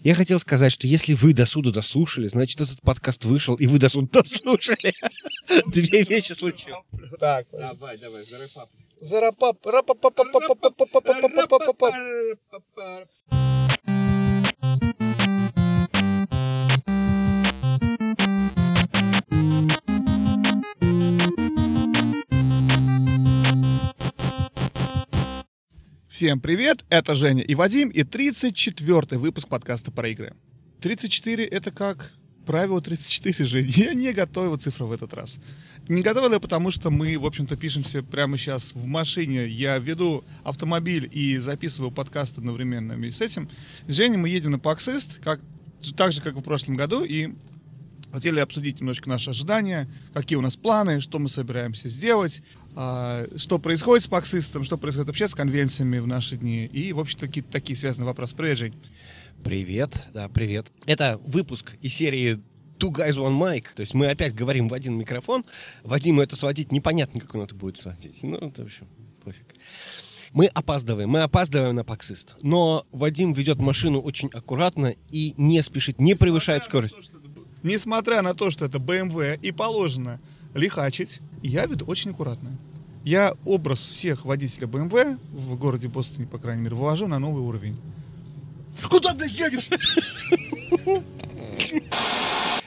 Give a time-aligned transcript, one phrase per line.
[0.00, 3.78] Я хотел сказать, что если вы до суда дослушали, значит, этот подкаст вышел, и вы
[3.78, 4.92] до суда дослушали.
[5.66, 6.82] Две вещи случилось.
[7.18, 7.46] Так.
[7.52, 8.70] Давай, давай, зарапап.
[9.00, 9.58] Зарапап.
[26.14, 30.32] Всем привет, это Женя и Вадим, и 34-й выпуск подкаста про игры.
[30.80, 32.12] 34— это как
[32.46, 33.60] правило 34 же.
[33.66, 35.40] Я не готовил цифру в этот раз.
[35.88, 39.48] Не готовил я, потому что мы, в общем-то, пишемся прямо сейчас в машине.
[39.48, 43.50] Я веду автомобиль и записываю подкаст одновременно вместе с этим.
[43.88, 45.40] С Женей мы едем на Паксист, как,
[45.96, 47.34] так же, как в прошлом году, и
[48.12, 52.40] хотели обсудить немножко наши ожидания, какие у нас планы, что мы собираемся сделать,
[52.74, 57.28] что происходит с Паксистом, что происходит вообще с конвенциями в наши дни, и, в общем-то,
[57.28, 58.34] какие-то такие связанные вопросы.
[58.34, 58.74] Привет, Жень.
[59.44, 60.72] Привет, да, привет.
[60.86, 62.40] Это выпуск из серии
[62.78, 63.66] Two Guys One Mic.
[63.76, 65.44] То есть мы опять говорим в один микрофон.
[65.82, 68.22] Вадиму это сводить непонятно, как он это будет сводить.
[68.22, 68.88] Ну, это в общем,
[69.22, 69.54] пофиг.
[70.32, 72.34] Мы опаздываем, мы опаздываем на Паксист.
[72.42, 76.96] Но Вадим ведет машину очень аккуратно и не спешит, не превышает скорость.
[77.62, 80.20] Несмотря на то, что это BMW и положено
[80.54, 82.56] лихачить, я веду очень аккуратно.
[83.04, 87.78] Я образ всех водителей BMW в городе Бостоне, по крайней мере, вывожу на новый уровень.
[88.88, 89.68] Куда, блядь, едешь?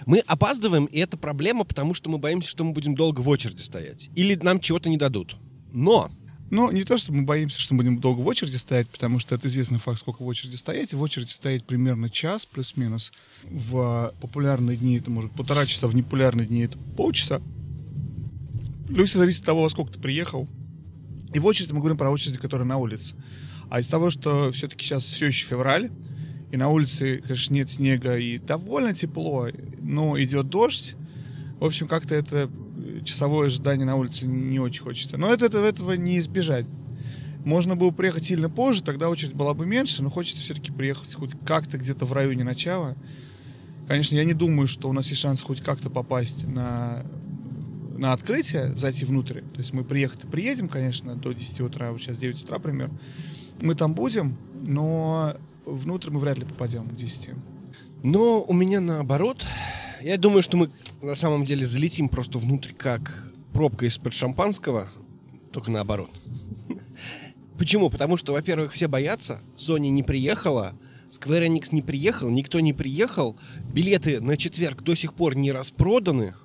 [0.05, 3.61] Мы опаздываем, и это проблема, потому что мы боимся, что мы будем долго в очереди
[3.61, 4.09] стоять.
[4.15, 5.35] Или нам чего-то не дадут.
[5.73, 6.09] Но
[6.49, 9.35] Ну, не то, что мы боимся, что мы будем долго в очереди стоять, потому что
[9.35, 10.93] это известный факт, сколько в очереди стоять.
[10.93, 13.11] В очереди стоять примерно час, плюс-минус.
[13.43, 17.41] В популярные дни это может полтора часа, в непопулярные дни это полчаса.
[18.87, 20.47] Плюс зависит от того, во сколько ты приехал.
[21.33, 23.15] И в очереди мы говорим про очереди, которые на улице.
[23.69, 25.91] А из того, что все-таки сейчас все еще февраль,
[26.51, 29.49] и на улице, конечно, нет снега, и довольно тепло,
[29.81, 30.95] но идет дождь,
[31.59, 35.17] в общем, как-то это э, часовое ожидание на улице не очень хочется.
[35.17, 36.67] Но это, это- этого не избежать.
[37.43, 41.31] Можно было приехать сильно позже, тогда очередь была бы меньше, но хочется все-таки приехать хоть
[41.45, 42.95] как-то где-то в районе начала.
[43.87, 47.05] Конечно, я не думаю, что у нас есть шанс хоть как-то попасть на,
[47.97, 49.41] на открытие, зайти внутрь.
[49.41, 52.97] То есть мы приехать приедем, конечно, до 10 утра, вот сейчас 9 утра примерно.
[53.61, 55.35] Мы там будем, но
[55.65, 57.31] внутрь мы вряд ли попадем к 10.
[58.03, 59.45] Но у меня наоборот.
[60.01, 60.69] Я думаю, что мы
[61.01, 64.89] на самом деле залетим просто внутрь, как пробка из-под шампанского,
[65.51, 66.11] только наоборот.
[67.57, 67.89] Почему?
[67.89, 70.75] Потому что, во-первых, все боятся, Sony не приехала,
[71.09, 73.35] Square Enix не приехал, никто не приехал,
[73.73, 76.35] билеты на четверг до сих пор не распроданы.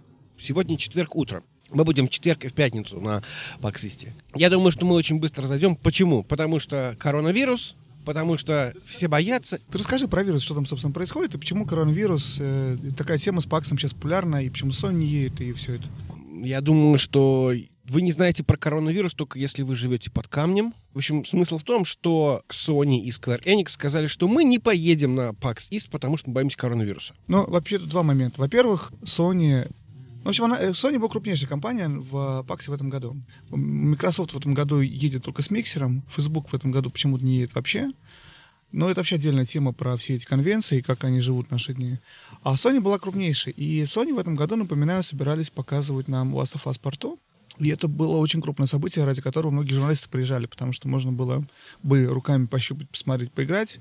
[0.42, 1.44] Сегодня четверг утром.
[1.70, 3.22] Мы будем в четверг и в пятницу на
[3.60, 4.12] Паксисте.
[4.34, 5.76] Я думаю, что мы очень быстро зайдем.
[5.76, 6.25] Почему?
[6.25, 11.36] Потому что коронавирус, потому что все боятся, Ты расскажи про вирус, что там, собственно, происходит,
[11.36, 15.41] и почему коронавирус, э, такая тема с Паксом сейчас популярна, и почему Sony не едет,
[15.41, 15.84] и все это.
[16.42, 17.52] Я думаю, что
[17.84, 20.75] вы не знаете про коронавирус только если вы живете под камнем.
[20.92, 25.14] В общем, смысл в том, что Sony и Square Enix сказали, что мы не поедем
[25.14, 27.14] на PAX East, потому что мы боимся коронавируса.
[27.28, 28.41] Ну, вообще, тут два момента.
[28.41, 29.70] Во-первых, Sony...
[30.25, 33.16] В общем, она, э, Sony была крупнейшая компания в Паксе в этом году.
[33.50, 37.55] Microsoft в этом году едет только с миксером, Facebook в этом году почему-то не едет
[37.55, 37.91] вообще.
[38.71, 41.99] Но это вообще отдельная тема про все эти конвенции, как они живут в наши дни.
[42.43, 43.53] А Sony была крупнейшей.
[43.53, 47.16] И Sony в этом году, напоминаю, собирались показывать нам Last of Us Part 2.
[47.59, 51.44] И это было очень крупное событие, ради которого многие журналисты приезжали, потому что можно было
[51.82, 53.78] бы руками пощупать, посмотреть, поиграть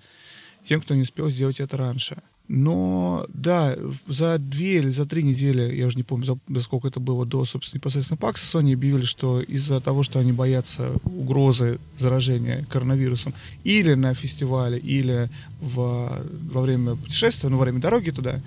[0.63, 2.17] тем, кто не успел сделать это раньше.
[2.53, 3.77] Но, да,
[4.07, 7.25] за две или за три недели, я уже не помню, за, за сколько это было
[7.25, 13.33] до, собственно, непосредственно ПАКСа, Sony объявили, что из-за того, что они боятся угрозы заражения коронавирусом
[13.63, 15.29] или на фестивале, или
[15.61, 18.41] в, во время путешествия, ну, во время дороги туда,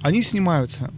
[0.00, 0.90] они снимаются.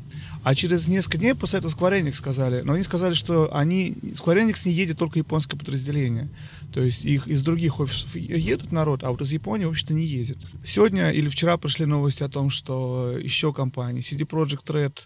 [0.42, 4.62] А через несколько дней после этого Square сказали, но они сказали, что они, Square Enix
[4.64, 6.28] не едет только японское подразделение.
[6.72, 10.04] То есть их из других офисов едут народ, а вот из Японии, в общем-то, не
[10.04, 10.38] едет.
[10.64, 14.98] Сегодня или вчера пришли новости о том, что еще компании, CD Projekt Red,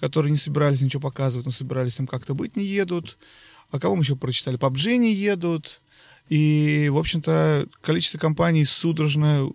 [0.00, 3.16] которые не собирались ничего показывать, но собирались там как-то быть, не едут.
[3.70, 4.58] А кого мы еще прочитали?
[4.58, 5.80] PUBG не едут.
[6.28, 9.50] И, в общем-то, количество компаний судорожно...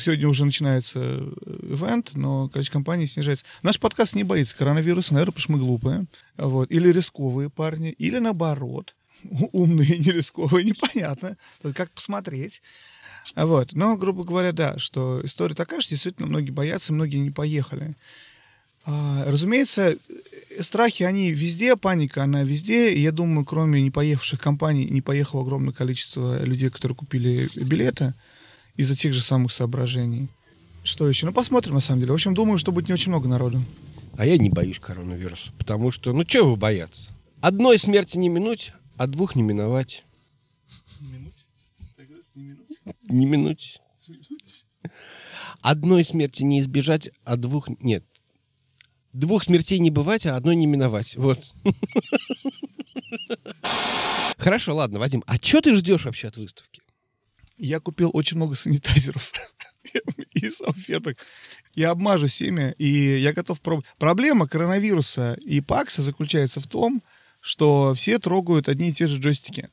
[0.00, 3.44] Сегодня уже начинается э, ивент, но количество компаний снижается.
[3.62, 6.06] Наш подкаст не боится коронавируса, наверное, потому что мы глупые.
[6.38, 6.70] Вот.
[6.70, 8.96] Или рисковые парни, или наоборот.
[9.52, 11.36] Умные, не рисковые, непонятно.
[11.74, 12.62] Как посмотреть.
[13.34, 13.72] Вот.
[13.72, 17.96] Но, грубо говоря, да, что история такая, что действительно многие боятся, многие не поехали.
[18.86, 19.98] А, разумеется,
[20.60, 22.94] страхи, они везде, паника, она везде.
[22.94, 28.14] И я думаю, кроме не поехавших компаний, не поехало огромное количество людей, которые купили билеты
[28.76, 30.28] из-за тех же самых соображений.
[30.84, 31.26] Что еще?
[31.26, 32.12] Ну, посмотрим, на самом деле.
[32.12, 33.62] В общем, думаю, что будет не очень много народу.
[34.16, 37.10] А я не боюсь коронавируса, потому что, ну, чего вы бояться?
[37.40, 40.04] Одной смерти не минуть, а двух не миновать.
[43.02, 43.80] Не минуть.
[45.60, 47.68] Одной смерти не избежать, а двух...
[47.80, 48.04] Нет.
[49.16, 51.16] Двух смертей не бывать, а одной не миновать.
[51.16, 51.38] Вот.
[54.36, 56.82] Хорошо, ладно, Вадим, а что ты ждешь вообще от выставки?
[57.56, 59.32] Я купил очень много санитайзеров
[60.34, 61.16] и салфеток.
[61.74, 63.86] Я обмажу семя, и я готов пробовать.
[63.96, 67.02] Проблема коронавируса и пакса заключается в том,
[67.40, 69.70] что все трогают одни и те же джойстики.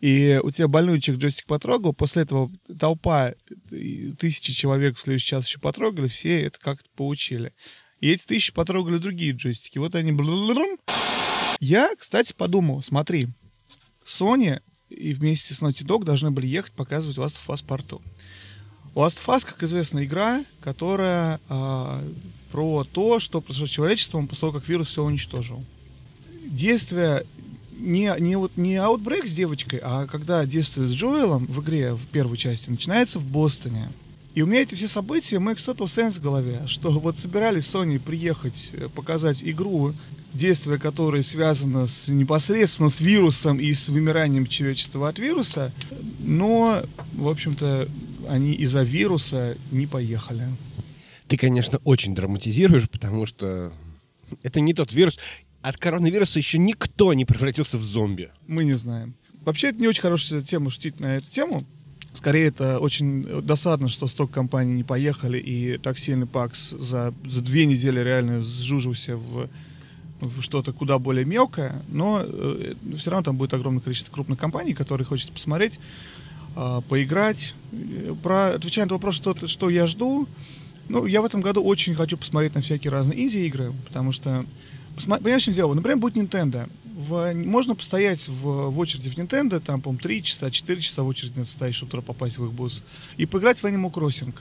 [0.00, 3.32] И у тебя больной человек джойстик потрогал, после этого толпа,
[4.18, 7.54] тысячи человек в следующий час еще потрогали, все это как-то поучили.
[8.04, 9.78] И эти тысячи потрогали другие джойстики.
[9.78, 10.14] Вот они...
[11.58, 13.28] Я, кстати, подумал, смотри,
[14.04, 14.60] Sony
[14.90, 17.98] и вместе с Naughty Dog должны были ехать показывать Last of Us Part 2.
[18.94, 22.12] Last of Us, как известно, игра, которая э,
[22.52, 25.64] про то, что произошло с человечеством после того, как вирус все уничтожил.
[26.44, 27.24] Действие
[27.72, 32.06] не, не, вот, не Outbreak с девочкой, а когда действие с Джоэлом в игре в
[32.08, 33.90] первой части начинается в Бостоне.
[34.34, 38.00] И у меня эти все события, make total sense в голове, что вот собирались Sony
[38.00, 39.94] приехать э, показать игру,
[40.32, 45.72] действие которой связано с, непосредственно с вирусом и с вымиранием человечества от вируса,
[46.18, 46.82] но,
[47.12, 47.88] в общем-то,
[48.28, 50.48] они из-за вируса не поехали.
[51.28, 53.72] Ты, конечно, очень драматизируешь, потому что
[54.42, 55.16] это не тот вирус.
[55.62, 58.30] От коронавируса еще никто не превратился в зомби.
[58.48, 59.14] Мы не знаем.
[59.44, 61.64] Вообще, это не очень хорошая тема шутить на эту тему.
[62.14, 67.40] Скорее, это очень досадно, что столько компаний не поехали, и так сильный ПАКС за, за
[67.42, 69.48] две недели реально сжужился в,
[70.20, 74.74] в что-то куда более мелкое, но э, все равно там будет огромное количество крупных компаний,
[74.74, 75.80] которые хочется посмотреть,
[76.54, 77.52] э, поиграть.
[78.22, 80.28] Про, отвечая на вопрос, что, что я жду,
[80.88, 84.44] ну, я в этом году очень хочу посмотреть на всякие разные инди-игры, потому что,
[85.04, 85.74] понимаешь, что дело?
[85.74, 90.50] Например, будет Nintendo в, можно постоять в, в очереди в Nintendo, там, по 3 часа,
[90.50, 92.82] 4 часа в очереди надо стоять, чтобы попасть в их бусс,
[93.16, 94.34] и поиграть в Animal Crossing.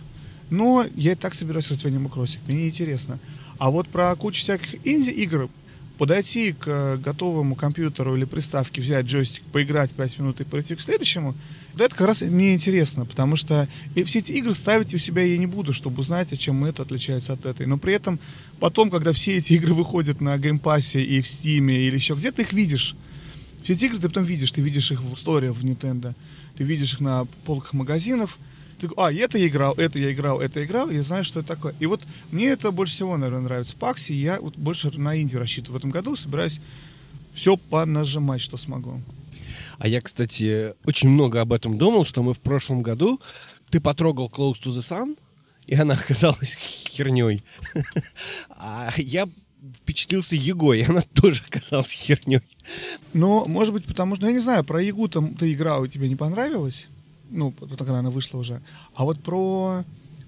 [0.50, 3.20] Но я и так собираюсь играть в Animal Crossing, мне интересно.
[3.58, 5.50] А вот про кучу всяких инди-игр,
[5.98, 11.36] подойти к готовому компьютеру или приставке, взять джойстик, поиграть 5 минут и пройти к следующему,
[11.74, 15.24] вот это как раз мне интересно, потому что и все эти игры ставить у себя
[15.24, 17.66] я не буду, чтобы узнать, о чем это отличается от этой.
[17.66, 18.20] Но при этом
[18.60, 22.14] потом, когда все эти игры выходят на Game Pass е и в Стиме или еще
[22.14, 22.96] где-то их видишь.
[23.64, 26.14] Все эти игры ты потом видишь, ты видишь их в истории в Nintendo,
[26.58, 28.38] ты видишь их на полках магазинов,
[28.84, 31.40] ты, а, это я играл, это я играл, это я играл, и я знаю, что
[31.40, 31.74] это такое.
[31.80, 32.02] И вот
[32.32, 35.78] мне это больше всего, наверное, нравится в Паксе, я вот больше на Инди рассчитываю в
[35.78, 36.60] этом году, собираюсь
[37.32, 39.02] все понажимать, что смогу.
[39.78, 43.22] А я, кстати, очень много об этом думал, что мы в прошлом году
[43.70, 45.18] ты потрогал Close to the Sun,
[45.66, 47.42] и она оказалась херней.
[48.50, 49.30] А я
[49.78, 52.42] впечатлился Егой, и она тоже оказалась херней.
[53.14, 55.90] Ну, может быть, потому что, ну, я не знаю, про Егу там ты играл, и
[55.90, 56.90] тебе не понравилось?
[57.34, 58.62] Ну, когда она вышла уже.
[58.96, 59.84] А вот про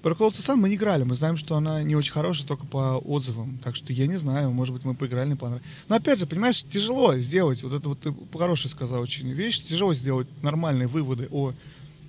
[0.06, 2.98] про of Sun мы не играли, мы знаем, что она не очень хорошая только по
[2.98, 5.68] отзывам, так что я не знаю, может быть, мы поиграли, не понравилось.
[5.90, 9.96] Но опять же, понимаешь, тяжело сделать, вот это вот ты хороший сказал очень вещь, тяжело
[9.96, 11.54] сделать нормальные выводы о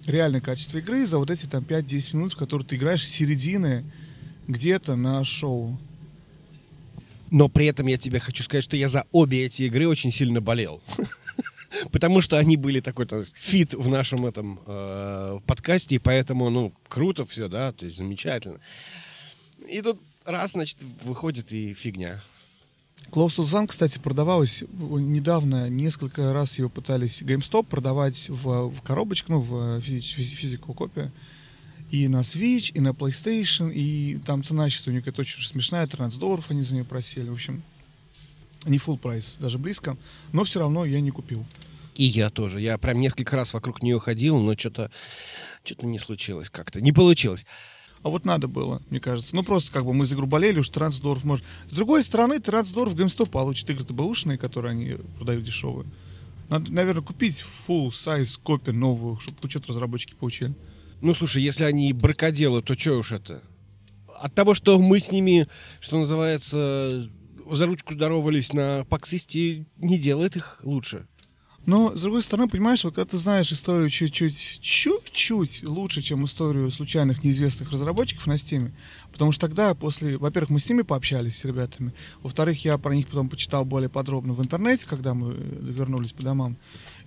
[0.05, 3.83] реальном качестве игры за вот эти там 5-10 минут, в которые ты играешь середины
[4.47, 5.79] где-то на шоу.
[7.31, 10.43] Но при этом я тебе хочу сказать, что я за обе эти игры очень сильно
[10.43, 10.83] болел.
[11.92, 17.25] потому что они были такой-то фит в нашем этом э, подкасте, и поэтому, ну, круто
[17.25, 18.61] все, да, то есть замечательно.
[19.68, 22.23] И тут раз, значит, выходит и фигня.
[23.12, 29.40] To Zone, кстати, продавалась недавно, несколько раз его пытались GameStop продавать в, в коробочку, ну,
[29.40, 31.12] в физи- физику копию.
[31.90, 35.87] И на Switch, и на PlayStation, и там цена сейчас у них это очень смешная,
[35.87, 37.28] 13 долларов они за нее просили.
[37.28, 37.62] В общем,
[38.66, 39.96] не full прайс, даже близко,
[40.32, 41.44] но все равно я не купил.
[41.94, 42.61] И я тоже.
[42.61, 44.90] Я прям несколько раз вокруг нее ходил, но что-то
[45.64, 46.80] что не случилось как-то.
[46.80, 47.44] Не получилось.
[48.02, 49.35] А вот надо было, мне кажется.
[49.35, 51.44] Ну, просто как бы мы за игру болели, уж 13 долларов может...
[51.66, 55.88] С другой стороны, 13 долларов GameStop получит игры ТБУшные, которые они продают дешевые.
[56.49, 60.54] Надо, наверное, купить full size копию новую, чтобы что-то разработчики получили.
[61.00, 63.42] Ну, слушай, если они бракоделы, то что уж это?
[64.18, 65.49] От того, что мы с ними,
[65.80, 67.11] что называется,
[67.50, 71.07] за ручку здоровались на Паксисте, не делает их лучше.
[71.67, 76.71] Но, с другой стороны, понимаешь, вот когда ты знаешь историю чуть-чуть, чуть-чуть лучше, чем историю
[76.71, 78.73] случайных неизвестных разработчиков на Стиме,
[79.11, 83.09] потому что тогда после, во-первых, мы с ними пообщались, с ребятами, во-вторых, я про них
[83.09, 86.57] потом почитал более подробно в интернете, когда мы вернулись по домам,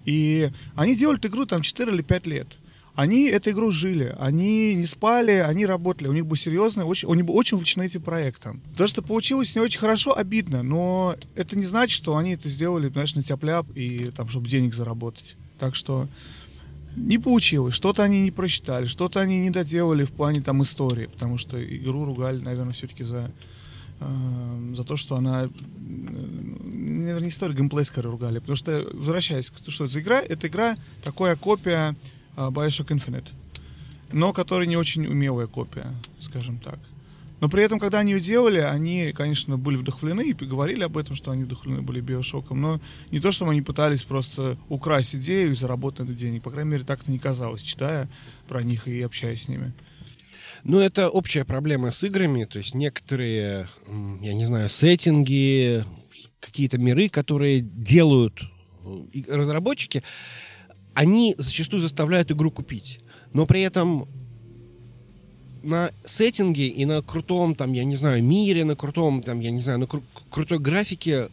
[0.04, 2.48] и они делали эту игру там 4 или 5 лет.
[2.96, 7.24] Они эту игру жили, они не спали, они работали, у них был серьезный, очень, они
[7.24, 8.62] были очень увлечены этим проектом.
[8.78, 12.90] То, что получилось не очень хорошо, обидно, но это не значит, что они это сделали,
[12.90, 13.44] знаешь, на тяп
[13.76, 15.38] и там, чтобы денег заработать.
[15.60, 16.08] Так что
[16.96, 17.76] не получилось.
[17.76, 22.06] Что-то они не прочитали, что-то они не доделали в плане там истории, потому что игру
[22.06, 23.32] ругали, наверное, все-таки за
[24.00, 29.52] э, за то, что она, э, наверное, не история, геймплей скорее ругали, потому что, возвращаясь,
[29.68, 31.96] что это за игра, это игра такая копия
[32.48, 33.28] Bioshock Infinite,
[34.12, 36.80] но которая не очень умелая копия, скажем так.
[37.40, 41.16] Но при этом, когда они ее делали, они, конечно, были вдохновлены и говорили об этом,
[41.16, 42.82] что они вдохновлены были биошоком, но
[43.12, 46.44] не то, что они пытались просто украсть идею и заработать на денег.
[46.44, 48.10] По крайней мере, так это не казалось, читая
[48.48, 49.74] про них и общаясь с ними.
[50.66, 53.70] Ну, это общая проблема с играми, то есть некоторые,
[54.22, 55.86] я не знаю, сеттинги,
[56.42, 58.42] какие-то миры, которые делают
[58.84, 60.04] э, разработчики,
[61.00, 63.00] они зачастую заставляют игру купить.
[63.32, 64.06] Но при этом
[65.64, 69.62] на сеттинге и на крутом, там, я не знаю, мире, на крутом, там, я не
[69.62, 71.30] знаю, на кру- крутой графике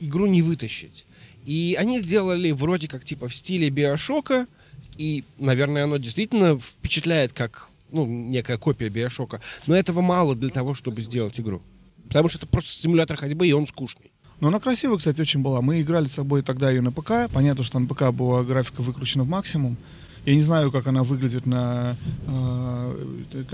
[0.00, 1.04] игру не вытащить.
[1.44, 4.46] И они сделали вроде как типа в стиле Биошока,
[4.96, 9.42] и, наверное, оно действительно впечатляет как ну, некая копия Биошока.
[9.66, 11.60] Но этого мало для того, чтобы сделать игру.
[12.08, 14.10] Потому что это просто симулятор ходьбы, и он скучный.
[14.40, 15.60] Но она красивая, кстати, очень была.
[15.60, 17.30] Мы играли с собой тогда ее на ПК.
[17.32, 19.76] Понятно, что на ПК была графика выкручена в максимум.
[20.24, 23.44] Я не знаю, как она выглядит на э,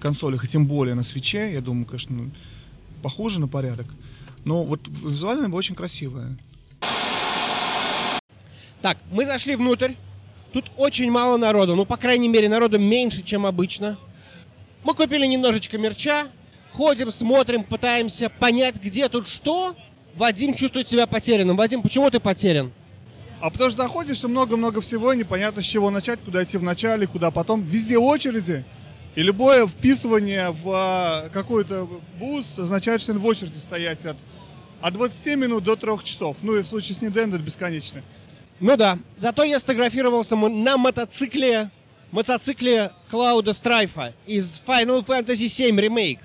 [0.00, 1.52] консолях, и тем более на свече.
[1.52, 2.30] Я думаю, конечно,
[3.02, 3.86] похоже на порядок.
[4.44, 6.36] Но вот визуально она была очень красивая.
[8.82, 9.94] Так, мы зашли внутрь.
[10.52, 11.74] Тут очень мало народу.
[11.74, 13.98] Ну, по крайней мере, народу меньше, чем обычно.
[14.84, 16.28] Мы купили немножечко мерча.
[16.70, 19.74] Ходим, смотрим, пытаемся понять, где тут что.
[20.16, 21.56] Вадим чувствует себя потерянным.
[21.56, 22.72] Вадим, почему ты потерян?
[23.40, 27.06] А потому что заходишь, и много-много всего, непонятно с чего начать, куда идти в начале,
[27.06, 27.62] куда потом.
[27.62, 28.64] Везде очереди.
[29.14, 31.88] И любое вписывание в а, какой-то
[32.18, 34.16] бус означает, что в очереди стоять от,
[34.80, 36.38] от 20 минут до 3 часов.
[36.42, 38.02] Ну и в случае с Nintendo это бесконечно.
[38.60, 38.98] Ну да.
[39.20, 41.70] Зато я сфотографировался на мотоцикле,
[42.10, 46.18] мотоцикле Клауда Страйфа из Final Fantasy VII Remake.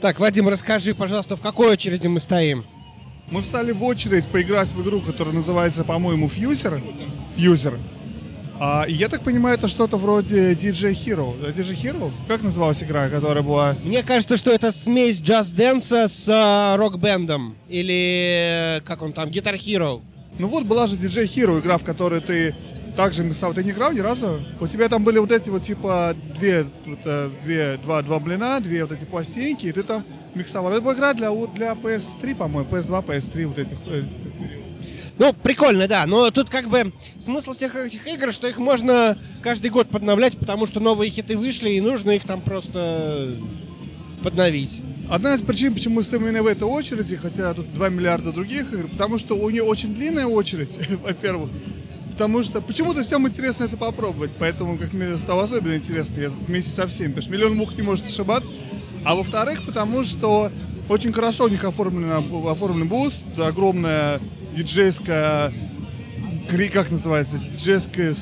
[0.00, 2.64] Так, Вадим, расскажи, пожалуйста, в какой очереди мы стоим?
[3.30, 6.80] Мы встали в очередь поиграть в игру, которая называется, по-моему, Фьюзер.
[7.36, 7.78] Фьюзер.
[8.60, 11.36] А, я так понимаю, это что-то вроде DJ Hero.
[11.52, 12.12] DJ Hero?
[12.28, 13.76] Как называлась игра, которая была...
[13.82, 17.56] Мне кажется, что это смесь Dance с uh, рок-бендом.
[17.68, 20.00] Или, как он там, Guitar Hero.
[20.38, 22.54] Ну вот была же DJ Hero, игра, в которой ты
[22.98, 23.54] также миксовал.
[23.54, 24.42] Ты не играл ни разу?
[24.58, 28.58] У тебя там были вот эти вот типа две, вот, э, две два, два блина,
[28.58, 30.72] две вот эти пластинки, и ты там миксовал.
[30.72, 33.76] Это была игра для, для PS3, по-моему, PS2, PS3 вот этих.
[33.86, 34.02] Э,
[35.16, 36.06] ну, прикольно, да.
[36.06, 40.66] Но тут как бы смысл всех этих игр, что их можно каждый год подновлять, потому
[40.66, 43.36] что новые хиты вышли, и нужно их там просто
[44.24, 44.80] подновить.
[45.08, 48.72] Одна из причин, почему мы стоим именно в этой очереди, хотя тут 2 миллиарда других
[48.72, 51.50] игр, потому что у нее очень длинная очередь, во-первых
[52.18, 56.48] потому что почему-то всем интересно это попробовать, поэтому как мне стало особенно интересно, я тут
[56.48, 58.52] вместе со всеми, потому что миллион мух не может ошибаться,
[59.04, 60.50] а во-вторых, потому что
[60.88, 62.10] очень хорошо у них оформлен,
[62.48, 64.20] оформлен booth, огромная
[64.52, 65.52] диджейская,
[66.72, 68.16] как называется, диджейская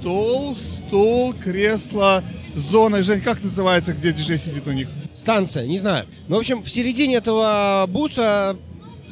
[0.00, 2.24] стол, стол, кресло,
[2.56, 4.88] зона, Жень, как называется, где диджей сидит у них?
[5.14, 6.06] Станция, не знаю.
[6.26, 8.56] Ну, в общем, в середине этого буса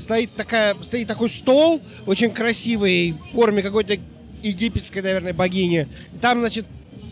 [0.00, 3.98] стоит, такая, стоит такой стол, очень красивый, в форме какой-то
[4.42, 5.86] египетской, наверное, богини.
[6.20, 6.66] Там, значит,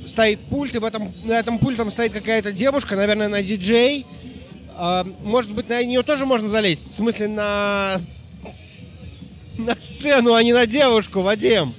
[0.07, 4.07] стоит пульт, и в этом, на этом пультом стоит какая-то девушка, наверное, на диджей.
[4.76, 6.90] А, может быть, на нее тоже можно залезть?
[6.90, 8.00] В смысле, на...
[9.57, 11.75] На сцену, а не на девушку, Вадим.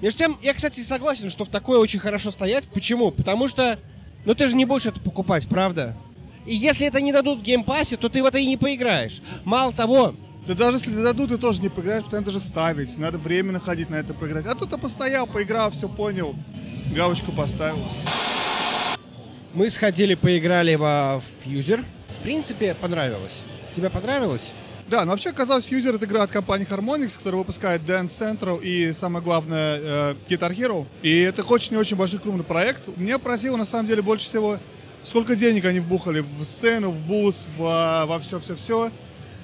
[0.00, 2.64] Между тем, я, кстати, согласен, что в такое очень хорошо стоять.
[2.64, 3.12] Почему?
[3.12, 3.78] Потому что,
[4.24, 5.96] ну ты же не будешь это покупать, правда?
[6.44, 8.56] И если это не дадут в Game Pass е, то ты в это и не
[8.56, 9.22] поиграешь.
[9.44, 10.14] Мало того...
[10.44, 12.98] Да даже если дадут, ты тоже не поиграешь, потому что даже ставить.
[12.98, 14.44] Надо время находить на это поиграть.
[14.46, 16.34] А тут ты постоял, поиграл, все понял.
[16.92, 17.78] Галочку поставил.
[19.54, 21.84] Мы сходили, поиграли во Fuser.
[22.08, 23.44] В принципе, понравилось.
[23.76, 24.52] Тебе понравилось?
[24.88, 28.92] Да, но вообще оказалось, Fuser— это игра от компании Harmonix, которая выпускает Dance Central и,
[28.92, 30.86] самое главное, э, Guitar Hero.
[31.02, 32.88] И это очень-очень большой крупный проект.
[32.96, 34.58] Мне поразило, на самом деле, больше всего
[35.02, 38.90] сколько денег они вбухали в сцену, в бус, в, во все-все-все.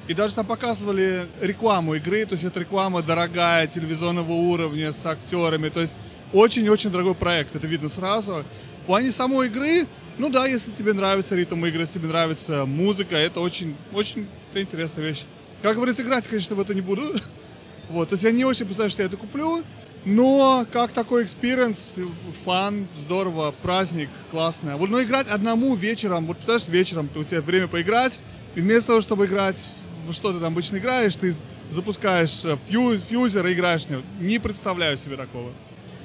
[0.07, 5.69] И даже там показывали рекламу игры, то есть это реклама дорогая, телевизионного уровня, с актерами,
[5.69, 5.99] то есть
[6.33, 8.45] очень-очень дорогой проект, это видно сразу.
[8.83, 9.87] В плане самой игры,
[10.17, 14.63] ну да, если тебе нравится ритм игры, если тебе нравится музыка, это очень, очень это
[14.63, 15.25] интересная вещь.
[15.63, 17.03] Как говорится, играть, конечно, в это не буду,
[17.91, 19.63] Вот, то есть я не очень представляю, что я это куплю,
[20.09, 21.97] но как такой experience,
[22.45, 24.77] fun, здорово, праздник, классно.
[24.77, 28.19] Вот, но играть одному вечером, вот представляешь, вечером у тебя время поиграть,
[28.55, 29.65] и вместо того, чтобы играть
[30.07, 31.35] в что ты там обычно играешь, ты
[31.71, 34.03] запускаешь э, Fuse, Fuser и играешь в него.
[34.21, 35.53] Не представляю себе такого.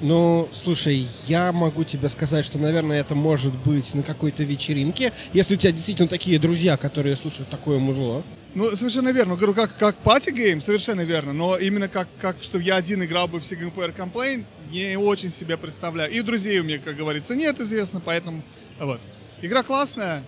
[0.00, 5.54] Ну, слушай, я могу тебе сказать, что, наверное, это может быть на какой-то вечеринке, если
[5.54, 8.22] у тебя действительно такие друзья, которые слушают такое музло.
[8.54, 9.34] Ну, совершенно верно.
[9.34, 11.32] Говорю, как, как пати гейм, совершенно верно.
[11.32, 15.30] Но именно как, как чтобы я один играл бы в Single Player Complaint, не очень
[15.30, 16.12] себе представляю.
[16.12, 18.42] И друзей у меня, как говорится, нет, известно, поэтому...
[18.78, 19.00] Вот.
[19.42, 20.24] Игра классная,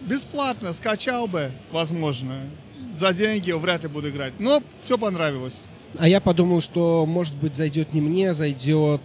[0.00, 2.48] бесплатно, скачал бы, возможно.
[2.94, 4.32] За деньги вряд ли буду играть.
[4.38, 5.62] Но все понравилось.
[5.98, 9.02] А я подумал, что, может быть, зайдет не мне, зайдет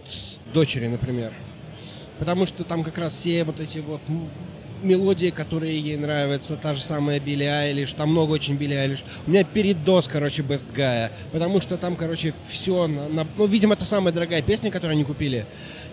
[0.54, 1.32] дочери, например.
[2.18, 4.00] Потому что там как раз все вот эти вот
[4.82, 9.04] мелодии, которые ей нравятся, та же самая Билли Айлиш, там много очень Билли Айлиш.
[9.26, 13.74] У меня передос, короче, Best Guy, потому что там, короче, все, на, на, ну, видимо,
[13.74, 15.46] это самая дорогая песня, которую они купили.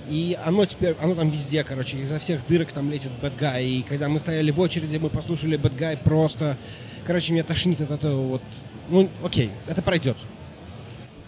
[0.10, 3.64] И оно теперь, оно там везде, короче, изо всех дырок там летит Bad Guy.
[3.64, 6.58] И когда мы стояли в очереди, мы послушали Bad Guy просто...
[7.06, 8.42] Короче, меня тошнит от этого вот...
[8.90, 10.18] Ну, окей, это пройдет.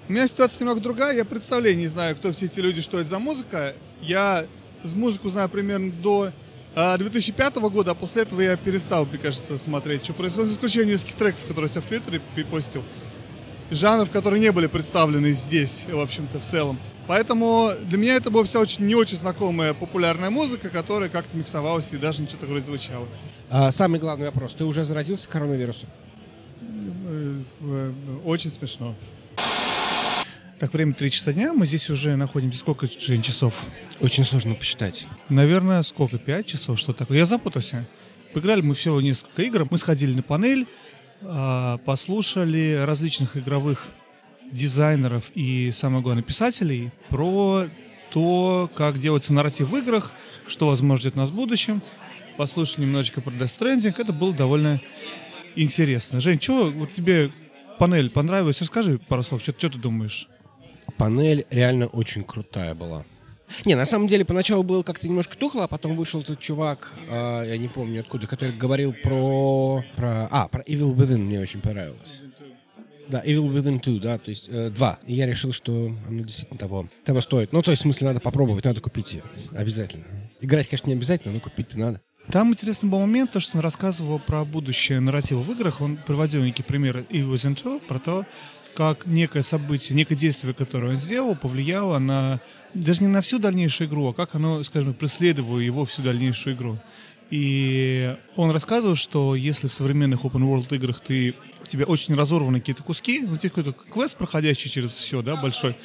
[0.07, 1.15] У меня ситуация немного другая.
[1.15, 3.75] Я представления не знаю, кто все эти люди, что это за музыка.
[4.01, 4.45] Я
[4.83, 6.31] музыку знаю примерно до
[6.75, 10.91] 2005 а, года, а после этого я перестал, мне кажется, смотреть, что происходит, за исключением
[10.91, 12.83] нескольких треков, которые я в Твиттере постил.
[13.71, 16.79] Жанров, которые не были представлены здесь, в общем-то, в целом.
[17.07, 21.93] Поэтому для меня это была вся очень не очень знакомая популярная музыка, которая как-то миксовалась
[21.93, 23.07] и даже ничего такого не звучало.
[23.49, 24.53] А, самый главный вопрос.
[24.55, 25.87] Ты уже заразился коронавирусом?
[27.07, 27.93] Э, э,
[28.25, 28.95] очень смешно.
[30.57, 32.59] Так, время 3 часа дня, мы здесь уже находимся.
[32.59, 33.65] Сколько, Жень, часов?
[33.99, 35.05] Очень сложно посчитать.
[35.27, 36.17] Наверное, сколько?
[36.17, 37.17] 5 часов, что такое?
[37.17, 37.85] Я запутался.
[38.33, 39.67] Поиграли мы всего несколько игр.
[39.69, 40.65] Мы сходили на панель,
[41.23, 43.87] а, послушали различных игровых
[44.49, 47.65] дизайнеров и, самое главное, писателей про
[48.11, 50.13] то, как делается нарратив в играх,
[50.47, 51.81] что, возможно, ждет нас в будущем.
[52.37, 53.95] Послушали немножечко про Death Stranding.
[53.97, 54.79] Это было довольно
[55.57, 56.21] интересно.
[56.21, 57.33] Жень, что вот тебе
[57.77, 58.61] панель понравилась?
[58.61, 60.29] Расскажи пару слов, что, что ты думаешь?
[60.97, 63.05] Панель реально очень крутая была.
[63.63, 67.43] Не, на самом деле, поначалу было как-то немножко тухло, а потом вышел этот чувак, э,
[67.47, 69.83] я не помню откуда, который говорил про...
[69.95, 72.21] про а, про Evil Within мне очень понравилось.
[73.07, 74.99] Да, Evil Within 2, да, то есть э, 2.
[75.05, 77.53] И я решил, что оно действительно того, того стоит.
[77.53, 79.23] Ну, то есть, в смысле, надо попробовать, надо купить ее.
[79.51, 80.05] Обязательно.
[80.41, 82.01] Играть, конечно, не обязательно, но купить-то надо.
[82.31, 85.81] Там интересный был момент, то, что он рассказывал про будущее нарратива в играх.
[85.81, 88.25] Он приводил некие примеры Evil Within 2, про то,
[88.75, 92.41] как некое событие, некое действие, которое он сделал, повлияло на
[92.73, 96.77] даже не на всю дальнейшую игру, а как оно, скажем, преследовало его всю дальнейшую игру.
[97.31, 102.59] И он рассказывал, что если в современных open world играх ты, у тебя очень разорваны
[102.59, 105.75] какие-то куски, ну, тебе какой-то квест, проходящий через все, да, большой,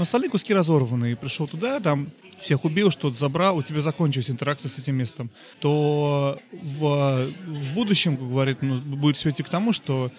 [0.00, 2.08] но остальные куски разорваны, и пришел туда, там
[2.40, 8.16] всех убил, что-то забрал, у тебя закончилась интеракция с этим местом, то в, в будущем,
[8.16, 10.10] как говорит, ну, будет все идти к тому, что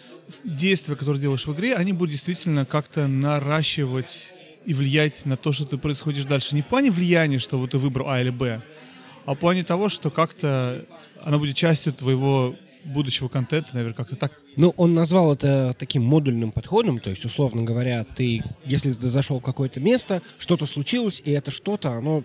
[0.43, 4.31] действия, которые делаешь в игре, они будут действительно как-то наращивать
[4.67, 6.53] и влиять на то, что ты происходишь дальше.
[6.53, 8.61] Не в плане влияния, что вот ты выбрал А или Б,
[9.25, 10.85] а в плане того, что как-то
[11.23, 14.31] она будет частью твоего будущего контента, наверное, как-то так.
[14.57, 19.43] Ну, он назвал это таким модульным подходом, то есть, условно говоря, ты, если зашел в
[19.43, 22.23] какое-то место, что-то случилось, и это что-то, оно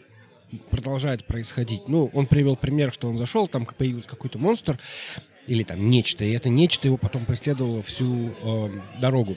[0.71, 1.89] продолжает происходить.
[1.89, 4.79] Ну, он привел пример, что он зашел, там появился какой-то монстр,
[5.47, 9.37] или там нечто, и это нечто его потом преследовало всю э, дорогу.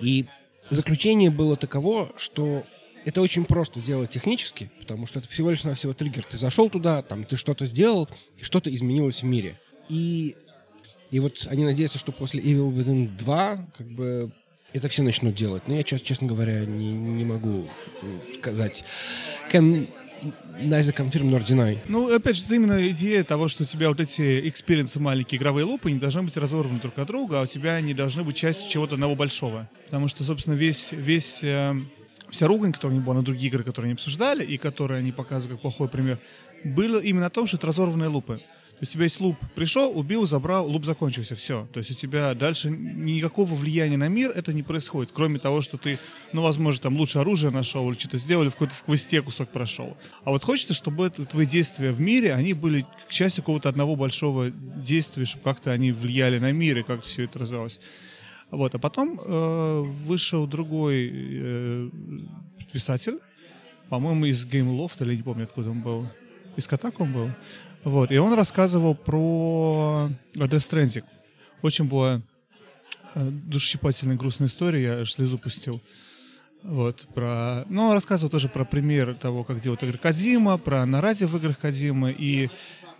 [0.00, 0.26] И
[0.70, 2.64] заключение было таково, что
[3.06, 6.24] это очень просто сделать технически, потому что это всего лишь навсего триггер.
[6.24, 9.58] Ты зашел туда, там ты что-то сделал, и что-то изменилось в мире.
[9.88, 10.34] И,
[11.10, 14.30] и вот они надеются, что после Evil Within 2 как бы
[14.72, 15.62] это все начнут делать.
[15.66, 17.68] Но я, честно говоря, не, не могу
[18.34, 18.84] сказать.
[19.50, 19.88] Can,
[20.60, 21.78] neither confirm nor deny.
[21.88, 25.38] Ну, опять же, это именно идея того, что у тебя вот эти experience ы маленькие
[25.38, 28.24] игровые loop ы не должны быть разорваны друг от друга, а у тебя они должны
[28.24, 29.68] быть частью чего-то одного большого.
[29.86, 31.74] Потому что, собственно, весь, весь э,
[32.30, 35.62] вся ругань, которая была на другие игры, которые они обсуждали, и которые они показывают как
[35.62, 36.18] плохой пример,
[36.64, 38.40] было именно о том, что это разорванные loop ы.
[38.78, 41.66] У тебя есть loop, пришел, убил, забрал, loop закончился, все.
[41.72, 45.78] То есть у тебя дальше никакого влияния на мир это не происходит, кроме того, что
[45.78, 45.98] ты,
[46.34, 49.96] ну, возможно, там лучше оружие нашел или что-то сделали, в какой-то в квесте кусок прошел.
[50.24, 53.96] А вот хочется, чтобы это, твои действия в мире, они были к частью какого-то одного
[53.96, 57.80] большого действия, чтобы как-то они влияли на мир и как-то все это развивалось.
[58.50, 61.90] Вот, а потом э, вышел другой э,
[62.72, 63.18] писатель,
[63.88, 66.06] по-моему, из Game Loft, или не помню, откуда он был.
[66.56, 67.30] Из Катак он был.
[67.86, 71.04] Вот, и он рассказывал про Death Stranding.
[71.62, 72.20] Очень было
[73.14, 75.80] э, душесчипательная грустная история, я аж слезу пустил.
[76.64, 77.64] Вот, про...
[77.68, 81.60] Ну, он рассказывал тоже про пример того, как делают игры Кадима, про нарратив в играх
[81.60, 82.50] Кадима, и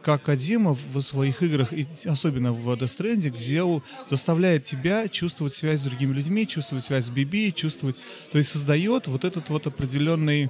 [0.06, 5.80] как Кадима в своих играх, и особенно в Death Stranding, делал, заставляет тебя чувствовать связь
[5.80, 7.96] с другими людьми, чувствовать связь с Биби, чувствовать...
[8.30, 10.48] То есть создает вот этот вот определенный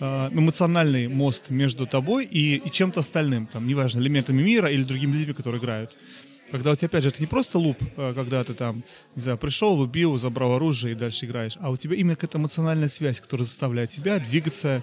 [0.00, 5.16] э, эмоциональный мост между тобой и, и чем-то остальным, там, неважно, элементами мира или другими
[5.16, 5.96] людьми, которые играют.
[6.50, 8.82] Когда у тебя, опять же, это не просто луп, э, когда ты там,
[9.14, 12.88] не знаю, пришел, убил, забрал оружие и дальше играешь, а у тебя именно какая-то эмоциональная
[12.88, 14.82] связь, которая заставляет тебя двигаться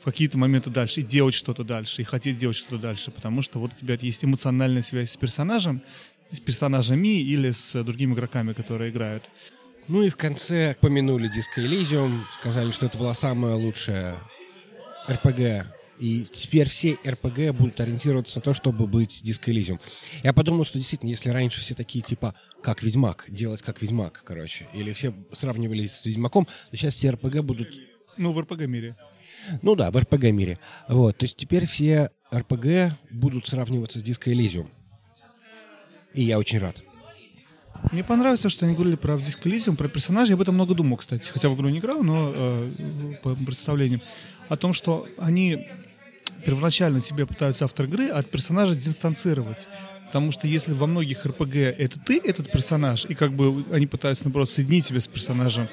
[0.00, 3.58] в какие-то моменты дальше и делать что-то дальше, и хотеть делать что-то дальше, потому что
[3.58, 5.82] вот у тебя есть эмоциональная связь с персонажем,
[6.30, 9.24] с персонажами или с другими игроками, которые играют.
[9.88, 14.16] Ну и в конце помянули Disco Elysium, сказали, что это была самая лучшая
[15.08, 15.66] RPG
[15.98, 19.80] и теперь все РПГ будут ориентироваться на то, чтобы быть Disco Elysium.
[20.22, 24.68] Я подумал, что действительно, если раньше все такие типа как Ведьмак, делать как Ведьмак, короче,
[24.74, 27.68] или все сравнивались с Ведьмаком, то сейчас все РПГ будут...
[28.16, 28.96] Ну, в РПГ-мире.
[29.62, 30.58] Ну да, в РПГ-мире.
[30.88, 34.68] Вот, то есть теперь все РПГ будут сравниваться с Disco Elysium.
[36.14, 36.82] И я очень рад.
[37.92, 40.30] Мне понравилось, что они говорили про Disco Elysium, про персонажей.
[40.30, 41.30] Я об этом много думал, кстати.
[41.30, 42.70] Хотя в игру не играл, но э,
[43.22, 44.02] по представлениям.
[44.48, 45.68] О том, что они
[46.44, 49.68] первоначально тебе пытаются автор игры от персонажа дистанцировать.
[50.06, 54.24] Потому что если во многих РПГ это ты, этот персонаж, и как бы они пытаются,
[54.24, 55.68] наоборот, соединить тебя с персонажем,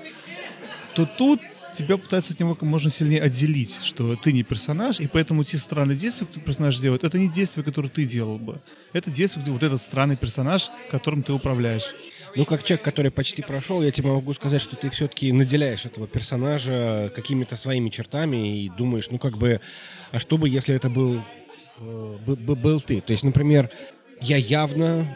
[0.96, 1.40] то тут
[1.74, 5.58] тебя пытаются от него как можно сильнее отделить, что ты не персонаж, и поэтому те
[5.58, 8.62] странные действия, которые персонаж делает, это не действия, которые ты делал бы.
[8.94, 11.94] Это действия, где вот этот странный персонаж, которым ты управляешь.
[12.36, 16.08] Ну, как человек, который почти прошел, я тебе могу сказать, что ты все-таки наделяешь этого
[16.08, 19.62] персонажа какими-то своими чертами и думаешь, ну, как бы,
[20.12, 21.22] а что бы, если это был,
[21.80, 23.02] э, был ты?
[23.02, 23.70] То есть, например,
[24.20, 25.16] я явно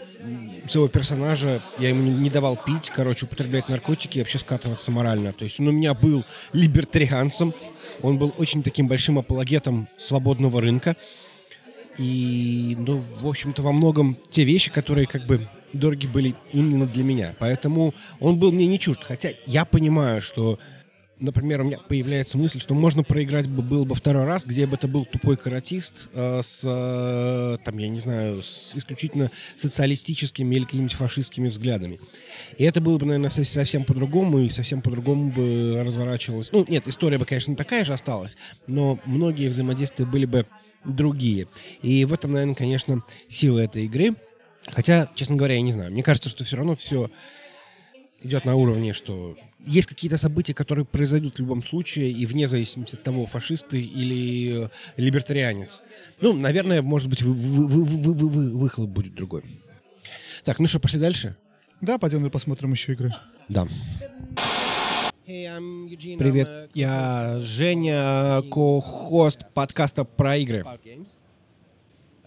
[0.67, 5.33] своего персонажа, я ему не давал пить, короче, употреблять наркотики и вообще скатываться морально.
[5.33, 7.53] То есть он у меня был либертарианцем,
[8.01, 10.95] он был очень таким большим апологетом свободного рынка.
[11.97, 17.03] И, ну, в общем-то, во многом те вещи, которые как бы дороги были именно для
[17.03, 17.35] меня.
[17.39, 19.03] Поэтому он был мне не чужд.
[19.03, 20.59] Хотя я понимаю, что
[21.19, 24.75] например, у меня появляется мысль, что можно проиграть бы был бы второй раз, где бы
[24.75, 30.63] это был тупой каратист э, с, э, там, я не знаю, с исключительно социалистическими или
[30.63, 31.99] какими-нибудь фашистскими взглядами.
[32.57, 36.51] И это было бы, наверное, совсем по-другому, и совсем по-другому бы разворачивалось.
[36.51, 40.45] Ну, нет, история бы, конечно, такая же осталась, но многие взаимодействия были бы
[40.85, 41.47] другие.
[41.81, 44.15] И в этом, наверное, конечно, сила этой игры—
[44.71, 45.91] Хотя, честно говоря, я не знаю.
[45.91, 47.09] Мне кажется, что все равно все
[48.21, 52.95] идет на уровне, что есть какие-то события, которые произойдут в любом случае, и вне зависимости
[52.95, 55.83] от того, фашисты или э, либертарианец.
[56.21, 59.43] Ну, наверное, может быть, вы, вы, вы, вы, вы, вы, выхлоп будет другой.
[60.43, 61.35] Так, ну что, пошли дальше?
[61.81, 63.13] Да, пойдем посмотрим еще игры.
[63.49, 63.67] Да.
[65.25, 70.65] Привет, я Женя, ко-хост подкаста про игры.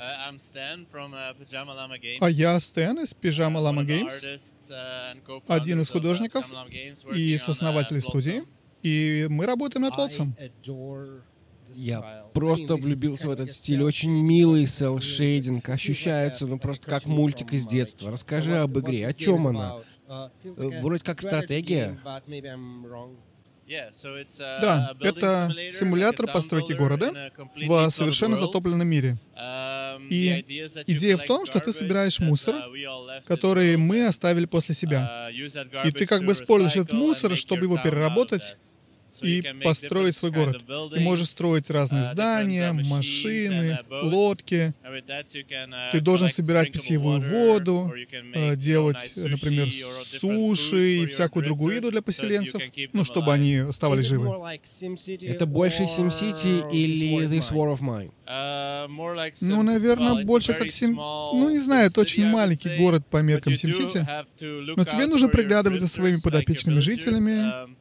[0.00, 0.30] Uh,
[2.20, 4.24] а я Стэн из Пижама Лама Геймс,
[5.46, 6.50] один из художников
[7.14, 8.44] и сооснователей студии.
[8.82, 10.34] И мы работаем над Лотсом.
[11.72, 13.82] Я просто влюбился в этот стиль.
[13.82, 15.68] Очень милый селшейдинг.
[15.68, 18.10] Ощущается, ну, просто как мультик из детства.
[18.10, 19.06] Расскажи об игре.
[19.06, 19.80] О чем она?
[20.08, 22.00] Uh, э, вроде как стратегия.
[24.38, 29.18] Да, это симулятор постройки города в совершенно затопленном мире.
[29.40, 30.44] Um, И
[30.86, 35.30] идея в том, что ты собираешь мусор, uh, который мы оставили после себя.
[35.30, 38.56] Uh, И ты как бы используешь этот мусор, чтобы его переработать
[39.22, 40.62] и построить свой город.
[40.92, 44.74] Ты можешь строить разные uh, здания, машины, лодки.
[44.82, 47.92] Uh, Ты должен собирать питьевую воду,
[48.34, 49.68] э, делать, например,
[50.04, 54.28] суши и всякую другую еду для поселенцев, ну, чтобы они оставались живы.
[55.22, 58.12] Это больше SimCity или This War of Mine?
[58.26, 60.94] Uh, ну, наверное, больше как Сим...
[60.94, 64.06] Ну, не знаю, это очень маленький город по меркам SimCity.
[64.76, 67.76] Но тебе нужно приглядывать за своими подопечными жителями, um,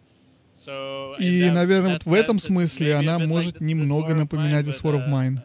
[1.19, 5.39] и, наверное, вот в этом смысле она может немного напоминать The Sword of Mine.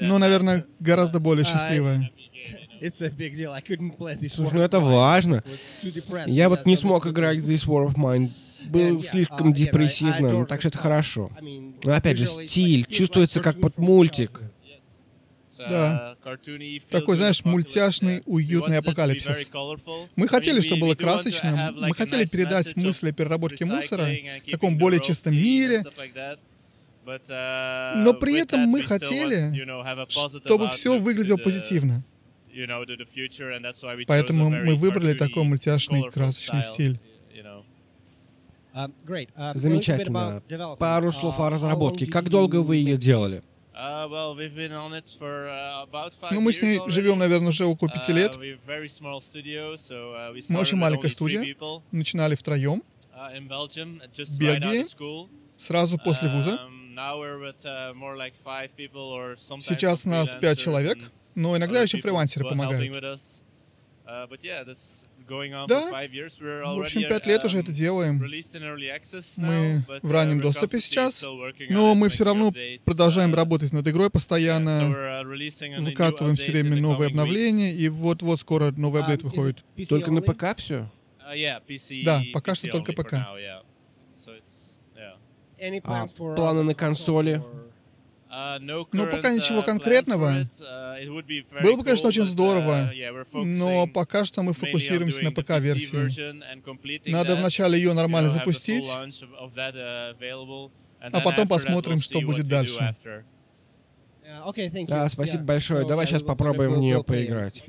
[0.00, 2.10] Но, наверное, гораздо более счастливая.
[4.28, 5.44] Слушай, ну это важно.
[6.26, 8.30] Я вот не смог играть в This War of Mine.
[8.66, 11.30] Был слишком депрессивным, так что это хорошо.
[11.84, 14.42] Но опять же, стиль чувствуется как под мультик.
[15.68, 16.16] Да.
[16.90, 19.50] Такой, знаешь, мультяшный, уютный апокалипсис.
[20.16, 21.56] Мы хотели, чтобы было красочным.
[21.76, 24.08] Мы хотели передать мысли о переработке мусора
[24.46, 25.82] в таком более чистом мире.
[27.04, 29.52] Но при этом мы хотели,
[30.44, 32.04] чтобы все выглядело позитивно.
[34.06, 37.00] Поэтому мы выбрали такой мультяшный красочный стиль.
[39.04, 39.28] Great.
[39.36, 40.42] Uh, Замечательно.
[40.78, 42.06] Пару слов о разработке.
[42.06, 43.42] Как долго вы ее делали?
[43.80, 44.36] Uh, uh,
[46.32, 48.34] Ну, мы с ней живем, наверное, уже около пяти Uh, лет.
[48.34, 48.58] uh,
[50.50, 51.56] Мы очень маленькая студия.
[51.90, 52.82] Начинали втроем,
[53.14, 53.32] uh,
[54.28, 54.84] В Бельгии.
[55.56, 56.50] сразу после вуза.
[56.50, 57.94] Um, uh,
[59.60, 60.98] Сейчас нас пять человек,
[61.34, 62.84] но иногда еще фрилансеры помогают.
[65.30, 65.80] Uh, Да.
[65.80, 66.40] for five years.
[66.40, 68.18] We're В общем, пять лет уже um, это делаем.
[68.18, 71.24] Мы в uh, раннем доступе сейчас,
[71.68, 72.52] но мы все равно
[72.84, 78.72] продолжаем uh, работать над игрой постоянно, uh, выкатываем все время новые обновления, и вот-вот скоро
[78.72, 79.64] новый апдейт выходит.
[79.88, 80.90] Только на ПК все?
[81.32, 83.14] Uh, Да, пока что только ПК.
[85.84, 87.42] А планы на консоли?
[88.30, 90.48] No Ну, current, пока ничего конкретного.
[91.62, 97.10] Было бы, конечно, очень здорово, uh, Но пока что мы фокусируемся на ПК-версии.
[97.10, 102.94] Надо вначале ее нормально запустить, uh, а потом посмотрим, что будет дальше.
[104.86, 105.86] Да, спасибо большое.
[105.86, 107.64] Давай сейчас попробуем в нее поиграть.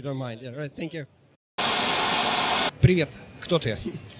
[2.82, 3.10] Привет.
[3.42, 3.78] Кто ты?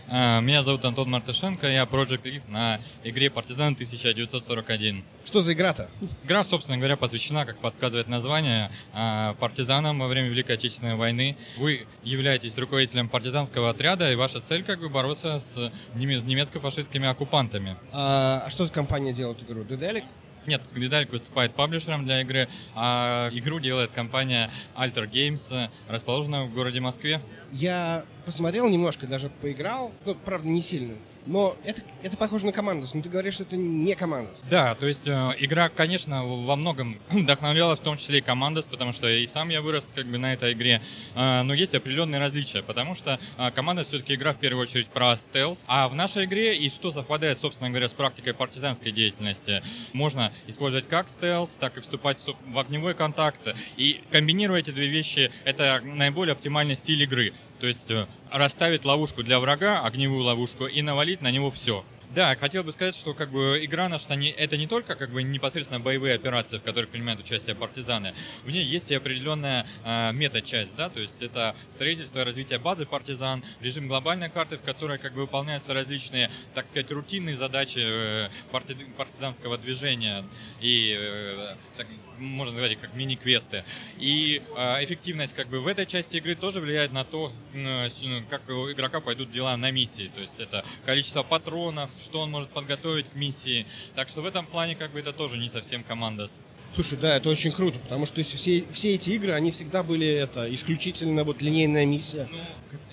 [0.10, 5.04] А, Меня зовут Антон Мартышенко, я Project Lead на игре Партизан 1941.
[5.24, 5.90] Что за игра-то?
[6.24, 11.38] Игра, собственно говоря, посвящена, как подсказывает название, а, партизанам во время Великой Отечественной войны.
[11.58, 17.08] Вы являетесь руководителем партизанского отряда, и ваша цель как бы бороться с неме- с немецко-фашистскими
[17.08, 17.78] оккупантами.
[17.94, 19.64] А что за компания делает игру?
[19.64, 20.04] Деделик?
[20.48, 26.80] Нет, Гдалик выступает паблишером для игры, а игру делает компания Alter Games, расположенная в городе
[26.80, 27.22] Москве.
[27.52, 29.92] Я посмотрел немножко, даже поиграл.
[30.06, 30.96] Ну, правда, не сильно.
[31.26, 32.94] Но это, это похоже на Командос.
[32.94, 34.44] Но ты говоришь, что это не Командос.
[34.50, 38.92] Да, то есть э, игра, конечно, во многом вдохновляла, в том числе и Командос, потому
[38.92, 40.82] что и сам я вырос как бы на этой игре.
[41.16, 45.16] Э, но есть определенные различия, потому что э, Командос все-таки игра в первую очередь про
[45.16, 49.62] стелс, а в нашей игре, и что совпадает, собственно говоря, с практикой партизанской деятельности,
[49.94, 53.56] можно использовать как стелс, так и вступать в огневой контакт.
[53.78, 57.34] И комбинируя эти две вещи, это наиболее оптимальный стиль игры.
[57.62, 61.86] То есть э, расставить ловушку для врага, огневую ловушку, и навалить на него все.
[62.14, 65.80] Да, хотел бы сказать, что как бы игра наша это не только как бы непосредственно
[65.80, 68.14] боевые операции, в которых принимают участие партизаны.
[68.44, 72.86] В ней есть и определенная э, мета-часть, да, то есть это строительство и развитие базы
[72.86, 78.30] партизан, режим глобальной карты, в которой как бы выполняются различные, так сказать, рутинные задачи э,
[78.52, 80.26] парти- партизанского движения
[80.60, 83.64] и, э, так, можно их как мини-квесты.
[83.98, 87.88] И э, эффективность как бы в этой части игры тоже влияет на то, э,
[88.30, 90.12] как у игрока пойдут дела на миссии.
[90.14, 93.66] То есть это количество патронов, что он может подготовить к миссии.
[93.96, 96.42] Так что в этом плане как бы это тоже не совсем командос.
[96.74, 99.84] Слушай, да, это очень круто, потому что то есть, все, все эти игры, они всегда
[99.84, 102.30] были это исключительно вот линейная миссия.
[102.32, 102.38] Ну,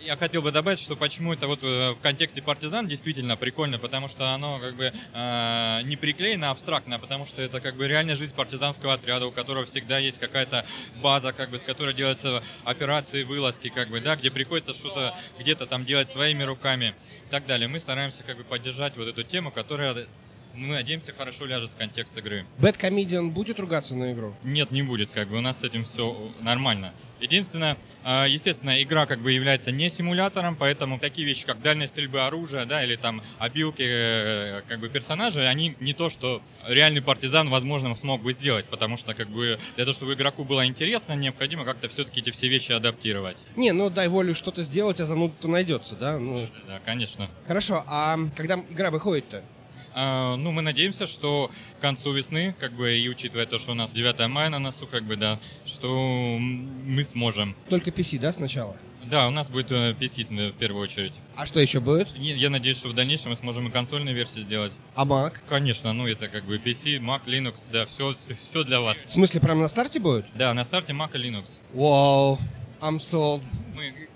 [0.05, 4.09] я хотел бы добавить, что почему это вот э, в контексте партизан действительно прикольно, потому
[4.09, 8.17] что оно как бы э, не приклеено абстрактно, а потому что это как бы реальная
[8.17, 10.67] жизнь партизанского отряда, у которого всегда есть какая-то
[11.01, 15.67] база, как бы, с которой делаются операции, вылазки, как бы, да, где приходится что-то где-то
[15.67, 16.95] там делать своими руками
[17.27, 17.69] и так далее.
[17.69, 20.07] Мы стараемся как бы поддержать вот эту тему, которая
[20.59, 22.45] мы надеемся, хорошо ляжет в контекст игры.
[22.59, 24.35] Bad Comedian будет ругаться на игру?
[24.43, 26.93] Нет, не будет, как бы у нас с этим все нормально.
[27.21, 32.21] Единственное, э, естественно, игра как бы является не симулятором, поэтому такие вещи, как дальность стрельбы
[32.25, 37.49] оружия, да, или там обилки э, как бы персонажей, они не то, что реальный партизан,
[37.49, 41.65] возможно, смог бы сделать, потому что как бы для того, чтобы игроку было интересно, необходимо
[41.65, 43.45] как-то все-таки эти все вещи адаптировать.
[43.57, 46.19] Не, ну дай волю что-то сделать, а зануда-то найдется, да?
[46.19, 47.29] Ну, Да, конечно.
[47.47, 49.43] хорошо, а когда игра выходит-то?
[50.01, 53.75] А, ну, мы надеемся, что к концу весны, как бы, и учитывая то, что у
[53.75, 57.57] нас 9 мая на носу, как бы, да, что мы сможем.
[57.69, 58.77] Только PC, да, сначала?
[59.05, 61.15] Да, у нас будет э, PC в первую очередь.
[61.35, 62.15] А что еще будет?
[62.17, 64.73] Я надеюсь, что в дальнейшем мы сможем и консольные версии сделать.
[64.95, 65.33] А Mac?
[65.49, 68.99] Конечно, ну это как бы PC, Mac, Linux, да, все, все для вас.
[68.99, 70.27] В смысле, прямо на старте будет?
[70.37, 71.59] Да, на старте Mac и Linux.
[71.73, 72.39] Вау,
[72.81, 73.43] I'm sold.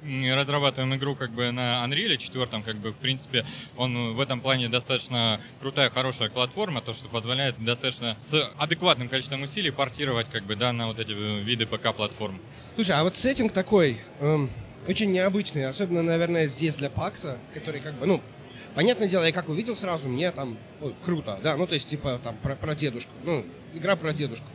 [0.02, 4.68] Разрабатываем игру как бы на Unreal 4, как бы, в принципе, он в этом плане
[4.68, 10.56] достаточно крутая, хорошая платформа, то, что позволяет достаточно с адекватным количеством усилий портировать, как бы,
[10.56, 12.40] да, на вот эти виды ПК-платформ.
[12.74, 14.50] Слушай, а вот сеттинг такой, эм,
[14.88, 18.20] очень необычный, особенно, наверное, здесь для Пакса, который как бы, ну,
[18.74, 22.20] понятное дело, я как увидел сразу, мне там, ой, круто, да, ну, то есть, типа,
[22.22, 24.46] там, про, про дедушку, ну, игра про дедушку.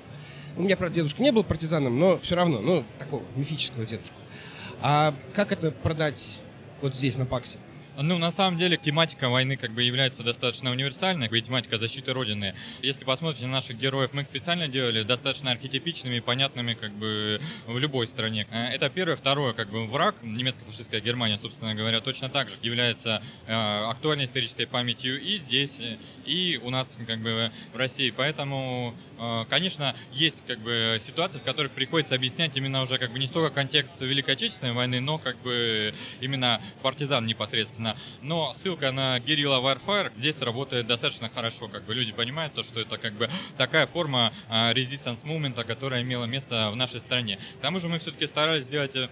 [0.58, 4.16] У меня, про дедушку не был партизаном, но все равно, ну, такого мифического дедушку.
[4.82, 6.40] А как это продать
[6.82, 7.60] вот здесь, на Паксе?
[8.00, 12.54] Ну, на самом деле, тематика войны как бы является достаточно универсальной, и тематика защиты Родины.
[12.84, 17.42] Если посмотрите на наших героев, мы их специально делали достаточно архетипичными и понятными как бы
[17.66, 18.46] в любой стране.
[18.52, 19.16] Э, Это первое.
[19.16, 24.68] Второе, как бы враг, немецко-фашистская Германия, собственно говоря, точно так же является э, актуальной исторической
[24.68, 28.12] памятью и здесь, э, и у нас как бы в России.
[28.16, 28.94] Поэтому,
[29.50, 33.52] конечно, есть как бы ситуации, в которых приходится объяснять именно уже как бы не столько
[33.52, 37.87] контекст Великой Отечественной войны, но как бы именно партизан непосредственно.
[38.21, 41.67] Но ссылка на Guerrilla Warfare здесь работает достаточно хорошо.
[41.67, 46.02] Как бы люди понимают то, что это как бы такая форма а, resistance movement, которая
[46.02, 47.39] имела место в нашей стране.
[47.60, 49.10] К тому же мы все-таки старались сделать э,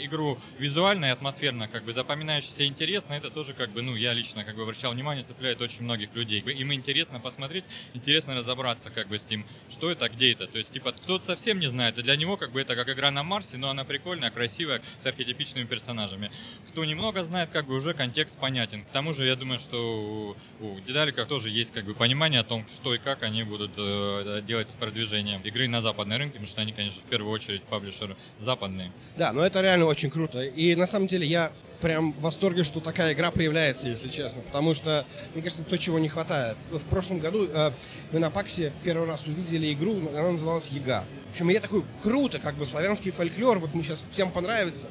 [0.00, 3.14] игру визуально и атмосферно, как бы запоминающейся и интересно.
[3.14, 6.40] Это тоже как бы, ну, я лично как бы обращал внимание, цепляет очень многих людей.
[6.40, 10.46] Им интересно посмотреть, интересно разобраться как бы с тем, что это, где это.
[10.46, 13.10] То есть, типа, кто-то совсем не знает, и для него как бы это как игра
[13.10, 16.30] на Марсе, но она прикольная, красивая, с архетипичными персонажами.
[16.68, 18.82] Кто немного знает, как бы уже контекст понятен.
[18.82, 22.44] К тому же, я думаю, что у, у Дедаликов тоже есть как бы понимание о
[22.44, 26.46] том, что и как они будут э, делать с продвижением игры на западной рынке, потому
[26.46, 28.90] что они, конечно, в первую очередь паблишер западные.
[29.18, 30.40] Да, но это реально очень круто.
[30.40, 31.52] И на самом деле я
[31.82, 34.40] прям в восторге, что такая игра появляется, если честно.
[34.40, 36.56] Потому что, мне кажется, то, чего не хватает.
[36.70, 37.70] В прошлом году э,
[38.12, 41.04] мы на Паксе первый раз увидели игру, она называлась Яга.
[41.28, 44.88] В общем, я такой, круто, как бы славянский фольклор, вот мы сейчас всем понравится.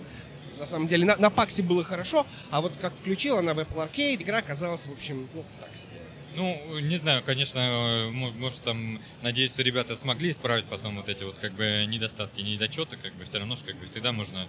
[0.59, 3.89] На самом деле, на, на Паксе было хорошо, а вот как включила на в Apple
[3.89, 6.04] Arcade, игра оказалась, в общем, ну, так себе.
[6.37, 11.07] Ну, не знаю, конечно, э, мо- может там, надеюсь, что ребята смогли исправить потом вот
[11.07, 14.47] эти вот как бы недостатки, недочеты, как бы все равно, что как бы всегда можно...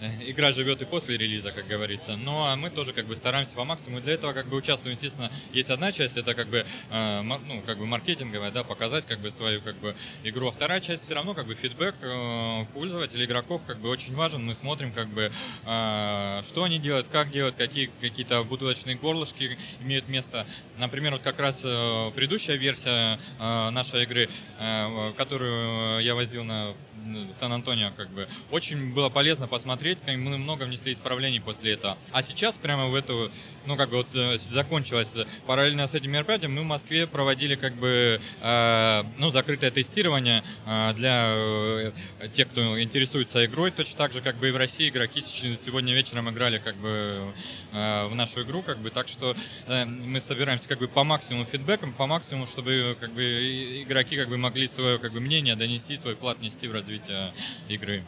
[0.00, 2.16] э, Игра живет и после релиза, как говорится.
[2.16, 4.00] Ну, а мы тоже как бы стараемся по максимуму.
[4.00, 7.78] Для этого как бы участвуем, естественно, есть одна часть, это как бы, э, ну, как
[7.78, 10.48] бы маркетинговая, да, показать как бы свою как бы игру.
[10.48, 14.44] А вторая часть все равно как бы фидбэк э, пользователей, игроков как бы очень важен.
[14.44, 15.30] Мы смотрим как бы,
[15.64, 20.46] э, что они делают, как делают, какие какие-то бутылочные горлышки имеют место.
[20.78, 26.74] Например, вот как раз э, предыдущая версия э, нашей игры, э, которую я возил на
[27.38, 31.96] Сан-Антонио, как бы, очень было полезно посмотреть, как мы много внесли исправлений после этого.
[32.12, 33.30] А сейчас прямо в эту,
[33.66, 35.14] ну, как бы вот э, закончилось
[35.46, 40.92] параллельно с этим мероприятием, мы в Москве проводили, как бы, э, ну, закрытое тестирование э,
[40.94, 41.92] для э,
[42.32, 46.28] тех, кто интересуется игрой, точно так же, как бы и в России игроки сегодня вечером
[46.30, 47.32] играли, как бы,
[47.72, 51.44] э, в нашу игру, как бы, так что э, мы собираемся, как бы, по максимуму
[51.44, 55.96] фидбэком, по максимуму, чтобы, как бы, игроки, как бы, могли свое, как бы, мнение донести,
[55.96, 56.87] свой вклад нести в развитие
[57.68, 58.04] игры.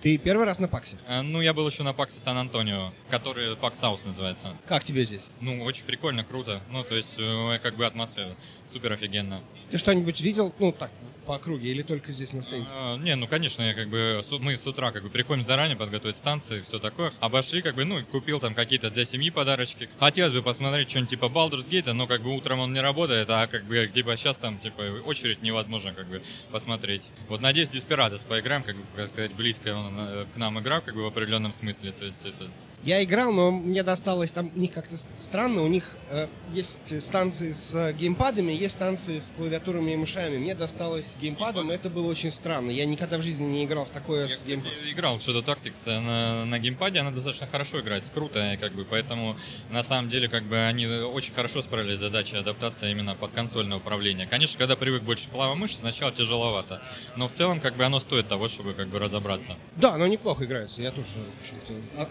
[0.00, 0.96] Ты первый раз на Паксе.
[1.06, 4.56] Э, Ну, я был еще на Паксе Сан-Антонио, который Пакс Саус называется.
[4.66, 5.30] Как тебе здесь?
[5.40, 6.60] Ну, очень прикольно, круто.
[6.70, 8.34] Ну, то есть, э, как бы атмосфера
[8.66, 9.42] супер офигенно.
[9.70, 10.90] Ты что-нибудь видел, ну, так,
[11.24, 12.68] по округе, или только здесь на стенде?
[12.70, 16.16] А, Не, ну конечно, я как бы мы с утра как бы приходим заранее подготовить
[16.16, 17.12] станции, все такое.
[17.20, 19.88] Обошли, как бы, ну, купил там какие-то для семьи подарочки.
[19.98, 23.46] Хотелось бы посмотреть что-нибудь типа Baldur's Gate, но как бы утром он не работает, а
[23.46, 27.10] как бы типа сейчас там типа очередь невозможно как бы посмотреть.
[27.28, 31.02] Вот надеюсь, Desperados поиграем, как бы, как сказать, близкая э, к нам игра, как бы
[31.02, 31.92] в определенном смысле.
[31.92, 32.48] То есть это
[32.84, 35.62] Я играл, но мне досталось там у них как-то странно.
[35.62, 40.38] У них э, есть станции с геймпадами, есть станции с клавиатурами и мышами.
[40.38, 42.70] Мне досталось с геймпадом, и это было очень странно.
[42.72, 44.72] Я никогда в жизни не играл в такое Я, с геймпадом.
[44.90, 48.84] играл в Shadow Tactics э, на, на геймпаде, она достаточно хорошо играется, круто, как бы,
[48.84, 49.36] поэтому
[49.70, 53.76] на самом деле как бы они очень хорошо справились с задачей адаптации именно под консольное
[53.78, 54.26] управление.
[54.26, 56.82] Конечно, когда привык больше к клавомыши, сначала тяжеловато,
[57.16, 59.56] но в целом как бы оно стоит того, чтобы как бы разобраться.
[59.76, 60.82] Да, но неплохо играется.
[60.82, 61.08] Я тоже,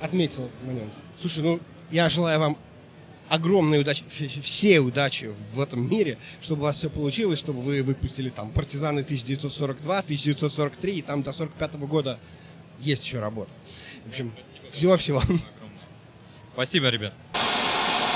[0.02, 0.94] отметил момент.
[1.20, 1.60] Слушай, ну,
[1.92, 2.58] я желаю вам
[3.30, 7.82] огромной удачи, вс- все удачи в этом мире, чтобы у вас все получилось, чтобы вы
[7.84, 12.20] выпустили там «Партизаны 1942», 1943, и там до 45 года
[12.80, 13.52] есть еще работа.
[14.06, 14.34] В общем,
[14.72, 15.22] всего-всего.
[16.54, 17.14] Спасибо, ребят.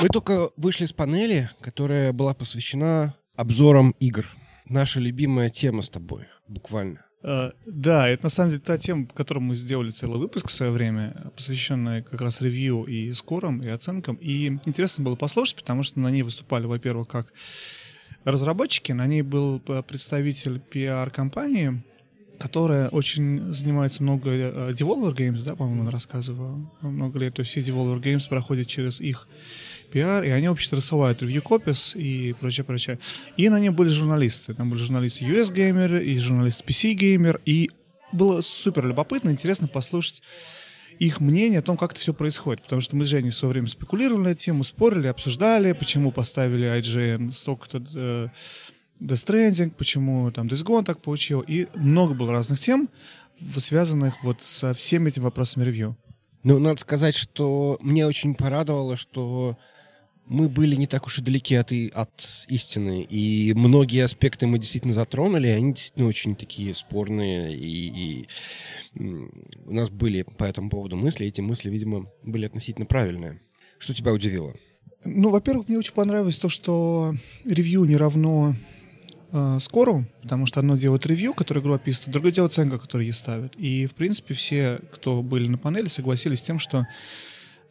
[0.01, 4.27] Мы только вышли с панели, которая была посвящена обзорам игр.
[4.65, 7.04] Наша любимая тема с тобой, буквально.
[7.25, 10.51] Э, Да, это на самом деле та тема, по которой мы сделали целый выпуск в
[10.51, 14.15] свое время, посвященный как раз ревью и скорам, и оценкам.
[14.21, 17.33] И интересно было послушать, потому что на ней выступали, во-первых, как
[18.25, 21.83] разработчики, на ней был э, представитель PR-компании,
[22.38, 27.33] которая очень занимается много э, Devolver Games, да, по-моему, он рассказывал много лет.
[27.33, 29.27] То есть все Devolver Games проходят через их
[29.95, 33.00] PR, и они вообще-то рассылают review copies и прочее, прочее.
[33.37, 34.54] И на ней были журналисты.
[34.54, 37.71] Там были журналисты US Gamer и журналист PC Gamer, и
[38.12, 40.21] было супер любопытно, интересно послушать
[41.00, 42.63] их мнение о том, как это все происходит.
[42.63, 46.67] Потому что мы с Женей в время спекулировали на эту тему, спорили, обсуждали, почему поставили
[46.79, 48.27] IGN столько-то э,
[49.02, 51.41] Death Stranding, почему там Days Gone так получил.
[51.41, 52.89] И много было разных тем,
[53.58, 55.98] связанных вот со всеми этими вопросами ревью.
[56.43, 59.58] Ну, надо сказать, что мне очень порадовало, что
[60.26, 63.06] мы были не так уж и далеки от, и, от истины.
[63.10, 67.54] И многие аспекты мы действительно затронули, они действительно очень такие спорные.
[67.56, 68.26] И,
[68.96, 69.00] и
[69.65, 71.28] у нас были по этому поводу мысли.
[71.28, 73.42] Эти мысли, видимо, были относительно правильные.
[73.78, 74.54] Что тебя удивило?
[75.04, 77.13] Ну, во-первых, мне очень понравилось то, что
[77.44, 78.56] ревью не равно
[79.32, 83.13] э, скору, потому что одно делает ревью, которое игру описывает, другое дело оценка, которую ей
[83.13, 83.56] ставят.
[83.58, 86.88] И, в принципе, все, кто были на панели, согласились с тем, что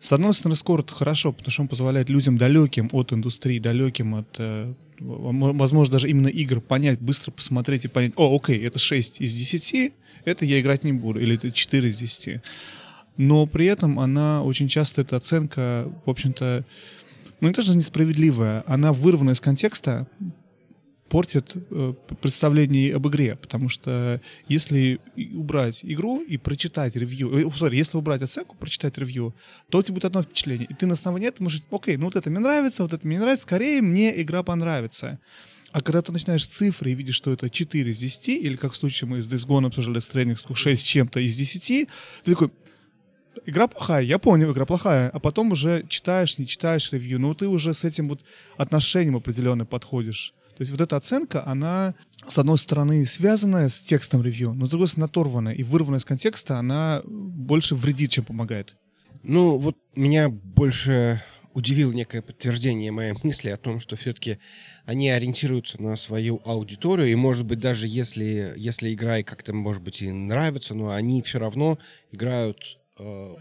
[0.01, 4.15] с одной стороны, скоро это хорошо, потому что он позволяет людям далеким от индустрии, далеким
[4.15, 9.21] от, э, возможно, даже именно игр понять, быстро посмотреть и понять, о, окей, это 6
[9.21, 12.41] из 10, это я играть не буду, или это 4 из 10.
[13.17, 16.65] Но при этом она очень часто, эта оценка, в общем-то,
[17.41, 20.07] ну, не даже несправедливая, она вырвана из контекста,
[21.09, 25.01] портит э, представление об игре, потому что если
[25.35, 29.35] убрать игру и прочитать ревью, э, sorry, если убрать оценку, прочитать ревью,
[29.71, 32.17] то у тебя будет одно впечатление, и ты на основании этого можешь, окей, ну вот
[32.17, 35.21] это мне нравится, вот это мне нравится, скорее мне игра понравится.
[35.73, 38.77] А когда ты начинаешь цифры и видишь, что это 4 из 10, или как в
[38.77, 41.89] случае мы с Days Gone обсуждали с тренингом 6 чем-то из 10,
[42.25, 42.51] ты такой,
[43.45, 47.49] игра плохая, я понял, игра плохая, а потом уже читаешь, не читаешь ревью, ну ты
[47.49, 48.25] уже с этим вот
[48.57, 50.33] отношением определенно подходишь.
[50.57, 51.95] То есть вот эта оценка, она,
[52.29, 56.05] с одной стороны, связанная с текстом ревью, но с другой стороны, оторванная и вырванная из
[56.05, 58.77] контекста, она больше вредит, чем помогает.
[59.23, 61.23] Ну, вот меня больше
[61.55, 64.39] удивило некое подтверждение моей мысли о том, что все-таки
[64.85, 70.03] они ориентируются на свою аудиторию, и, может быть, даже если, если игра как-то, может быть,
[70.03, 71.79] и нравится, но они все равно
[72.13, 72.79] играют...
[72.99, 73.35] Э,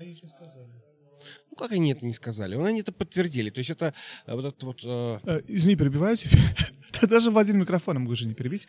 [1.49, 2.55] ну, как они это не сказали?
[2.55, 3.49] Они это подтвердили.
[3.49, 3.93] То есть это
[4.25, 4.79] э, вот этот вот...
[4.83, 5.19] Э...
[5.23, 6.39] э извини, перебиваю тебя.
[7.09, 8.67] Даже в один микрофон могу же не перебить.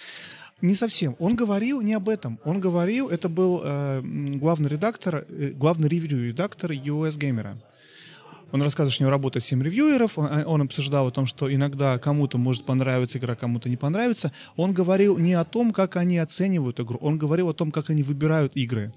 [0.61, 1.17] Не совсем.
[1.19, 2.39] Он говорил не об этом.
[2.45, 7.55] Он говорил, это был э, главный редактор, э, главный ревью-редактор US Gamer.
[8.53, 11.99] Он рассказывал, что у него работает 7 ревьюеров, он, он обсуждал о том, что иногда
[11.99, 14.33] кому-то может понравиться игра, кому-то не понравится.
[14.55, 18.05] Он говорил не о том, как они оценивают игру, он говорил о том, как они
[18.05, 18.93] выбирают игры.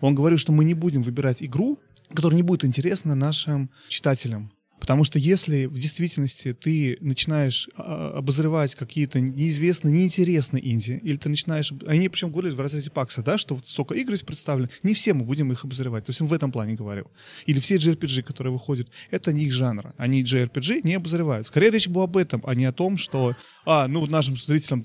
[0.00, 1.78] Он говорил, что мы не будем выбирать игру,
[2.14, 4.52] которая не будет интересна нашим читателям.
[4.80, 11.28] Потому что если в действительности ты начинаешь а, обозревать какие-то неизвестные, неинтересные инди, или ты
[11.28, 11.72] начинаешь...
[11.86, 15.12] Они причем говорили в разрезе пакса, да, что вот столько игр здесь представлены, не все
[15.12, 16.04] мы будем их обозревать.
[16.04, 17.10] То есть он в этом плане говорил.
[17.44, 19.92] Или все JRPG, которые выходят, это не их жанр.
[19.98, 21.46] Они JRPG не обозревают.
[21.46, 24.82] Скорее речь была об этом, а не о том, что, а, ну, нашим зрителям,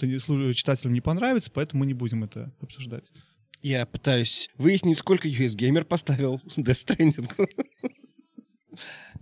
[0.54, 3.12] читателям не понравится, поэтому мы не будем это обсуждать.
[3.66, 7.28] Я пытаюсь выяснить, сколько US Gamer поставил Death Stranding.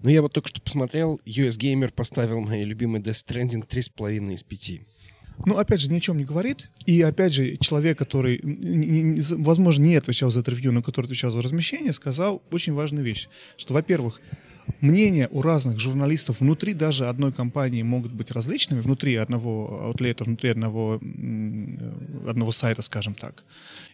[0.04, 4.44] Ну, я вот только что посмотрел, US Gamer поставил моей любимый Death Stranding 3,5 из
[4.44, 4.82] 5.
[5.46, 6.70] Ну, опять же, ни о чем не говорит.
[6.86, 8.42] И, опять же, человек, который,
[9.38, 13.30] возможно, не отвечал за это ревью, но который отвечал за размещение, сказал очень важную вещь.
[13.56, 14.20] Что, во-первых,
[14.82, 20.50] мнения у разных журналистов внутри даже одной компании могут быть различными, внутри одного аутлета, внутри
[20.50, 20.96] одного,
[22.28, 23.46] одного сайта, скажем так.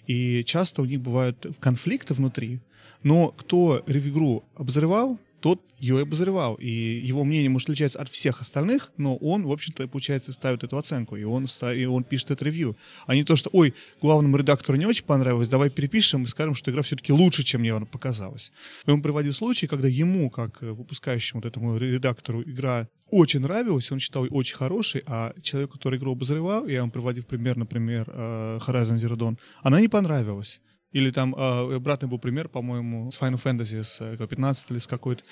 [0.07, 2.61] И часто у них бывают конфликты внутри.
[3.03, 6.55] Но кто ревью обозревал, тот ее обозревал.
[6.55, 10.77] И его мнение может отличаться от всех остальных, но он, в общем-то, получается, ставит эту
[10.77, 12.75] оценку, и он, и он пишет это ревью.
[13.07, 16.71] А не то, что, ой, главному редактору не очень понравилось, давай перепишем и скажем, что
[16.71, 18.51] игра все-таки лучше, чем мне она показалась.
[18.85, 23.99] И он приводил случаи, когда ему, как выпускающему вот этому редактору, игра очень нравилась, он
[23.99, 28.59] считал ее очень хорошей, а человек, который игру обозревал, я вам приводил пример, например, э,
[28.65, 30.61] Horizon Zero Dawn, она не понравилась.
[30.91, 35.23] Или там э, обратный был пример, по-моему, с Final Fantasy, с 15 или с какой-то.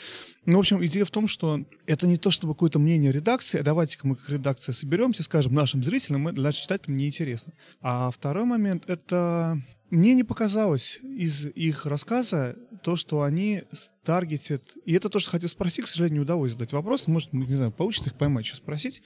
[0.45, 3.63] Ну, в общем, идея в том, что это не то, чтобы какое-то мнение редакции, а
[3.63, 7.53] давайте-ка мы как редакция соберемся, скажем нашим зрителям, мы, нашим читателям неинтересно.
[7.81, 9.57] А второй момент— это
[9.89, 12.55] мне не показалось из их рассказа
[12.87, 13.63] то, что они
[14.05, 14.61] таргетят...
[14.85, 17.05] И это то, что хотел спросить, к сожалению, не удалось задать вопрос.
[17.07, 19.01] Может, не знаю, получится их поймать, что спросить.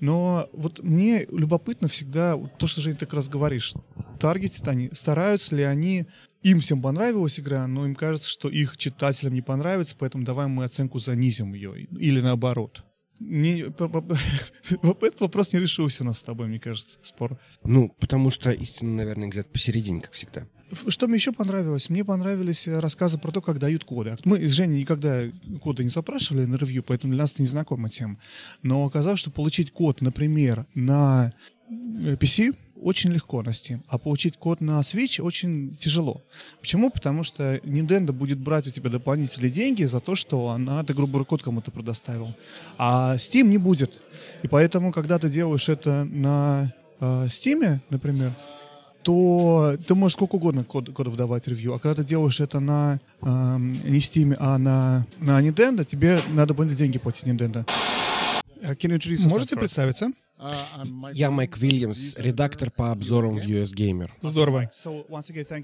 [0.00, 3.72] Но вот мне любопытно всегда то, что, Жень, ты как раз говоришь.
[4.20, 6.08] Таргетят они, стараются ли они
[6.42, 10.64] им всем понравилась игра, но им кажется, что их читателям не понравится, поэтому давай мы
[10.64, 11.84] оценку занизим ее.
[11.84, 12.84] Или наоборот.
[14.68, 17.38] Этот вопрос не решился у нас с тобой, мне кажется, спор.
[17.64, 20.46] Ну, потому что истина, наверное, где-то посередине, как всегда.
[20.88, 21.90] Что мне еще понравилось?
[21.90, 24.16] Мне понравились э, рассказы про то, как дают коды.
[24.24, 25.24] Мы с Женей никогда
[25.62, 28.16] коды не запрашивали на ревью, поэтому для нас это незнакомая тема.
[28.62, 31.32] Но оказалось, что получить код, например, на
[31.68, 36.22] э, PC очень легко на Steam, а получить код на Switch очень тяжело.
[36.60, 36.90] Почему?
[36.90, 41.24] Потому что Nintendo будет брать у тебя дополнительные деньги за то, что она, ты, грубо
[41.24, 42.34] код кому-то предоставил.
[42.78, 44.00] А Steam не будет.
[44.42, 48.32] И поэтому, когда ты делаешь это на э, Steam, например,
[49.02, 53.00] то ты можешь сколько угодно код, кодов давать ревью, а когда ты делаешь это на
[53.22, 57.66] эм, не Steam, а на, на Nintendo, тебе надо будет деньги платить Nintendo.
[58.62, 60.12] Can you introduce yourself Можете представиться?
[61.12, 64.10] Я Майк Вильямс, редактор по обзорам в US Gamer.
[64.22, 64.70] Здорово.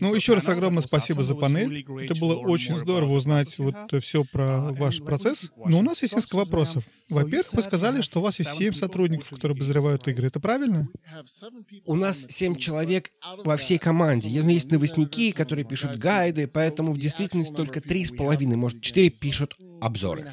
[0.00, 1.84] Ну, еще раз огромное спасибо за панель.
[2.00, 5.50] Это было очень здорово узнать вот все про Uh, ваш процесс.
[5.56, 6.88] Но у нас есть несколько вопросов.
[7.10, 10.28] Во-первых, вы сказали, что у вас есть семь сотрудников, которые обозревают игры.
[10.28, 10.88] Это правильно?
[11.84, 13.10] У нас семь человек
[13.44, 14.28] во всей команде.
[14.28, 19.56] Есть новостники, которые пишут гайды, поэтому в действительности только три с половиной, может, четыре пишут
[19.80, 20.30] обзоры.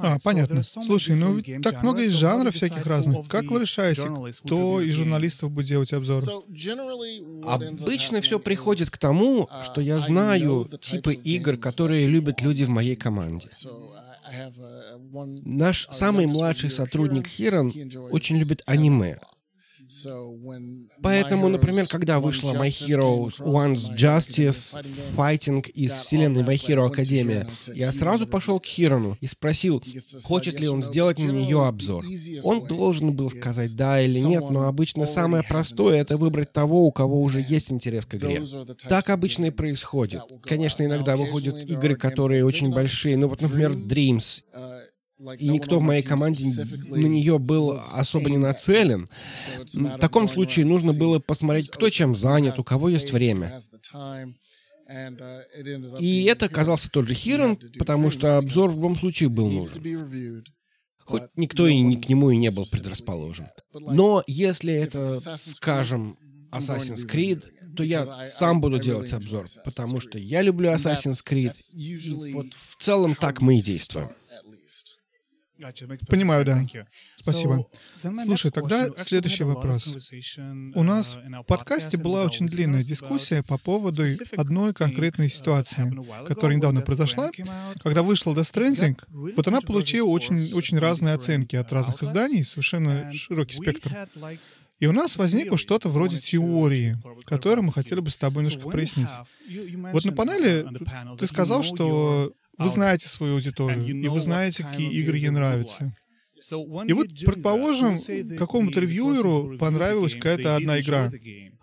[0.00, 0.62] А, So понятно.
[0.62, 3.28] Слушай, ну ведь так много есть you жанров всяких разных.
[3.28, 4.08] Как вы решаете,
[4.44, 6.22] кто из журналистов будет делать обзор?
[7.44, 12.96] Обычно все приходит к тому, что я знаю типы игр, которые любят люди в моей
[12.96, 13.48] команде.
[15.44, 17.72] Наш самый младший сотрудник Хирон
[18.10, 19.18] очень любит аниме.
[21.02, 24.82] Поэтому, например, когда вышла My Hero One's Justice
[25.16, 29.82] Fighting из вселенной My Hero Academia, я сразу пошел к Хирону и спросил,
[30.22, 32.04] хочет ли он сделать на нее обзор.
[32.42, 36.92] Он должен был сказать да или нет, но обычно самое простое— это выбрать того, у
[36.92, 38.42] кого уже есть интерес к игре.
[38.88, 40.22] Так обычно и происходит.
[40.42, 44.42] Конечно, иногда выходят игры, которые очень большие, ну вот, например, Dreams,
[45.38, 46.44] и никто в моей команде
[46.88, 49.06] на нее был особо не нацелен.
[49.74, 53.58] В таком случае нужно было посмотреть, кто чем занят, у кого есть время.
[55.98, 60.44] И это оказался тот же Хирон, потому что обзор в любом случае был нужен.
[60.98, 63.48] Хоть никто и ни к нему и не был предрасположен.
[63.72, 65.04] Но если это,
[65.36, 66.18] скажем,
[66.50, 67.44] Assassin's Creed,
[67.76, 71.54] то я сам буду делать обзор, потому что я люблю Assassin's Creed.
[71.74, 74.10] И вот в целом так мы и действуем.
[76.08, 76.66] Понимаю, да.
[77.16, 77.66] Спасибо.
[78.24, 79.86] Слушай, тогда следующий вопрос.
[80.74, 84.04] У нас uh, в подкасте была очень длинная дискуссия по поводу
[84.36, 85.92] одной конкретной uh, ситуации,
[86.26, 87.30] которая недавно произошла.
[87.82, 88.98] Когда вышел Death Stranding,
[89.36, 94.08] вот она получила очень, очень разные оценки от uh, разных изданий, совершенно широкий спектр.
[94.80, 99.08] И у нас возникло что-то вроде теории, которую мы хотели бы с тобой немножко прояснить.
[99.92, 104.64] Вот на панели uh, ты сказал, что вы audience, знаете свою аудиторию, и вы знаете,
[104.64, 105.94] какие игры ей нравятся.
[106.86, 107.98] И вот, предположим,
[108.36, 111.10] какому-то ревьюеру понравилась какая-то одна игра.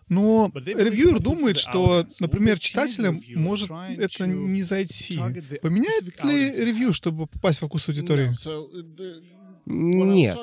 [0.09, 5.17] Но ревьюер думает, что, например, читателям может это не зайти.
[5.61, 8.31] Поменяет ли ревью, чтобы попасть в вкус аудитории?
[9.65, 10.37] Нет.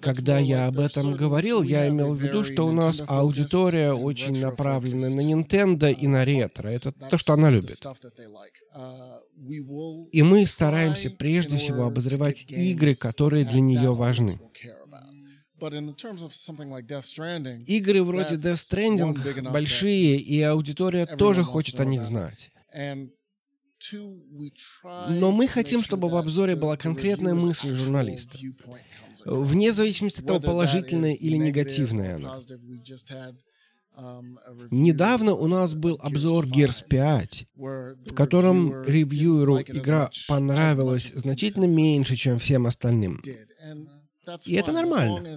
[0.00, 5.10] Когда я об этом говорил, я имел в виду, что у нас аудитория очень направлена
[5.10, 6.68] на Nintendo и на ретро.
[6.68, 7.80] Это то, что она любит.
[10.12, 14.40] И мы стараемся прежде всего обозревать игры, которые для нее важны.
[17.66, 22.50] Игры вроде Death Stranding большие, и аудитория тоже хочет о них знать.
[25.08, 28.38] Но мы хотим, чтобы в обзоре была конкретная мысль журналиста.
[29.24, 32.40] Вне зависимости от того, положительная или негативная она.
[34.70, 42.38] Недавно у нас был обзор Gears 5, в котором ревьюеру игра понравилась значительно меньше, чем
[42.38, 43.20] всем остальным.
[44.46, 45.36] И это нормально.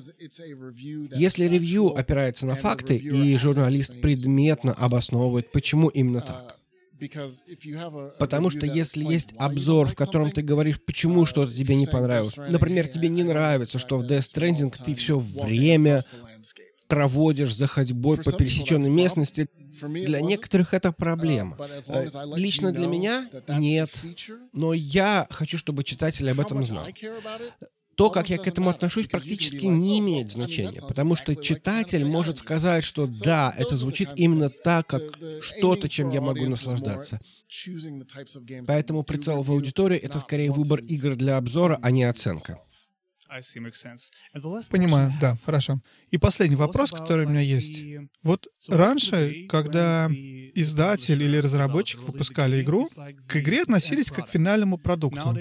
[1.16, 6.60] Если ревью опирается на факты, и журналист предметно обосновывает, почему именно так.
[8.20, 12.88] Потому что если есть обзор, в котором ты говоришь, почему что-то тебе не понравилось, например,
[12.88, 16.02] тебе не нравится, что в Death Stranding ты все время
[16.88, 19.50] проводишь за ходьбой по пересеченной местности,
[19.82, 21.58] для некоторых это проблема.
[21.88, 23.92] Э, Лично для меня нет,
[24.54, 26.86] но я хочу, чтобы читатель об этом знал.
[27.96, 32.84] То, как я к этому отношусь, практически не имеет значения, потому что читатель может сказать,
[32.84, 35.02] что да, это звучит именно так, как
[35.42, 37.20] что-то, чем я могу наслаждаться.
[38.68, 42.60] Поэтому прицел в аудитории— это скорее выбор игр для обзора, а не оценка.
[44.70, 45.80] Понимаю, да, хорошо.
[46.12, 47.84] И последний вопрос, который у меня есть.
[48.24, 50.10] Вот раньше, когда
[50.54, 52.88] издатель или разработчик выпускали игру,
[53.28, 55.36] к игре относились как к финальному продукту.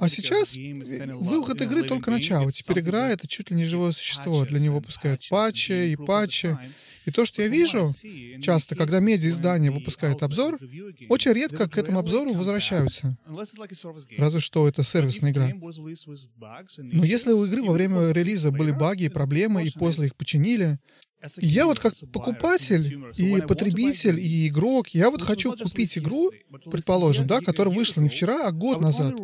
[0.00, 2.52] А сейчас выход игры только начало.
[2.52, 4.44] Теперь игра— это чуть ли не живое существо.
[4.44, 6.56] Для него выпускают патчи и патчи.
[7.04, 7.88] И то, что я вижу,
[8.40, 10.58] часто, когда выпускают outlet обзор,
[11.08, 13.16] очень редко к этому обзору возвращаются.
[14.18, 15.52] Разве что это сервисная игра.
[16.78, 20.78] Но если у игры во время релиза были баги и проблемы, и после их починили,
[21.38, 26.32] я вот как покупатель и потребитель, и игрок, я вот хочу купить игру,
[26.70, 29.14] предположим, да, которая вышла не вчера, а год назад.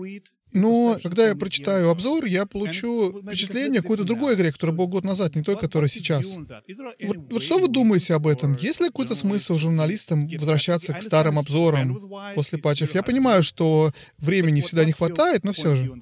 [0.53, 5.05] Но когда я прочитаю обзор, я получу впечатление о какой-то другой игре, которая была год
[5.05, 6.37] назад, не той, которая сейчас.
[6.37, 8.57] Вот, вот что вы думаете об этом?
[8.57, 11.99] Есть ли какой-то смысл журналистам возвращаться к старым обзорам
[12.35, 12.95] после патчев?
[12.95, 15.93] Я понимаю, что времени всегда не хватает, но все же.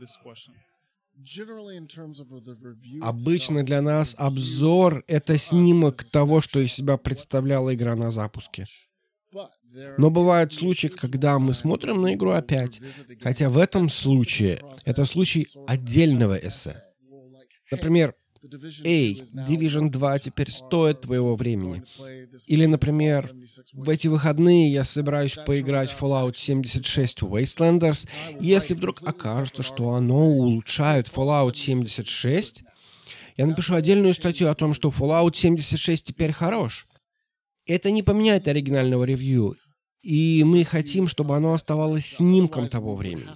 [3.01, 8.64] Обычно для нас обзор— это снимок того, что из себя представляла игра на запуске.
[9.99, 12.81] Но бывают случаи, когда мы смотрим на игру опять,
[13.20, 16.83] хотя в этом случае это случай отдельного эссе.
[17.70, 18.14] Например,
[18.84, 21.82] Эй, Division 2 теперь стоит твоего времени.
[22.47, 23.30] Или, например,
[23.72, 28.09] в эти выходные я собираюсь поиграть в Fallout 76 Wastelanders,
[28.40, 32.62] и если вдруг окажется, что оно улучшает Fallout 76,
[33.36, 36.84] я напишу отдельную статью о том, что Fallout 76 теперь хорош.
[37.66, 39.57] Это не поменяет оригинального ревью,
[40.03, 43.28] и мы хотим, чтобы оно оставалось снимком того времени.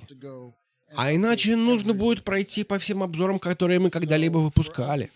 [0.94, 5.10] А иначе нужно будет пройти по всем обзорам, которые мы когда-либо выпускали.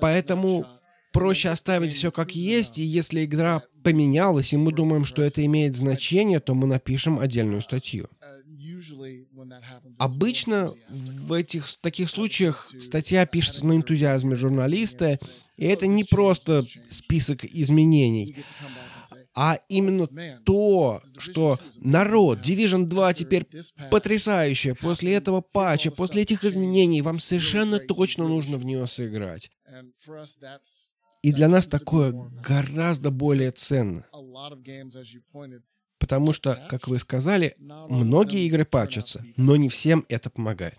[0.00, 0.66] Поэтому
[1.12, 5.76] проще оставить все как есть, и если игра поменялась, и мы думаем, что это имеет
[5.76, 8.08] значение, то мы напишем отдельную статью.
[9.98, 15.16] Обычно в этих таких случаях статья пишется на энтузиазме журналиста,
[15.56, 18.36] и это не просто список изменений,
[19.34, 20.08] а именно
[20.44, 23.46] то, что народ, Division 2 теперь
[23.90, 24.74] потрясающая.
[24.74, 29.50] После этого патча, после этих изменений вам совершенно точно нужно в нее сыграть.
[31.22, 34.04] И для нас такое гораздо более ценно.
[35.98, 40.78] Потому что, как вы сказали, многие игры патчатся, но не всем это помогает.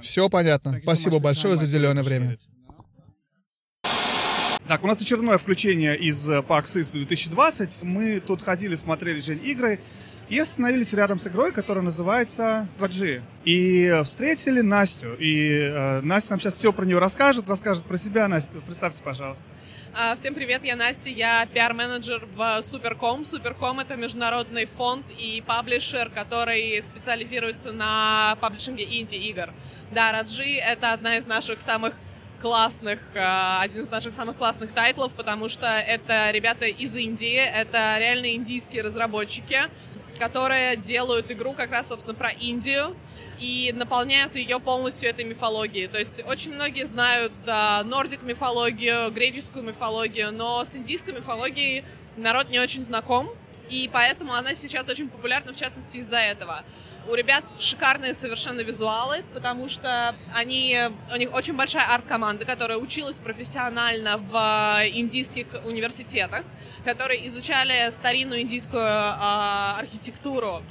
[0.00, 0.78] Все понятно.
[0.82, 2.38] Спасибо большое за уделенное время.
[4.66, 7.84] Так, у нас очередное включение из э, PAX East 2020.
[7.84, 9.78] Мы тут ходили, смотрели Жень игры
[10.30, 13.22] и остановились рядом с игрой, которая называется Раджи.
[13.44, 15.16] И встретили Настю.
[15.16, 18.26] И э, Настя нам сейчас все про нее расскажет, расскажет про себя.
[18.26, 19.44] Настя, представьте, пожалуйста.
[19.92, 23.26] А, Всем привет, я Настя, я пиар-менеджер в Суперком.
[23.26, 29.52] Суперком— это международный фонд и паблишер, который специализируется на паблишинге инди-игр.
[29.92, 31.94] Да, Раджи— это одна из наших самых
[32.44, 37.96] классных, э, один из наших самых классных тайтлов, потому что это ребята из Индии, это
[37.98, 39.62] реально индийские разработчики,
[40.18, 42.94] которые делают игру как раз, собственно, про Индию
[43.40, 45.86] и наполняют ее полностью этой мифологией.
[45.86, 51.82] То есть очень многие знают э, нордик мифологию, греческую мифологию, но с индийской мифологией
[52.18, 53.30] народ не очень знаком,
[53.70, 56.62] и поэтому она сейчас очень популярна, в частности, из-за этого.
[57.06, 60.78] У ребят шикарные совершенно визуалы, потому что они,
[61.12, 66.44] у них очень большая арт-команда, которая училась профессионально в э, индийских университетах,
[66.82, 70.62] которые изучали старинную индийскую э, архитектуру.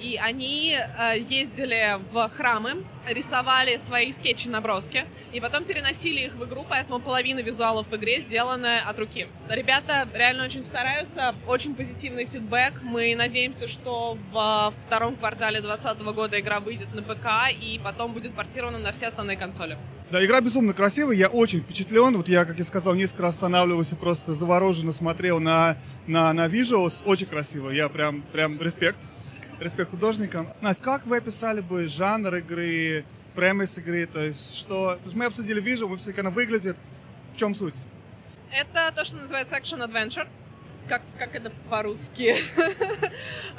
[0.00, 6.64] И они э, ездили в храмы, рисовали свои скетчи-наброски, и потом переносили их в игру,
[6.68, 9.26] поэтому половина визуалов в игре сделаны от руки.
[9.48, 12.82] Ребята реально очень стараются, очень позитивный фидбэк.
[12.82, 18.34] Мы надеемся, что в втором квартале 2020 года игра выйдет на ПК и потом будет
[18.34, 19.76] портирована на все основные консоли.
[20.10, 22.16] Да, игра безумно красивая, я очень впечатлен.
[22.16, 25.76] Вот я, как я сказал, несколько раз останавливался, просто завороженно смотрел на,
[26.08, 27.04] на, на visuals.
[27.04, 28.98] Очень красиво, я прям, прям респект.
[29.60, 30.48] Респект художникам.
[30.62, 33.04] Настя, как вы описали бы жанр игры,
[33.34, 34.06] премис игры?
[34.06, 34.92] То есть, что...
[34.92, 36.78] то есть Мы обсудили visual, мы обсудили, как она выглядит.
[37.30, 37.74] В чем суть?
[38.50, 40.26] Это то, что называется action adventure.
[40.88, 42.36] Как, как это по-русски?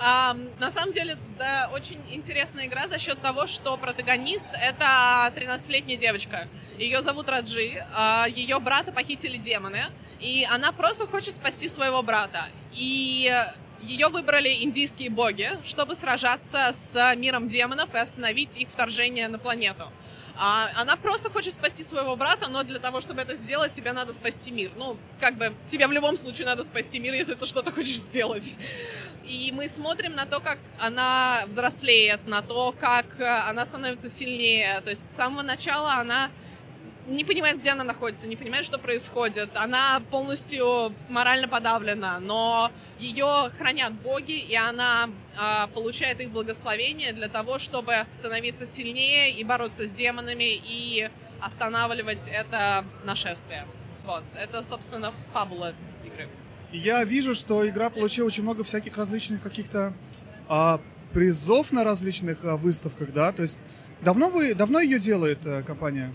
[0.03, 5.95] А, на самом деле, да, очень интересная игра за счет того, что протагонист— это 13-летняя
[5.95, 6.47] девочка.
[6.79, 9.83] Ее зовут Раджи, а ее брата похитили демоны,
[10.19, 12.47] и она просто хочет спасти своего брата.
[12.71, 13.31] И
[13.83, 19.85] ее выбрали индийские боги, чтобы сражаться с миром демонов и остановить их вторжение на планету.
[20.37, 24.13] А она просто хочет спасти своего брата, но для того, чтобы это сделать, тебе надо
[24.13, 24.71] спасти мир.
[24.75, 28.55] Ну, как бы, тебе в любом случае надо спасти мир, если ты что-то хочешь сделать.
[29.23, 34.81] И мы смотрим на то, как она взрослеет, на то, как э, она становится сильнее.
[34.81, 36.31] То есть с самого начала она
[37.07, 39.49] не понимает, где она находится, не понимает, что происходит.
[39.55, 47.27] Она полностью морально подавлена, но ее хранят боги, и она а, получает их благословение для
[47.27, 51.09] того, чтобы становиться сильнее и бороться с демонами и
[51.41, 53.65] останавливать это нашествие.
[54.05, 55.73] Вот, это, собственно, фабула
[56.05, 56.27] игры.
[56.71, 59.93] Я вижу, что игра получила очень много всяких различных каких-то
[60.47, 60.79] а,
[61.13, 63.31] призов на различных а, выставках, да?
[63.31, 63.59] То есть
[64.01, 66.13] давно вы, давно ее делает а, компания?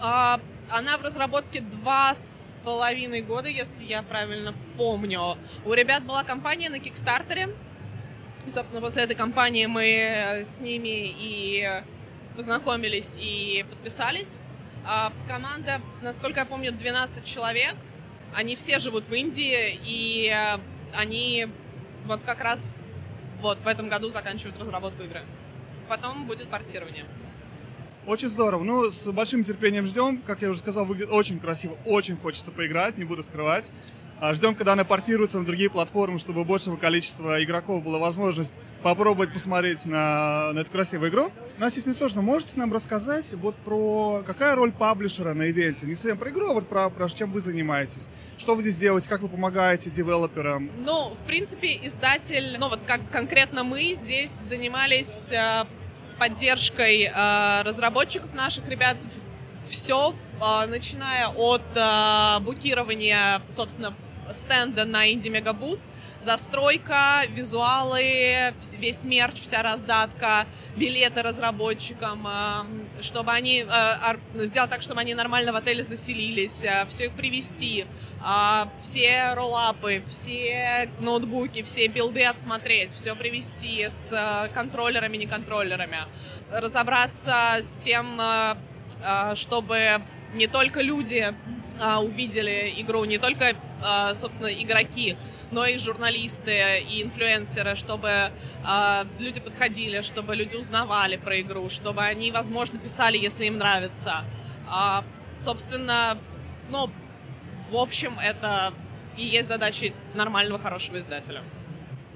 [0.00, 0.40] А,
[0.70, 5.36] она в разработке два с половиной года, если я правильно помню.
[5.64, 7.48] У ребят была компания на Кикстартере,
[8.46, 11.82] И, собственно, после этой кампании мы с ними и
[12.36, 14.38] познакомились и подписались.
[14.86, 17.74] А, команда, насколько я помню, 12 человек.
[18.34, 20.58] Они все живут в Индии, и э,
[20.98, 21.46] они
[22.04, 22.74] вот как раз
[23.40, 25.22] вот в этом году заканчивают разработку игры.
[25.88, 27.04] Потом будет портирование.
[28.06, 28.62] Очень здорово.
[28.64, 30.18] Ну, с большим терпением ждем.
[30.26, 31.76] Как я уже сказал, выглядит очень красиво.
[31.86, 33.70] Очень хочется поиграть, не буду скрывать.
[34.20, 39.32] А, Ждем, когда она портируется на другие платформы, чтобы большего количества игроков была возможность попробовать
[39.32, 41.30] посмотреть на, на эту красивую игру.
[41.58, 45.86] У нас, если не сложно, можете нам рассказать вот про какая роль паблишера на ивенте?
[45.86, 48.06] Не совсем про игру, а вот про, про чем вы занимаетесь.
[48.38, 50.70] Что вы здесь делаете, как вы помогаете девелоперам?
[50.84, 55.64] Ну, в принципе, издатель, ну вот как конкретно мы здесь занимались э,
[56.18, 58.96] поддержкой э, разработчиков наших ребят.
[59.68, 63.94] Все, э, начиная от э, букирования, собственно,
[64.32, 65.80] стенда на Инди Мегабут,
[66.18, 70.46] застройка, визуалы, весь мерч, вся раздатка,
[70.76, 72.64] билеты разработчикам, э,
[73.00, 77.86] чтобы они э, ну, сделать так, чтобы они нормально в отеле заселились, все их привести,
[78.26, 85.98] а, все роллапы, все ноутбуки, все билды отсмотреть, все привести с э, контроллерами, не контроллерами,
[86.50, 88.54] разобраться с тем, э,
[89.02, 89.78] э, чтобы
[90.32, 91.34] не только люди
[92.00, 93.52] увидели игру, не только,
[93.82, 95.16] а, собственно, игроки,
[95.50, 96.52] но и журналисты,
[96.90, 98.30] и инфлюенсеры, чтобы
[98.64, 104.24] а, люди подходили, чтобы люди узнавали про игру, чтобы они, возможно, писали, если им нравится.
[104.68, 105.04] А,
[105.44, 106.16] Собственно,
[106.70, 106.90] ну,
[107.70, 108.72] в общем, это
[109.16, 111.42] и есть задачи нормального, хорошего издателя.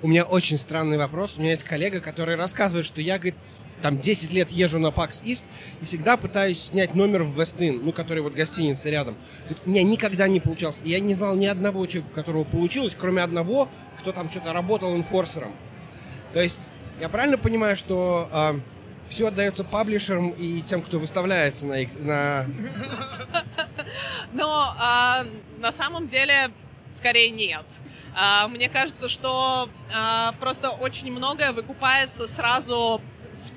[0.01, 1.37] У меня очень странный вопрос.
[1.37, 3.35] У меня есть коллега, который рассказывает, что я, говорит,
[3.83, 5.45] там 10 лет езжу на PAX East
[5.81, 9.17] и всегда пытаюсь снять номер в Inn, ну, который вот гостиница рядом.
[9.65, 10.81] У меня никогда не получалось.
[10.85, 13.69] Я не знал ни одного человека, у которого получилось, кроме одного,
[13.99, 15.55] кто там что-то работал инфорсером.
[16.33, 16.69] То есть,
[17.01, 18.29] я правильно понимаю, что
[19.09, 22.47] все отдается паблишерам и тем, кто выставляется на, на...
[24.33, 25.25] Но а,
[25.59, 26.51] на самом деле
[26.93, 27.65] скорее нет.
[28.15, 33.01] А, мне кажется, что а, просто очень многое выкупается сразу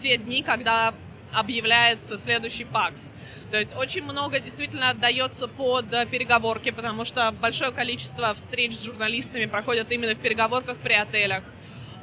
[0.01, 0.93] те дни, когда
[1.33, 3.13] объявляется следующий ПАКС.
[3.51, 9.45] То есть очень много действительно отдается под переговорки, потому что большое количество встреч с журналистами
[9.45, 11.43] проходят именно в переговорках при отелях.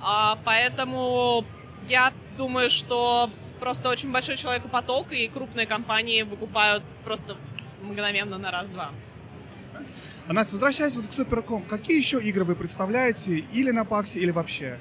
[0.01, 1.45] А, поэтому
[1.89, 3.31] я думаю, что
[3.61, 7.37] просто очень большой человекопоток, и крупные компании выкупают просто
[7.83, 8.91] мгновенно на раз-два.
[10.29, 14.31] А Настя, возвращаясь вот к Суперком, какие еще игры вы представляете или на Паксе, или
[14.31, 14.79] вообще?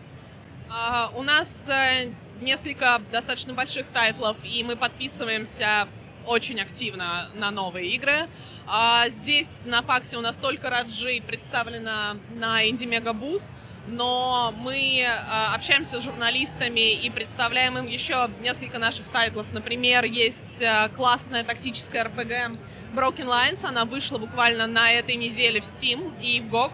[0.69, 2.09] А, у нас э,
[2.41, 5.87] несколько достаточно больших тайтлов, и мы подписываемся
[6.25, 8.27] очень активно на новые игры.
[8.67, 13.53] А, здесь на Паксе у нас только Раджи представлена на Инди Мега Буз,
[13.87, 15.07] но мы э,
[15.55, 19.45] общаемся с журналистами и представляем им еще несколько наших тайтлов.
[19.53, 22.57] Например, есть э, классная тактическая RPG
[22.93, 26.71] Broken Lines, она вышла буквально на этой неделе в Steam и в GOG.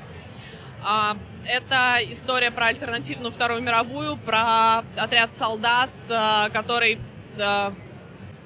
[1.46, 7.00] А, Это история про альтернативную Вторую мировую, про отряд солдат, а, который...
[7.38, 7.74] да,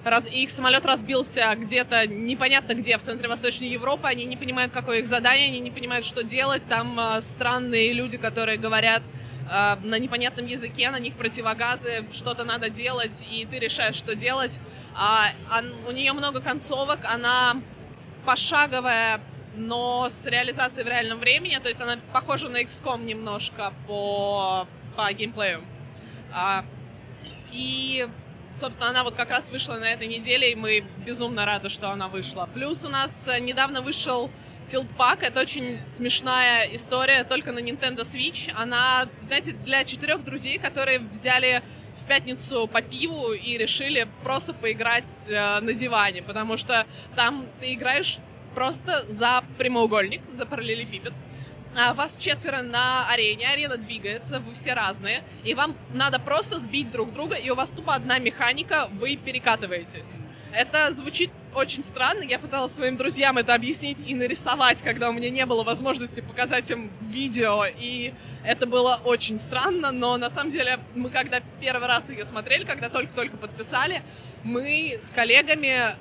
[0.04, 4.08] раз- их самолет разбился где-то непонятно где, в центре Восточной Европы.
[4.08, 6.66] Они не понимают, какое их задание, они не понимают, что делать.
[6.68, 9.04] Там а, странные люди, которые говорят
[9.50, 14.60] а, на непонятном языке, на них противогазы, что-то надо делать, и ты решаешь, что делать.
[14.96, 17.62] А, ан- у нее много концовок, она
[18.26, 19.22] пошаговая,
[19.58, 25.12] но с реализацией в реальном времени, то есть она похожа на XCOM немножко по, по
[25.12, 25.62] геймплею.
[26.32, 26.64] А,
[27.52, 28.08] и,
[28.56, 32.08] собственно, она вот как раз вышла на этой неделе, и мы безумно рады, что она
[32.08, 32.48] вышла.
[32.54, 34.30] Плюс у нас э, недавно вышел
[34.68, 38.52] Pack, это очень смешная история, только на Nintendo Switch.
[38.56, 41.64] Она, знаете, для четырех друзей, которые взяли
[41.96, 46.86] в пятницу по пиву и решили просто поиграть э, на диване, потому что
[47.16, 48.20] там ты играешь
[48.58, 51.14] просто за прямоугольник, за параллелепипед.
[51.76, 56.90] А вас четверо на арене, арена двигается, вы все разные, и вам надо просто сбить
[56.90, 60.22] друг друга, и у вас тупо одна механика, вы перекатываетесь.
[60.56, 65.30] Это звучит очень странно, я пыталась своим друзьям это объяснить и нарисовать, когда у меня
[65.30, 68.12] не было возможности показать им видео, и
[68.44, 72.90] это было очень странно, но на самом деле мы когда первый раз ее смотрели, когда
[72.90, 74.02] только-только подписали,
[74.44, 75.96] мы с коллегами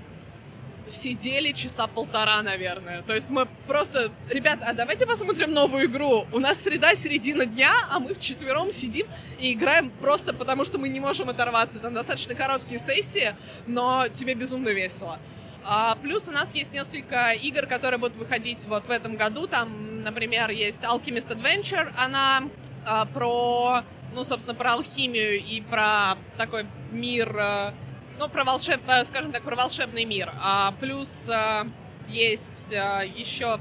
[0.89, 3.03] сидели часа полтора, наверное.
[3.03, 6.27] То есть мы просто, ребят, а давайте посмотрим новую игру.
[6.33, 9.07] У нас среда, середина дня, а мы вчетвером сидим
[9.39, 11.79] и играем просто потому, что мы не можем оторваться.
[11.79, 13.35] Там достаточно короткие сессии,
[13.67, 15.19] но тебе безумно весело.
[15.65, 19.47] А, плюс у нас есть несколько игр, которые будут выходить вот в этом году.
[19.47, 21.93] Там, например, есть Alchemist Adventure.
[21.99, 22.43] Она
[22.87, 23.83] а, про
[24.15, 27.73] ну, собственно, про алхимию и про такой мир, э,
[28.19, 30.31] ну, про волшеб, э, скажем так, про волшебный мир.
[30.43, 31.65] А плюс э,
[32.09, 33.59] есть э, еще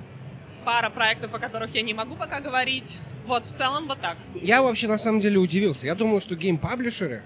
[0.63, 2.99] пара проектов, о которых я не могу пока говорить.
[3.25, 4.17] Вот, в целом, вот так.
[4.41, 5.87] Я вообще на самом деле удивился.
[5.87, 7.23] Я думал, что гейм-паблишеры,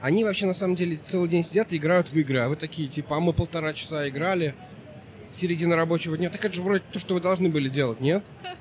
[0.00, 2.38] они вообще на самом деле целый день сидят и играют в игры.
[2.38, 4.54] А вы такие, типа, а мы полтора часа играли,
[5.32, 6.30] середина рабочего дня.
[6.30, 8.24] Так это же вроде то, что вы должны были делать, нет?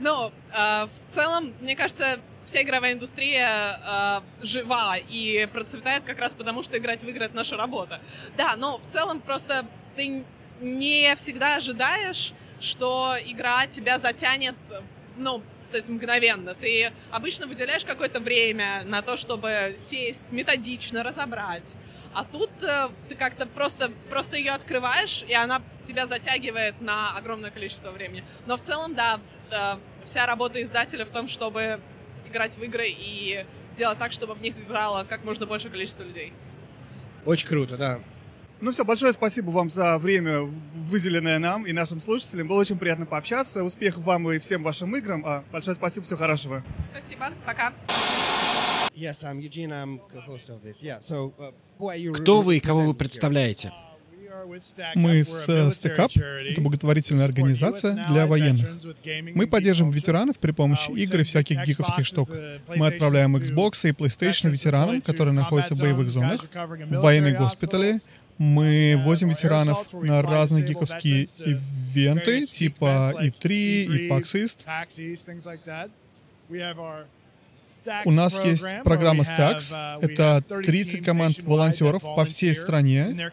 [0.00, 6.34] Ну, э, в целом, мне кажется, вся игровая индустрия э, жива и процветает как раз
[6.34, 8.00] потому, что играть в игры— это наша работа.
[8.36, 9.64] Да, но в целом просто
[9.96, 10.24] ты
[10.60, 14.54] не всегда ожидаешь, что игра тебя затянет,
[15.16, 16.54] ну, то есть мгновенно.
[16.54, 21.78] Ты обычно выделяешь какое-то время на то, чтобы сесть, методично разобрать.
[22.14, 27.50] А тут э, ты как-то просто, просто ее открываешь, и она тебя затягивает на огромное
[27.50, 28.22] количество времени.
[28.46, 29.18] Но в целом, да,
[29.50, 31.80] э, вся работа издателя в том, чтобы
[32.28, 33.44] играть в игры и
[33.76, 36.32] делать так, чтобы в них играло как можно больше количество людей.
[37.24, 38.00] Очень круто, да.
[38.60, 42.46] Ну все, большое спасибо вам за время, выделенное нам и нашим слушателям.
[42.46, 43.64] Было очень приятно пообщаться.
[43.64, 45.24] Успехов вам и всем вашим играм.
[45.26, 46.62] А большое спасибо, всего хорошего.
[46.92, 47.72] Спасибо, пока.
[48.94, 49.72] Yes, I'm Eugene.
[49.72, 50.80] I'm co-host of this.
[50.80, 51.00] Yeah.
[51.00, 51.50] So, uh,
[51.80, 53.72] who are you Кто вы и кого вы представляете?
[54.94, 58.68] Мы с э, Stack Up, это благотворительная организация для военных.
[59.34, 62.30] Мы поддерживаем ветеранов при помощи игр и всяких гиковских штук.
[62.74, 67.98] Мы отправляем Xbox и PlayStation ветеранам, которые находятся в боевых зонах, в военные госпитали.
[68.38, 74.66] Мы возим ветеранов на разные гиковские ивенты, типа E3 и PAX East.
[78.04, 79.74] У нас есть программа Stacks.
[80.00, 83.30] Это 30 команд волонтеров по всей стране.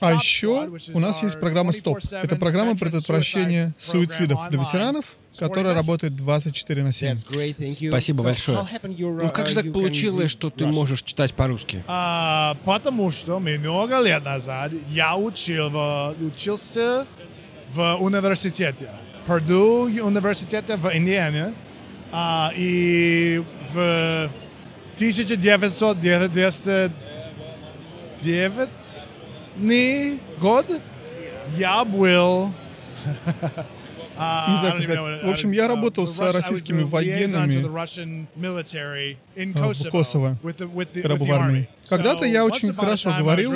[0.00, 1.98] А еще у нас есть программа СТОП.
[2.12, 7.12] Это программа предотвращения суицидов для ветеранов, которая работает 24 на 7.
[7.12, 7.88] That's great, thank you.
[7.88, 8.66] Спасибо большое.
[8.82, 11.82] Ну как же так получилось, что ты можешь читать по-русски?
[11.86, 15.70] А, потому что много лет назад я учил
[16.20, 17.06] учился
[17.72, 18.90] в университете.
[19.26, 21.54] Перду университете в Индиане.
[22.12, 24.30] А, и в
[24.96, 26.92] 1999
[30.40, 30.66] год
[31.56, 32.52] я был...
[34.18, 35.22] а, Не знаю, как сказать.
[35.22, 37.62] В общем, я работал с российскими военными э,
[39.52, 40.38] в Kosovo Косово,
[41.02, 41.68] когда был в армии.
[41.88, 43.52] Когда-то я очень хорошо говорил,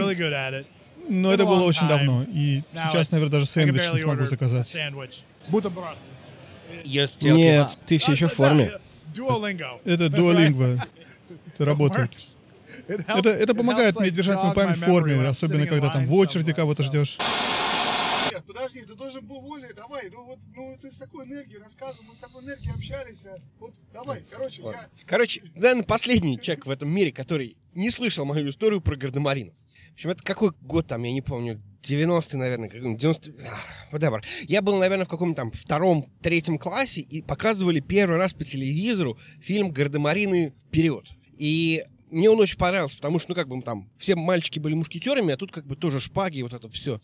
[1.09, 2.25] но это было очень давно.
[2.29, 4.67] И сейчас, наверное, даже сэндвич не смогу заказать.
[7.23, 8.73] Нет, ты все еще в форме.
[9.15, 9.81] Duolingo.
[9.85, 10.87] Это дуолингва.
[11.55, 12.11] Это работает.
[12.91, 16.83] Это, это помогает мне держать мою память в форме, особенно когда там в очереди кого-то
[16.83, 17.19] ждешь.
[18.31, 22.05] Нет, подожди, ты должен был более, давай, ну вот, ну ты с такой энергией рассказывал,
[22.09, 24.89] мы с такой энергией общались, а вот, давай, короче, я...
[25.07, 29.55] Короче, наверное, последний человек в этом мире, который не слышал мою историю про гардемаринов.
[29.91, 34.23] В общем, это какой год там, я не помню, 90-й, наверное, какой-нибудь, 90 ах, whatever.
[34.43, 39.19] Я был, наверное, в каком-то там втором, третьем классе, и показывали первый раз по телевизору
[39.41, 40.55] фильм «Гардемарины.
[40.69, 41.07] Вперед».
[41.37, 45.35] И мне он очень понравился, потому что, ну, как бы там все мальчики были мушкетерами,
[45.35, 47.01] а тут как бы тоже шпаги, вот это все.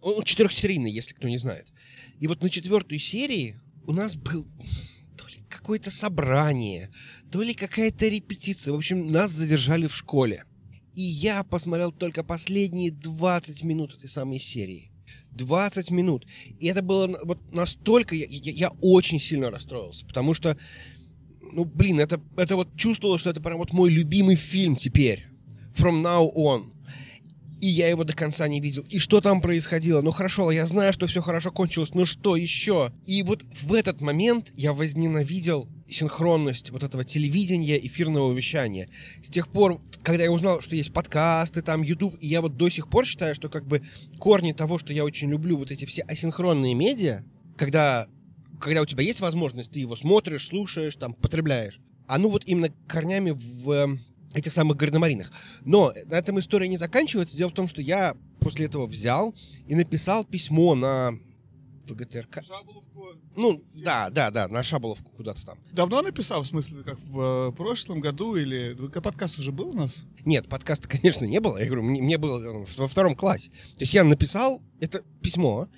[0.00, 1.72] Он четырехсерийный, если кто не знает.
[2.20, 4.46] И вот на четвертой серии у нас был
[5.16, 6.90] то ли какое-то собрание,
[7.30, 8.72] то ли какая-то репетиция.
[8.72, 10.44] В общем, нас задержали в школе.
[10.94, 14.90] И я посмотрел только последние 20 минут этой самой серии.
[15.30, 16.26] 20 минут.
[16.58, 18.14] И это было вот настолько...
[18.14, 20.56] Я, я- я очень сильно расстроился, потому что...
[21.52, 25.26] Ну, блин, это, это вот чувствовало, что это прям вот мой любимый фильм теперь.
[25.76, 26.72] From now on.
[27.60, 28.84] И я его до конца не видел.
[28.88, 30.00] И что там происходило?
[30.00, 32.92] Ну хорошо, я знаю, что все хорошо кончилось, но что еще?
[33.06, 38.88] И вот в этот момент я возненавидел синхронность вот этого телевидения, эфирного вещания.
[39.22, 42.68] С тех пор, когда я узнал, что есть подкасты, там, YouTube, и я вот до
[42.68, 43.82] сих пор считаю, что как бы
[44.18, 47.24] корни того, что я очень люблю, вот эти все асинхронные медиа,
[47.56, 48.06] когда,
[48.60, 51.80] когда у тебя есть возможность, ты его смотришь, слушаешь, там, потребляешь.
[52.06, 53.98] А ну вот именно корнями в э,
[54.34, 55.30] этих самых гардемаринах.
[55.64, 57.36] Но на этом история не заканчивается.
[57.36, 59.34] Дело в том, что я после этого взял
[59.66, 61.12] и написал письмо на
[61.86, 62.42] ВГТРК.
[63.36, 65.58] Ну, да, да, да, на Шаболовку куда-то там.
[65.72, 70.02] Давно написал, в смысле, как в э, прошлом году, или подкаст уже был у нас?
[70.24, 71.58] Нет, подкаста, конечно, не было.
[71.58, 73.50] Я говорю, мне, мне было э, во втором классе.
[73.50, 75.68] То есть я написал это письмо,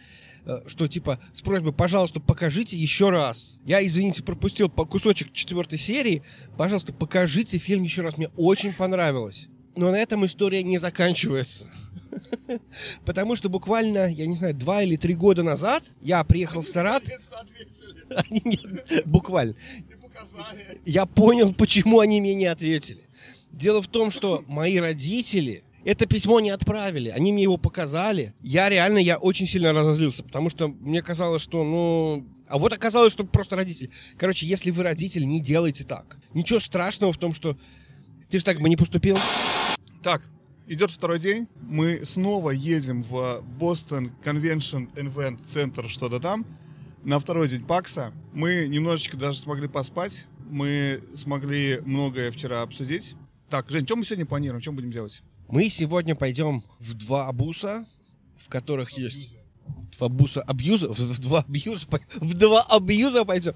[0.66, 3.58] что типа с просьбой, пожалуйста, покажите еще раз.
[3.64, 6.22] Я, извините, пропустил по кусочек четвертой серии.
[6.56, 8.16] Пожалуйста, покажите фильм еще раз.
[8.16, 9.48] Мне очень понравилось.
[9.76, 11.70] Но на этом история не заканчивается.
[13.04, 17.08] Потому что буквально, я не знаю, два или три года назад я приехал в Саратов.
[18.30, 19.54] Они мне- Буквально.
[20.84, 23.08] Я понял, почему они мне не ответили.
[23.52, 28.34] Дело в том, что мои родители это письмо не отправили, они мне его показали.
[28.42, 32.26] Я реально, я очень сильно разозлился, потому что мне казалось, что, ну...
[32.48, 33.90] А вот оказалось, что просто родитель.
[34.18, 36.18] Короче, если вы родитель, не делайте так.
[36.34, 37.56] Ничего страшного в том, что
[38.28, 39.18] ты же так бы не поступил.
[40.02, 40.22] Так,
[40.66, 41.46] идет второй день.
[41.60, 46.44] Мы снова едем в Бостон Convention Event Center, что-то там.
[47.04, 48.12] На второй день ПАКСа.
[48.32, 50.26] Мы немножечко даже смогли поспать.
[50.50, 53.14] Мы смогли многое вчера обсудить.
[53.48, 54.60] Так, Жень, что мы сегодня планируем?
[54.60, 55.22] Что будем делать?
[55.50, 57.84] Мы сегодня пойдем в два абуса,
[58.38, 59.30] в которых есть
[59.98, 61.86] два абуса абьюза, в два абьюза,
[62.16, 63.54] в два абьюза пойдем.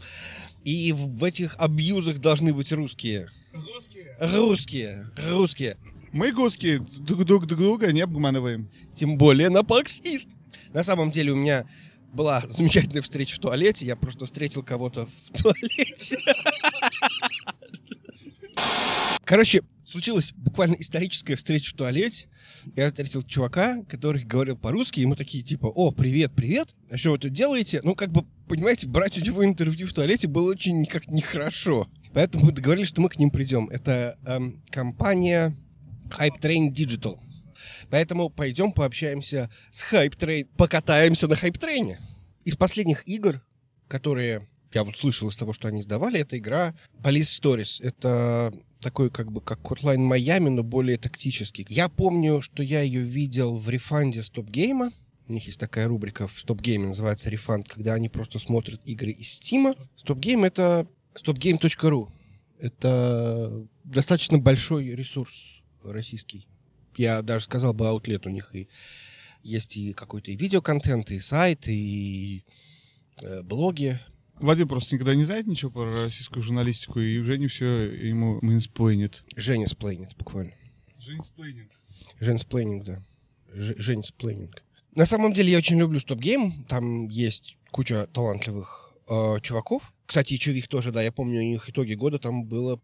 [0.64, 3.28] И в этих абьюзах должны быть русские.
[3.52, 4.16] Русские.
[4.20, 5.10] Русские.
[5.30, 5.76] Русские.
[6.12, 8.68] Мы русские друг, друг друга не обманываем.
[8.94, 10.28] Тем более на Паксист.
[10.72, 11.64] На самом деле у меня
[12.12, 13.86] была замечательная встреча в туалете.
[13.86, 16.18] Я просто встретил кого-то в туалете.
[19.24, 19.62] Короче,
[19.94, 22.26] случилась буквально историческая встреча в туалете.
[22.74, 27.18] Я встретил чувака, который говорил по-русски, мы такие, типа, о, привет, привет, а что вы
[27.18, 27.80] тут делаете?
[27.84, 31.88] Ну, как бы, понимаете, брать у него интервью в туалете было очень как нехорошо.
[32.12, 33.68] Поэтому мы договорились, что мы к ним придем.
[33.68, 35.56] Это эм, компания
[36.08, 37.20] Hype Train Digital.
[37.88, 41.98] Поэтому пойдем пообщаемся с Hype Train, покатаемся на Hype Train.
[42.44, 43.40] Из последних игр,
[43.86, 47.80] которые я вот слышал из того, что они сдавали, это игра Police Stories.
[47.80, 48.52] Это
[48.84, 51.66] такой как бы как Hotline Miami, но более тактический.
[51.70, 54.92] Я помню, что я ее видел в refund е StopGame а.
[55.26, 59.10] У них есть такая рубрика в StopGame е, называется refund, когда они просто смотрят игры
[59.10, 59.74] из Стима.
[59.96, 62.10] Стоп-гейм— это stopgame.ru.
[62.58, 66.46] Это достаточно большой ресурс российский.
[66.98, 68.68] Я даже сказал бы, аутлет у них и
[69.42, 72.44] есть и какой-то и видеоконтент, и сайт, и
[73.22, 73.98] э, блоги.
[74.40, 79.22] Вадим просто никогда не знает ничего про российскую журналистику, и Женя все ему мэнсплейнит.
[79.36, 80.52] Женя сплейнит, буквально.
[80.98, 81.70] Женсплейнинг.
[82.20, 83.02] Женсплейнинг, да.
[83.52, 84.62] Ж- Женсплейнинг.
[84.94, 86.64] На самом деле я очень люблю StopGame.
[86.64, 89.92] Там есть куча талантливых э, чуваков.
[90.06, 92.80] Кстати, и Чувих тоже, да, я помню, у них итоги года там было,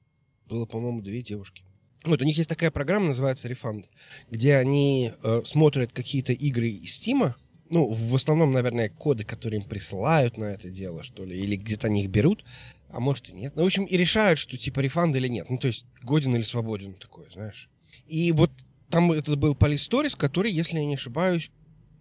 [0.49, 1.65] было по-моему, две девушки.
[2.05, 3.85] Вот, у них есть такая программа, называется Refund,
[4.31, 7.37] где они э, смотрят какие-то игры из Стима,
[7.71, 11.87] ну, в основном, наверное, коды, которые им присылают на это дело, что ли, или где-то
[11.87, 12.45] они их берут,
[12.91, 13.55] а может и нет.
[13.55, 15.49] Ну, в общем, и решают, что типа рефанд или нет.
[15.49, 17.71] Ну, то есть годен или свободен такое, знаешь.
[18.07, 18.51] И вот
[18.91, 21.51] там это был Stories, который, если я не ошибаюсь,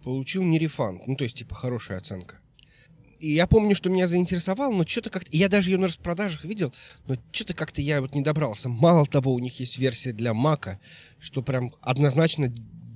[0.03, 1.05] получил не рефанд.
[1.07, 2.39] Ну, то есть, типа, хорошая оценка.
[3.19, 5.29] И я помню, что меня заинтересовало, но что-то как-то...
[5.35, 6.73] Я даже ее на распродажах видел,
[7.05, 8.69] но что-то как-то я вот не добрался.
[8.69, 10.79] Мало того, у них есть версия для Мака,
[11.19, 12.51] что прям однозначно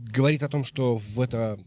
[0.10, 1.60] говорит о том, что в это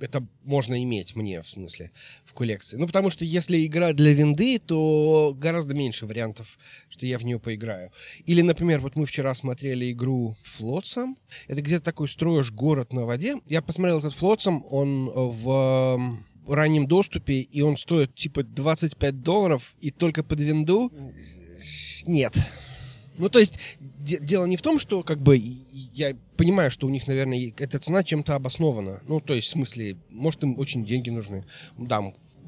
[0.00, 1.90] это можно иметь мне, в смысле,
[2.24, 2.76] в коллекции.
[2.76, 7.38] Ну, потому что если игра для винды, то гораздо меньше вариантов, что я в нее
[7.38, 7.92] поиграю.
[8.26, 11.14] Или, например, вот мы вчера смотрели игру Flotsam.
[11.48, 13.36] Это где-то такой строишь город на воде.
[13.48, 19.90] Я посмотрел этот Flotsam, он в раннем доступе, и он стоит типа 25 долларов, и
[19.90, 20.90] только под винду
[22.06, 22.34] нет.
[23.18, 25.36] Ну, то есть, де- дело не в том, что, как бы,
[25.92, 29.00] я понимаю, что у них, наверное, эта цена чем-то обоснована.
[29.06, 31.44] Ну, то есть, в смысле, может, им очень деньги нужны.
[31.78, 32.00] Да,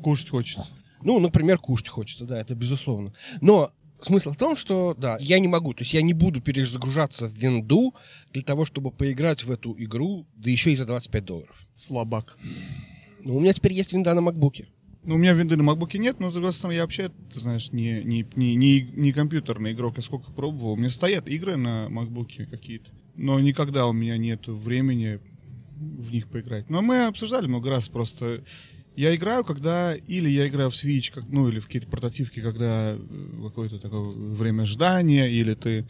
[0.03, 0.67] Кушать хочется.
[1.03, 3.13] ну, например, кушать хочется, да, это безусловно.
[3.41, 7.29] Но смысл в том, что, да, я не могу, то есть я не буду перезагружаться
[7.29, 7.95] в винду
[8.33, 11.69] для того, чтобы поиграть в эту игру, да еще и за 25 долларов.
[11.77, 12.37] Слабак.
[13.21, 14.67] Ну, у меня теперь есть винда на макбуке.
[15.05, 17.73] Ну, у меня винды на макбуке нет, но, с другой стороны, я вообще, ты знаешь,
[17.73, 19.97] не, не, не, не, не компьютерный игрок.
[19.97, 20.73] Я сколько пробовал.
[20.73, 22.91] У меня стоят игры на макбуке какие-то.
[23.17, 25.21] Но никогда у меня нет времени
[25.77, 26.71] в них поиграть.
[26.71, 28.43] Но мы обсуждали много раз просто.
[28.95, 29.95] Я играю, когда...
[29.95, 32.99] Или я играю в Switch, как, ну, или в какие-то портативки, когда э,
[33.43, 35.87] какое-то такое время ожидания, или ты,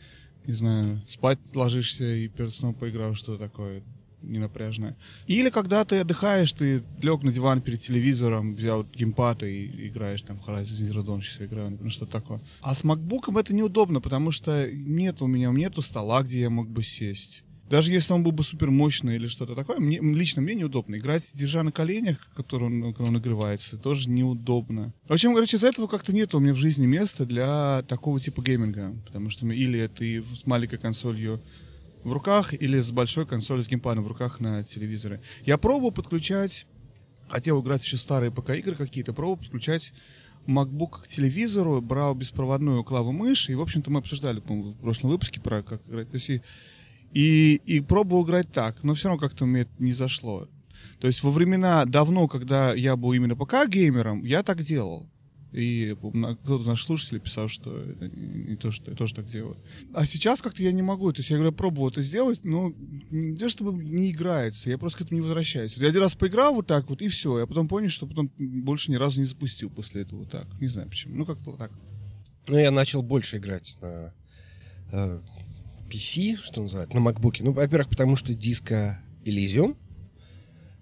[0.46, 3.82] не знаю, спать ложишься и перед сном поиграл, что такое
[4.22, 4.96] ненапряжное.
[5.26, 10.38] Или когда ты отдыхаешь, ты лег на диван перед телевизором, взял геймпад и играешь там
[10.46, 12.40] Horizon Zero Dawn, сейчас играю, например, что такое.
[12.60, 16.68] А с макбуком это неудобно, потому что нет у меня, нету стола, где я мог
[16.68, 17.44] бы сесть.
[17.72, 20.96] Даже если он был бы супер мощный или что-то такое, мне, лично мне неудобно.
[20.96, 24.92] Играть, держа на коленях, который он, он нагревается, тоже неудобно.
[25.08, 28.42] В общем, короче, из-за этого как-то нет у меня в жизни места для такого типа
[28.42, 28.94] гейминга.
[29.06, 31.42] Потому что или ты с маленькой консолью
[32.04, 35.20] в руках, или с большой консолью с геймпадом в руках на телевизоре.
[35.44, 36.66] Я пробовал подключать,
[37.28, 39.92] хотел играть еще старые ПК-игры какие-то, пробовал подключать
[40.46, 45.10] MacBook к телевизору, брал беспроводную клаву мыши, и, в общем-то, мы обсуждали, по-моему, в прошлом
[45.10, 46.10] выпуске про как играть.
[46.10, 46.42] То есть и,
[47.12, 50.48] и, и пробовал играть так, но все равно как-то мне это не зашло.
[50.98, 55.08] То есть во времена давно, когда я был именно ПК-геймером, я так делал.
[55.52, 59.58] И кто-то из наших слушателей писал, что не то, что я тоже так делаю.
[59.92, 61.12] А сейчас как-то я не могу.
[61.12, 62.72] То есть я говорю, пробовал это сделать, но
[63.10, 65.76] не то чтобы не играется, я просто к этому не возвращаюсь.
[65.76, 67.38] Я один раз поиграл вот так вот, и все.
[67.38, 70.46] Я потом понял, что потом больше ни разу не запустил после этого вот так.
[70.60, 71.16] Не знаю почему.
[71.16, 71.70] Ну, как-то так.
[72.48, 74.14] Ну, я начал больше играть на
[74.90, 75.20] э,
[75.90, 77.36] PC, что называется, на MacBook.
[77.40, 79.76] Ну, во-первых, потому что диска Elysium,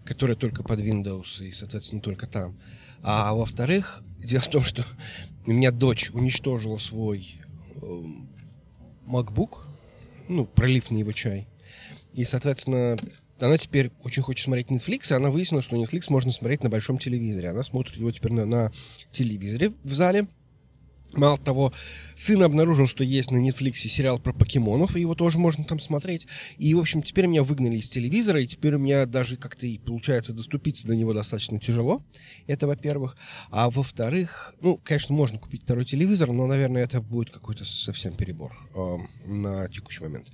[0.05, 2.57] которая только под Windows и, соответственно, только там.
[3.03, 4.85] А во-вторых, дело в том, что
[5.47, 7.41] у меня дочь уничтожила свой
[7.83, 8.03] э,
[9.07, 9.59] MacBook,
[10.29, 11.47] ну, пролив на его чай.
[12.14, 12.99] И, соответственно,
[13.39, 16.99] она теперь очень хочет смотреть Netflix, и она выяснила, что Netflix можно смотреть на большом
[16.99, 17.51] телевизоре.
[17.51, 18.73] Она смотрит его теперь на, на
[19.11, 20.29] телевизоре в зале.
[21.13, 21.73] Мало того,
[22.15, 26.29] сын обнаружил, что есть на Netflix сериал про покемонов, и его тоже можно там смотреть.
[26.57, 29.79] И, в общем, теперь меня выгнали из телевизора, и теперь у меня даже как-то и
[29.79, 32.03] получается доступиться до него достаточно тяжело.
[32.47, 33.17] Это, во-первых.
[33.51, 38.57] А во-вторых, ну, конечно, можно купить второй телевизор, но, наверное, это будет какой-то совсем перебор
[38.75, 38.97] э,
[39.27, 40.29] на текущий момент.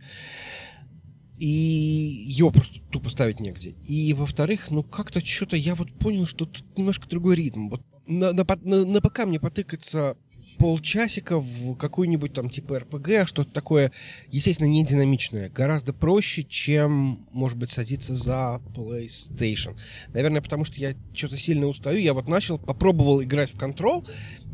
[1.39, 3.74] И его просто тупо ставить негде.
[3.87, 7.68] И, во-вторых, ну, как-то что-то я вот понял, что тут немножко другой ритм.
[7.68, 10.16] Вот на, на, на, на ПК мне потыкаться
[10.59, 13.92] полчасика в какой-нибудь там типа РПГ, что-то такое,
[14.30, 15.48] естественно, не динамичное.
[15.50, 19.76] Гораздо проще, чем, может быть, садиться за PlayStation.
[20.12, 21.98] Наверное, потому что я что-то сильно устаю.
[21.98, 24.07] Я вот начал, попробовал играть в Control,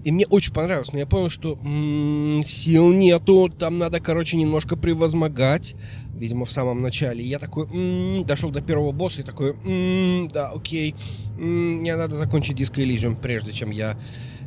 [0.05, 4.77] и мне очень понравилось, но я понял, что м-м, сил нету, там надо, короче, немножко
[4.77, 5.77] превозмогать,
[6.17, 7.23] видимо, в самом начале.
[7.23, 10.97] И я такой м-м, дошел до первого босса и такой, м-м, да, окей,
[11.39, 13.97] м-м, мне надо закончить диско Elysium, прежде чем я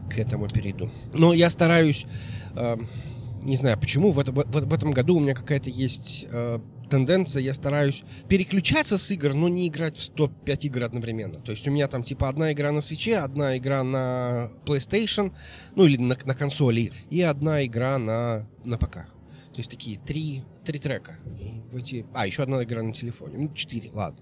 [0.09, 0.89] к этому перейду.
[1.13, 2.05] Но я стараюсь,
[2.55, 2.77] э,
[3.43, 7.41] не знаю почему, в, это, в, в этом году у меня какая-то есть э, тенденция,
[7.41, 11.39] я стараюсь переключаться с игр, но не играть в 105 игр одновременно.
[11.39, 15.33] То есть у меня там типа одна игра на свече, одна игра на PlayStation,
[15.75, 19.07] ну или на, на консоли, и одна игра на, на ПК.
[19.53, 21.17] То есть такие три, три трека.
[21.71, 22.05] в эти...
[22.13, 23.37] А, еще одна игра на телефоне.
[23.37, 24.19] Ну, четыре, ладно.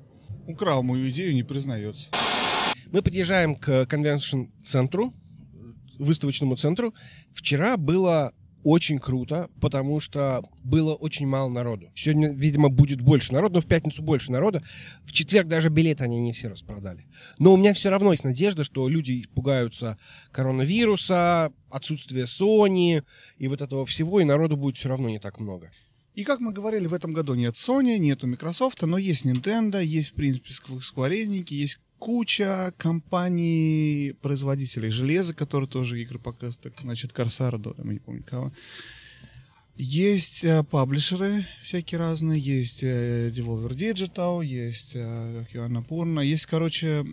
[0.48, 2.08] Украл мою идею, не признается.
[2.92, 5.14] Мы подъезжаем к конвеншн-центру,
[6.00, 6.94] выставочному центру.
[7.34, 8.34] Вчера было
[8.64, 11.92] очень круто, потому что было очень мало народу.
[11.96, 14.64] Сегодня, видимо, будет больше народу, но в пятницу больше народа.
[15.04, 17.06] В четверг даже билеты они не все распродали.
[17.40, 19.98] Но у меня все равно есть надежда, что люди пугаются
[20.32, 23.04] коронавируса, отсутствия Sony
[23.38, 25.72] и вот этого всего, и народу будет все равно не так много.
[26.14, 30.12] И как мы говорили, в этом году нет Sony, нету Microsoft, но есть Nintendo, есть,
[30.12, 37.84] в принципе, Enix, есть куча компаний, производителей железа, которые тоже игры показывают, значит, Корсара, я
[37.86, 38.52] не помню кого.
[39.78, 47.06] Есть э, паблишеры всякие разные, есть э, Devolver Digital, есть э, Annapurna, есть, короче,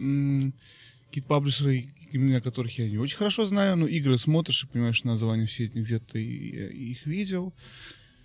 [1.07, 5.47] какие-то паблишеры, имена которых я не очень хорошо знаю, но игры смотришь и понимаешь название
[5.47, 7.55] все эти где-то и, их видел.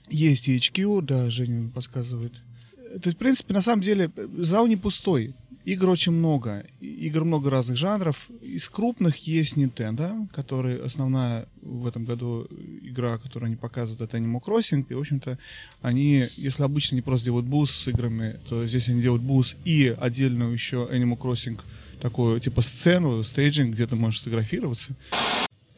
[0.09, 2.33] Есть HQ, да, Женя подсказывает.
[2.33, 4.09] То есть, в принципе, на самом деле,
[4.39, 5.35] зал не пустой.
[5.65, 6.63] Игр очень много.
[6.79, 8.29] Игр много разных жанров.
[8.41, 12.47] Из крупных есть Nintendo, который основная в этом году
[12.83, 14.85] игра, которую они показывают, это Animal Crossing.
[14.87, 15.39] И, в общем-то,
[15.81, 19.95] они, если обычно не просто делают буз с играми, то здесь они делают буз и
[19.99, 21.59] отдельную еще Animal Crossing
[21.99, 24.95] такую, типа, сцену, стейджинг, где ты можешь сфотографироваться.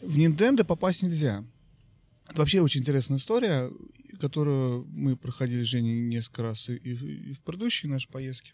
[0.01, 1.45] В Nintendo попасть нельзя.
[2.29, 3.71] Это вообще очень интересная история,
[4.19, 8.51] которую мы проходили с Женей несколько раз и, и в предыдущей нашей поездке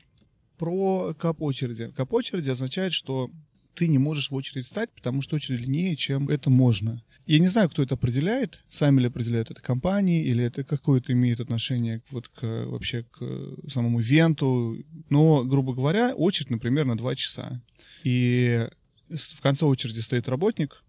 [0.57, 1.91] про кап очереди.
[1.95, 3.29] Кап очереди означает, что
[3.75, 7.03] ты не можешь в очередь встать, потому что очередь длиннее, чем это можно.
[7.25, 11.39] Я не знаю, кто это определяет, сами ли определяют это компании, или это какое-то имеет
[11.39, 14.77] отношение вот к, вообще к самому ивенту.
[15.09, 17.61] Но, грубо говоря, очередь, например, на два часа.
[18.03, 18.67] И
[19.09, 20.83] в конце очереди стоит работник,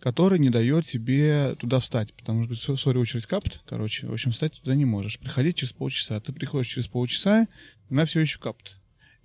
[0.00, 4.60] который не дает тебе туда встать, потому что, сори, очередь капт, короче, в общем, встать
[4.60, 5.18] туда не можешь.
[5.18, 6.20] Приходить через полчаса.
[6.20, 7.46] Ты приходишь через полчаса,
[7.90, 8.76] она все еще капт.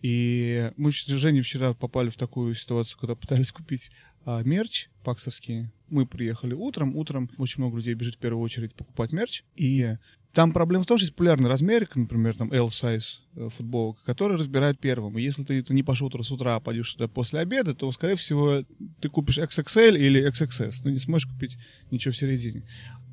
[0.01, 3.91] И мы с Женей вчера попали в такую ситуацию, когда пытались купить
[4.25, 5.69] а, мерч паксовский.
[5.89, 6.95] Мы приехали утром.
[6.95, 9.43] Утром очень много людей бежит в первую очередь покупать мерч.
[9.55, 9.95] И
[10.33, 14.79] там проблема в том, что есть популярный размер, например, там L-size э, футболка, который разбирают
[14.79, 15.17] первым.
[15.17, 18.15] И если ты, ты не пошел с утра, а пойдешь туда после обеда, то, скорее
[18.15, 18.63] всего,
[19.01, 20.81] ты купишь XXL или XXS.
[20.83, 21.57] Ну, не сможешь купить
[21.89, 22.63] ничего в середине.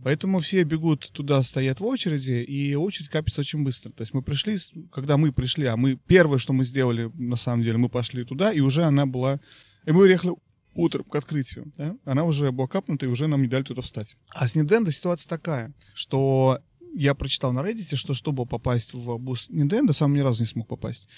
[0.03, 3.91] Поэтому все бегут туда, стоят в очереди, и очередь капится очень быстро.
[3.91, 4.59] То есть мы пришли,
[4.93, 8.53] когда мы пришли, а мы первое, что мы сделали, на самом деле, мы пошли туда,
[8.53, 9.41] и уже она была...
[9.85, 10.35] И мы уехали
[10.75, 11.73] утром к открытию.
[11.77, 11.97] Да?
[12.05, 14.17] Она уже была капнута, и уже нам не дали туда встать.
[14.31, 16.61] А с Nintendo ситуация такая, что
[16.95, 20.69] я прочитал на Reddit, что чтобы попасть в бус Nintendo, сам ни разу не смог
[20.69, 21.09] попасть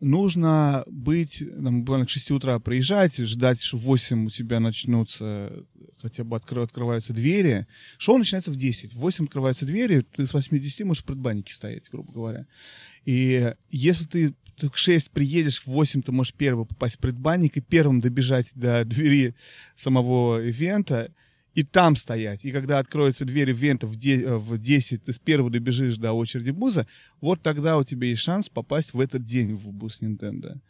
[0.00, 5.64] нужно быть, там, буквально к 6 утра приезжать, ждать, что в 8 у тебя начнутся
[6.00, 7.66] хотя бы откры- открываются двери.
[7.98, 8.94] Шоу начинается в 10.
[8.94, 12.46] В 8 открываются двери, ты с 8 до 10 можешь в предбаннике стоять, грубо говоря.
[13.04, 17.56] И если ты ты в 6 приедешь, в 8 ты можешь первым попасть в предбанник
[17.56, 19.36] и первым добежать до двери
[19.76, 21.12] самого ивента,
[21.58, 22.44] и там стоять.
[22.44, 26.52] И когда откроются двери в, де- э, в 10, ты с первого добежишь до очереди
[26.52, 26.86] буза,
[27.20, 30.60] вот тогда у тебя есть шанс попасть в этот день в бус Nintendo.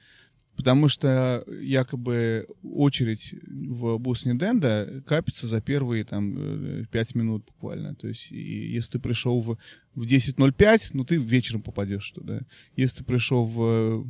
[0.56, 7.94] Потому что якобы очередь в бус Nintendo капится за первые там э, 5 минут буквально.
[7.94, 9.58] То есть если ты пришел в,
[9.94, 12.40] в 10.05, ну ты вечером попадешь туда.
[12.76, 14.06] Если ты пришел в,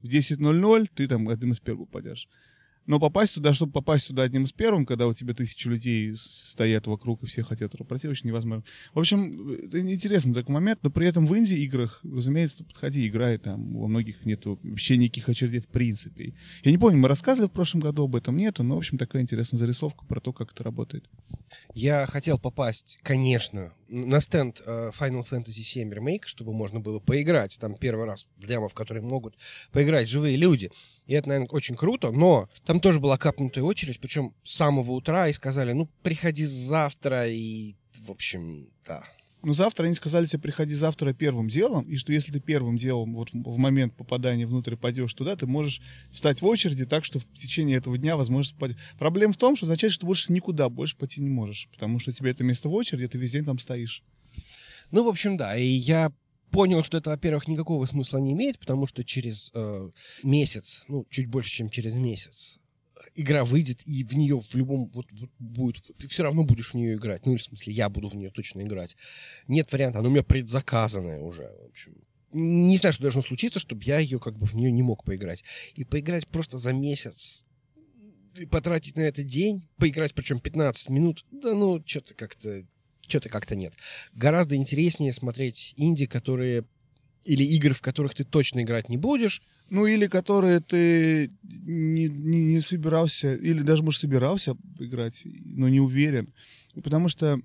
[0.00, 2.28] в 10.00, ты там одним из первых попадешь.
[2.88, 6.86] Но попасть туда, чтобы попасть туда одним из первым, когда у тебя тысячи людей стоят
[6.86, 8.64] вокруг и все хотят пройти, очень невозможно.
[8.94, 13.74] В общем, это интересный такой момент, но при этом в инди-играх, разумеется, подходи, играй, там
[13.74, 16.32] во многих нет вообще никаких очередей в принципе.
[16.64, 19.20] Я не помню, мы рассказывали в прошлом году об этом, нету, но, в общем, такая
[19.20, 21.04] интересная зарисовка про то, как это работает.
[21.74, 27.58] Я хотел попасть, конечно, на стенд э, Final Fantasy VII Remake, чтобы можно было поиграть.
[27.58, 29.36] Там первый раз демо, в который могут
[29.72, 30.70] поиграть живые люди.
[31.08, 35.28] И это, наверное, очень круто, но там тоже была капнутая очередь, причем с самого утра,
[35.28, 39.02] и сказали, ну, приходи завтра, и, в общем, да.
[39.42, 43.14] Но завтра они сказали тебе, приходи завтра первым делом, и что если ты первым делом
[43.14, 45.80] вот в, момент попадания внутрь пойдешь туда, ты можешь
[46.12, 48.76] встать в очереди так, что в течение этого дня возможно попадешь.
[48.98, 52.32] Проблема в том, что означает, что больше никуда больше пойти не можешь, потому что тебе
[52.32, 54.02] это место в очереди, ты весь день там стоишь.
[54.90, 56.12] Ну, в общем, да, и я
[56.50, 59.90] понял, что это, во-первых, никакого смысла не имеет, потому что через э,
[60.22, 62.58] месяц, ну, чуть больше, чем через месяц,
[63.14, 66.74] игра выйдет, и в нее в любом вот, вот будет, ты все равно будешь в
[66.74, 67.26] нее играть.
[67.26, 68.96] Ну, или в смысле, я буду в нее точно играть.
[69.46, 71.94] Нет варианта, она у меня предзаказанная уже, в общем.
[72.32, 75.44] Не знаю, что должно случиться, чтобы я ее как бы в нее не мог поиграть.
[75.74, 77.44] И поиграть просто за месяц,
[78.36, 82.64] и потратить на это день, поиграть причем 15 минут, да ну, что-то как-то
[83.08, 83.74] что-то как-то нет.
[84.14, 86.64] Гораздо интереснее смотреть инди, которые
[87.24, 89.42] или игры, в которых ты точно играть не будешь.
[89.70, 95.78] Ну, или которые ты не, не, не собирался, или даже, может, собирался играть, но не
[95.78, 96.32] уверен.
[96.82, 97.38] Потому что,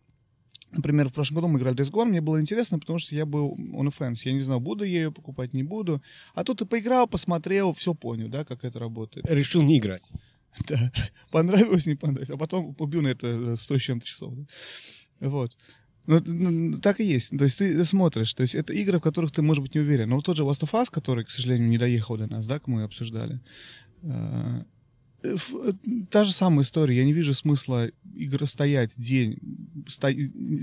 [0.72, 3.58] например, в прошлом году мы играли Days Gone, мне было интересно, потому что я был
[3.58, 4.22] on offense.
[4.24, 6.02] Я не знал, буду я ее покупать, не буду.
[6.34, 9.30] А тут ты поиграл, посмотрел, все понял, да, как это работает.
[9.30, 10.04] Решил не играть.
[10.68, 10.92] Да.
[11.32, 12.30] Понравилось, не понравилось.
[12.30, 14.36] А потом убил на это 100 с чем-то часов.
[14.36, 14.46] Да?
[15.30, 15.56] Вот.
[16.06, 17.38] Ну, ну, так и есть.
[17.38, 18.34] То есть ты смотришь.
[18.34, 20.10] То есть это игры, в которых ты, может быть, не уверен.
[20.10, 22.60] Но вот тот же Last of Us, который, к сожалению, не доехал до нас, да,
[22.66, 23.40] мы обсуждали,
[24.02, 24.64] э,
[26.10, 26.98] та же самая история.
[26.98, 29.38] Я не вижу смысла игры стоять день.
[29.88, 30.10] сто-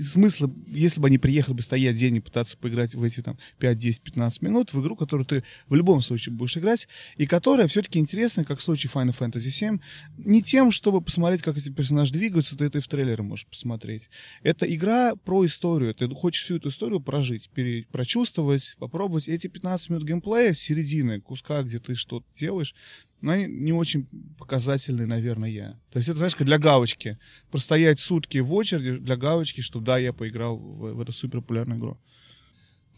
[0.03, 3.77] Смысла, если бы они приехали бы стоять день и пытаться поиграть в эти там 5,
[3.77, 7.99] 10, 15 минут в игру, которую ты в любом случае будешь играть, и которая все-таки
[7.99, 9.81] интересна, как в случае Final Fantasy VII,
[10.17, 14.09] не тем, чтобы посмотреть, как эти персонажи двигаются, ты это и в трейлере можешь посмотреть.
[14.43, 15.93] Это игра про историю.
[15.95, 19.27] Ты хочешь всю эту историю прожить, пере- прочувствовать, попробовать.
[19.27, 22.73] Эти 15 минут геймплея, середины, куска, где ты что-то делаешь,
[23.21, 24.07] но они не очень
[24.37, 25.79] показательные, наверное.
[25.91, 27.17] То есть это, знаешь, как для галочки.
[27.51, 31.79] Простоять сутки в очереди для галочки, что да, я поиграл в, в эту супер популярную
[31.79, 31.97] игру.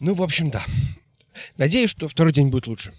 [0.00, 0.64] Ну, в общем, да.
[1.56, 2.92] Надеюсь, что второй день будет лучше.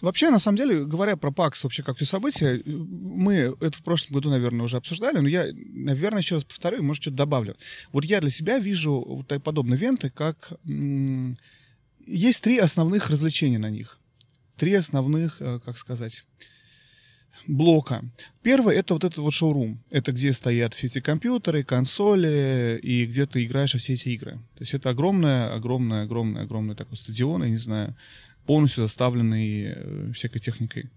[0.00, 4.14] Вообще, на самом деле, говоря про ПАКС, вообще как все события, мы это в прошлом
[4.14, 7.56] году, наверное, уже обсуждали, но я, наверное, еще раз повторю, и, может, что-то добавлю.
[7.92, 10.52] Вот я для себя вижу вот подобные ивенты, как...
[10.66, 11.38] м,
[12.04, 14.00] Есть три основных развлечения на них.
[14.56, 16.24] Три основных, э, как сказать,
[17.46, 18.04] блока.
[18.42, 19.82] Первое— это вот этот вот шоурум.
[19.90, 24.32] Это где стоят все эти компьютеры, консоли, и где ты играешь все эти игры.
[24.54, 27.96] То есть это огромное, огромное, огромное, огромное такой стадион, я не знаю,
[28.46, 30.90] полностью заставленный э, всякой техникой,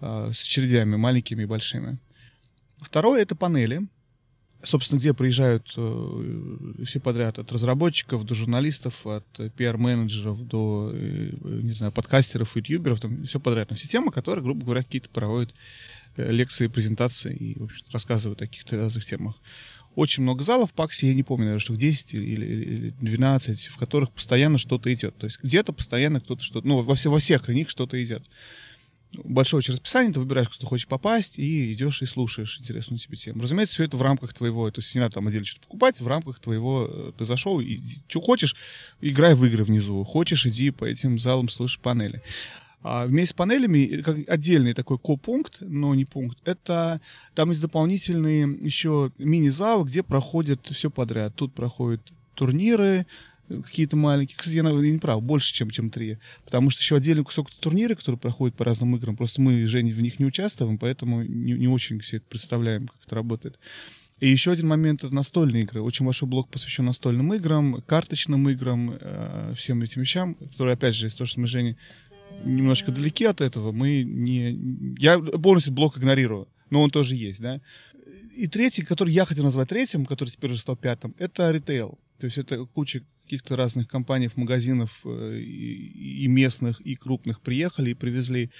[0.00, 1.98] э, с очередями маленькими и большими.
[2.80, 3.88] Второе— это панели,
[4.66, 11.30] собственно, где приезжают э, все подряд, от разработчиков до журналистов, от э, пиар-менеджеров до, э,
[11.42, 15.54] не знаю, подкастеров, ютуберов, там все подряд, на все темы, которые, грубо говоря, какие-то проводят
[16.16, 19.36] э, лекции, презентации и, в общем рассказывают о каких-то разных темах.
[19.94, 23.68] Очень много залов в ПАКСе, я не помню, наверное, штук 10 или, или, или 12,
[23.68, 25.16] в которых постоянно что-то идет.
[25.16, 28.22] То есть где-то постоянно кто-то что-то, ну, во, все, во всех них что-то идет.
[29.24, 33.16] Большое очень расписание, ты выбираешь, куда ты хочешь попасть, и идешь и слушаешь интересную тебе
[33.16, 33.42] тему.
[33.42, 36.06] Разумеется, все это в рамках твоего, то есть не надо там отдельно что-то покупать, в
[36.06, 38.56] рамках твоего, э, ты зашел, и что хочешь,
[39.00, 42.22] играй в игры внизу, хочешь, иди по этим залам, слушай панели.
[42.82, 47.00] А вместе с панелями, э, как отдельный такой ко-пункт, но не пункт, это
[47.34, 51.34] там есть дополнительные еще мини-залы, где проходят все подряд.
[51.34, 52.00] Тут проходят
[52.34, 53.06] турниры,
[53.48, 54.36] какие-то маленькие.
[54.36, 56.18] Кстати, я, наверное, не прав, больше, чем, чем три.
[56.44, 59.16] Потому что еще отдельный кусок турнира, который проходит по разным играм.
[59.16, 63.14] Просто мы, Женя, в них не участвуем, поэтому не, не очень себе представляем, как это
[63.14, 63.58] работает.
[64.20, 65.82] И еще один момент— это настольные игры.
[65.82, 71.06] Очень большой блок посвящен настольным играм, карточным играм, э, всем этим вещам, которые, опять же,
[71.06, 71.76] из-за того, что мы, Женя,
[72.44, 74.96] немножечко далеки от этого, мы не...
[74.98, 77.60] Я полностью блок игнорирую, но он тоже есть, да.
[78.34, 81.98] И третий, который я хотел назвать третьим, который теперь уже стал пятым, это ритейл.
[82.18, 87.94] То есть это куча каких-то разных компаний, магазинов э, и местных, и крупных приехали и
[87.94, 88.50] привезли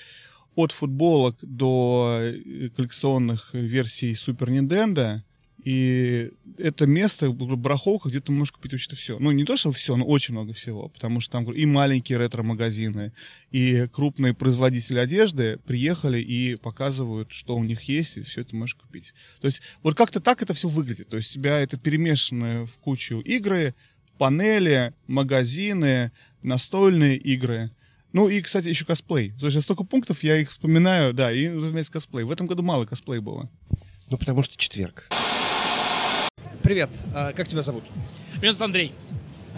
[0.55, 5.23] от футболок до э, коллекционных версий Super Nintendo—
[5.67, 9.19] и это место, барахолка, где ты можешь купить вообще все.
[9.19, 10.89] Ну, не то, что все, но очень много всего.
[10.89, 13.13] Потому что там и маленькие ретро-магазины,
[13.51, 18.77] и крупные производители одежды приехали и показывают, что у них есть, и все это можешь
[18.77, 19.13] купить.
[19.41, 21.09] То есть вот как-то так это все выглядит.
[21.09, 23.75] То есть у тебя это перемешанное в кучу игры,
[24.19, 26.13] панели, магазины,
[26.43, 27.71] настольные игры.
[28.13, 29.35] Ну и, кстати, еще косплей.
[29.39, 32.25] Есть столько пунктов, я их вспоминаю, да, и, разумеется, косплей.
[32.25, 33.51] В этом году мало косплей было.
[34.09, 35.09] Ну, потому что четверг.
[36.63, 37.85] Привет, а, как тебя зовут?
[38.41, 38.93] Меня зовут Андрей.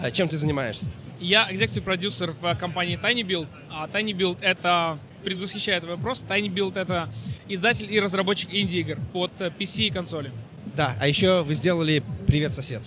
[0.01, 0.85] А чем ты занимаешься?
[1.19, 3.47] Я экзекутив продюсер в компании Tiny Build.
[3.69, 7.11] А Tiny Build это, предвосхищает вопрос, Tiny Build это
[7.47, 10.31] издатель и разработчик инди-игр под PC и консоли.
[10.75, 12.83] Да, а еще вы сделали «Привет, сосед».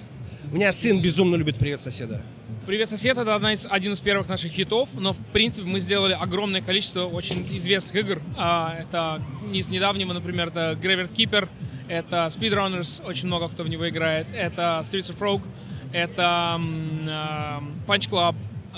[0.52, 2.20] У меня сын безумно любит «Привет, соседа».
[2.66, 6.12] «Привет, сосед»— это одна из, один из первых наших хитов, но, в принципе, мы сделали
[6.12, 8.20] огромное количество очень известных игр.
[8.36, 11.48] А, это из недавнего, например, это Graveyard Keeper,
[11.88, 15.42] это Speedrunners, очень много кто в него играет, это Streets of Rogue,
[15.90, 18.36] это э, Punch Club,
[18.74, 18.76] э,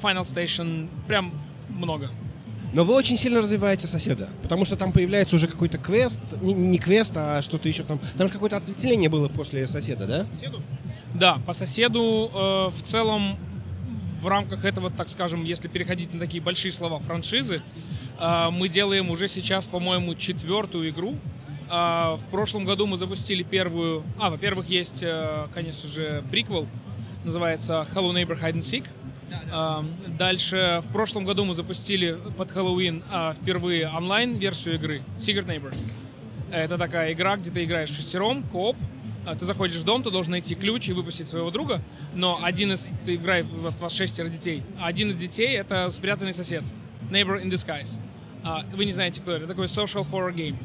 [0.00, 1.34] Final Station, прям
[1.68, 2.10] много.
[2.72, 6.78] Но вы очень сильно развиваете соседа, потому что там появляется уже какой-то квест, не, не
[6.78, 7.98] квест, а что-то еще там.
[8.16, 10.26] Там же какое-то ответвление было после соседа, да?
[10.32, 10.62] Соседу?
[11.14, 13.38] Да, по соседу э, в целом
[14.20, 17.62] в рамках этого, так скажем, если переходить на такие большие слова франшизы,
[18.18, 21.16] э, мы делаем уже сейчас, по-моему, четвертую игру.
[21.70, 24.02] А, в прошлом году мы запустили первую...
[24.18, 26.66] А, во-первых, есть, э, конечно же, приквел.
[27.24, 28.86] Называется Hello Neighbor Hide and Seek.
[29.50, 35.74] А, дальше, в прошлом году мы запустили под Хэллоуин а, впервые онлайн-версию игры Secret Neighbor.
[36.50, 38.76] Это такая игра, где ты играешь шестером, кооп.
[39.38, 41.82] Ты заходишь в дом, ты должен найти ключ и выпустить своего друга.
[42.14, 42.94] Но один из...
[43.04, 44.62] Ты играешь, вот вас шестеро детей.
[44.80, 46.64] один из детей— это спрятанный сосед.
[47.10, 48.00] Neighbor in Disguise.
[48.74, 49.44] Вы не знаете, кто это.
[49.44, 50.56] Это такой social horror game.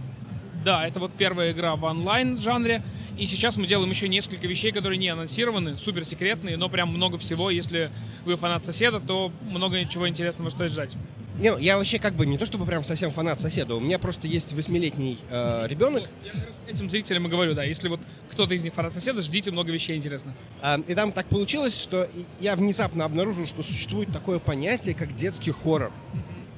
[0.63, 2.83] Да, это вот первая игра в онлайн-жанре.
[3.17, 7.17] И сейчас мы делаем еще несколько вещей, которые не анонсированы, супер секретные, но прям много
[7.17, 7.49] всего.
[7.49, 7.91] Если
[8.25, 10.95] вы фанат соседа, то много чего интересного стоит ждать.
[11.39, 13.75] Не, ну, я вообще как бы не то чтобы прям совсем фанат соседа.
[13.75, 16.07] У меня просто есть восьмилетний э, ребенок.
[16.23, 17.63] Я как раз этим зрителям и говорю, да.
[17.63, 17.99] Если вот
[18.31, 20.35] кто-то из них фанат соседа, ждите много вещей интересных.
[20.61, 22.07] А, и там так получилось, что
[22.39, 25.91] я внезапно обнаружил, что существует такое понятие, как детский хоррор.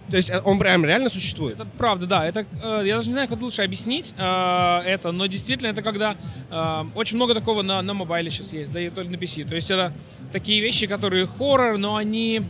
[0.09, 1.55] То есть э, он прям реально существует?
[1.55, 2.25] Это правда, да.
[2.25, 6.15] Это, э, я даже не знаю, как лучше объяснить э, это, но действительно это когда
[6.49, 9.47] э, очень много такого на, на мобайле сейчас есть, да и только на PC.
[9.47, 9.93] То есть это
[10.31, 12.43] такие вещи, которые хоррор, но они...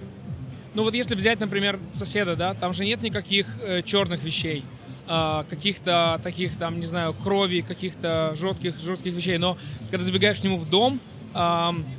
[0.74, 4.66] Ну вот если взять, например, соседа, да, там же нет никаких э, черных вещей
[5.08, 9.38] э, каких-то таких там, не знаю, крови, каких-то жестких, жестких вещей.
[9.38, 9.58] Но
[9.90, 11.00] когда забегаешь к нему в дом,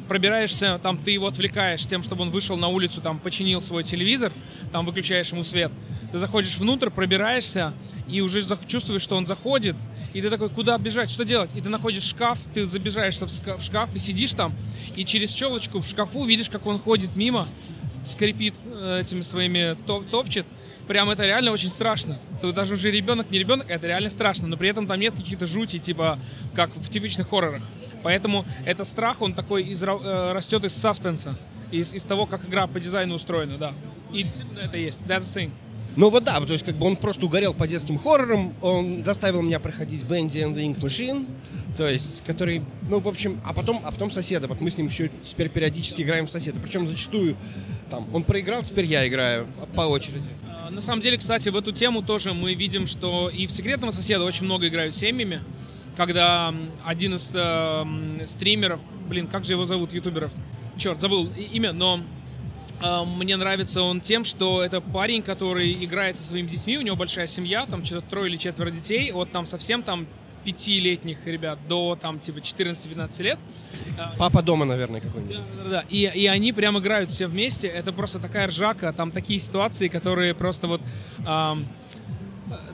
[0.09, 4.33] пробираешься, там ты его отвлекаешь тем, чтобы он вышел на улицу, там починил свой телевизор,
[4.73, 5.71] там выключаешь ему свет.
[6.11, 7.75] Ты заходишь внутрь, пробираешься
[8.09, 9.77] и уже чувствуешь, что он заходит,
[10.15, 11.51] и ты такой, куда бежать, что делать?
[11.55, 14.55] И ты находишь шкаф, ты забежаешься в шкаф и сидишь там,
[14.95, 17.47] и через щелочку в шкафу видишь, как он ходит мимо,
[18.07, 20.47] скрипит э, этими своими топ топчет,
[20.87, 22.19] прям это реально очень страшно.
[22.41, 25.47] Тут даже уже ребенок, не ребенок, это реально страшно, но при этом там нет каких-то
[25.47, 26.19] жути, типа,
[26.55, 27.63] как в типичных хоррорах.
[28.03, 31.39] Поэтому это страх, он такой из, э, растет из саспенса,
[31.71, 33.75] из, из того, как игра по дизайну устроена, да.
[34.13, 35.01] И действительно это есть.
[35.07, 35.51] That's the thing.
[35.97, 39.41] Ну вот да, то есть как бы он просто угорел по детским хоррорам, он заставил
[39.41, 41.27] меня проходить Bendy and the Ink Machine,
[41.79, 44.89] то есть, который, ну, в общем, а потом, а потом соседа, вот мы с ним
[44.89, 47.35] еще теперь периодически играем в соседа, причем зачастую,
[47.91, 50.29] там, он проиграл, теперь я играю по очереди.
[50.67, 53.91] А, на самом деле, кстати, в эту тему тоже мы видим, что и в «Секретного
[53.91, 55.41] соседа» очень много играют семьями,
[55.97, 56.53] когда
[56.85, 60.33] один из э, стримеров, блин, как же его зовут, ютуберов,
[60.77, 62.01] черт, забыл имя, но
[62.83, 66.97] э, мне нравится он тем, что это парень, который играет со своими детьми, у него
[66.97, 70.07] большая семья, там что-то трое или четверо детей, вот там совсем там
[70.47, 73.39] пятилетних ребят до там типа 14-15 лет.
[74.17, 75.37] Папа дома, наверное, какой-нибудь.
[75.37, 75.85] Да, да, да.
[75.91, 77.67] И, и они прям играют все вместе.
[77.67, 80.81] Это просто такая ржака, там такие ситуации, которые просто вот...
[81.27, 81.67] Эм,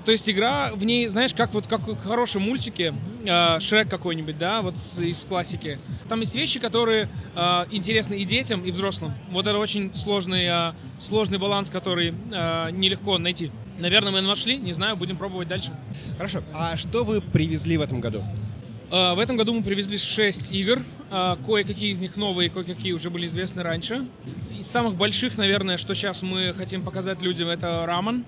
[0.05, 2.95] То есть игра в ней, знаешь, как вот как в хорошем мультике,
[3.25, 5.79] э, Шрек какой-нибудь, да, вот с- из классики.
[6.09, 9.15] Там есть вещи, которые э, интересны и детям, и взрослым.
[9.31, 13.51] Вот это очень сложный, э, сложный баланс, который э, нелегко найти.
[13.79, 15.71] Наверное, мы нашли, не знаю, будем пробовать дальше.
[16.19, 16.43] Хорошо.
[16.53, 18.23] А что вы привезли в этом году?
[18.91, 20.83] В этом году мы привезли 6 игр.
[21.09, 24.07] Кое-какие из них новые, кое-какие уже были известны раньше.
[24.59, 28.27] Из самых больших, наверное, что сейчас мы хотим показать людям, это Раман.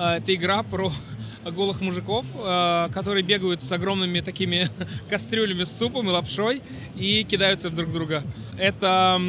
[0.00, 0.90] Э, Это игра про
[1.44, 4.68] голых мужиков, э, которые бегают с огромными такими
[5.10, 6.62] кастрюлями с супом и лапшой
[6.96, 8.24] и кидаются друг в друга.
[8.58, 9.20] Это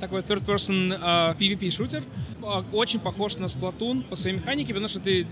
[0.00, 2.04] такой third-person э, PvP-шутер.
[2.72, 5.24] Очень похож на Splatoon по своей механике, потому что ты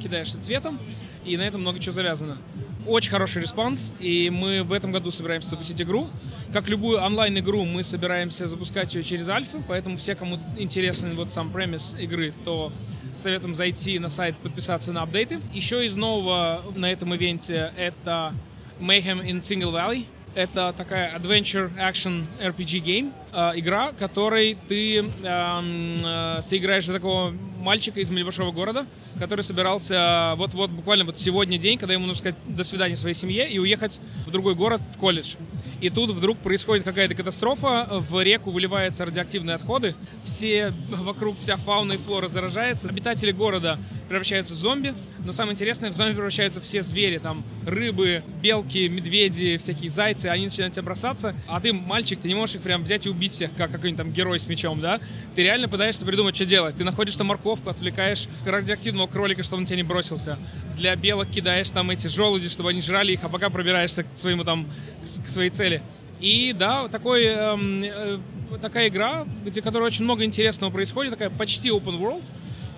[0.00, 0.78] кидаешься цветом,
[1.24, 2.38] и на этом много чего завязано.
[2.86, 6.06] Очень хороший response, и мы в этом году собираемся запустить игру.
[6.52, 11.50] Как любую онлайн-игру, мы собираемся запускать ее через альфы, поэтому все, кому интересен вот сам
[11.50, 12.72] premise игры, то
[13.20, 15.40] советуем зайти на сайт, подписаться на апдейты.
[15.52, 18.34] Еще из нового на этом ивенте это
[18.80, 20.06] Mayhem in Single Valley.
[20.34, 26.94] Это такая adventure action RPG game, э, игра, которой ты, эм, э, ты играешь за
[26.94, 28.86] такого мальчика из небольшого города,
[29.18, 33.48] который собирался вот-вот буквально вот сегодня день, когда ему нужно сказать до свидания своей семье
[33.48, 35.36] и уехать в другой город, в колледж.
[35.80, 39.94] И тут вдруг происходит какая-то катастрофа, в реку выливаются радиоактивные отходы,
[40.24, 43.78] все вокруг, вся фауна и флора заражается, обитатели города
[44.08, 44.94] превращаются в зомби,
[45.24, 50.44] но самое интересное, в зомби превращаются все звери, там рыбы, белки, медведи, всякие зайцы, они
[50.44, 53.50] начинают тебя бросаться, а ты мальчик, ты не можешь их прям взять и убить всех,
[53.56, 55.00] как какой-нибудь там герой с мечом, да?
[55.34, 56.76] Ты реально пытаешься придумать, что делать.
[56.76, 60.38] Ты находишь там морковку, отвлекаешь радиоактивного кролика, чтобы он тебя не бросился.
[60.76, 64.44] Для белок кидаешь там эти желуди, чтобы они жрали их, а пока пробираешься к своему
[64.44, 64.66] там,
[65.02, 65.82] к своей цели.
[66.20, 68.18] И да, такой, эм, э,
[68.60, 72.24] такая игра, где которой очень много интересного происходит, такая почти open world,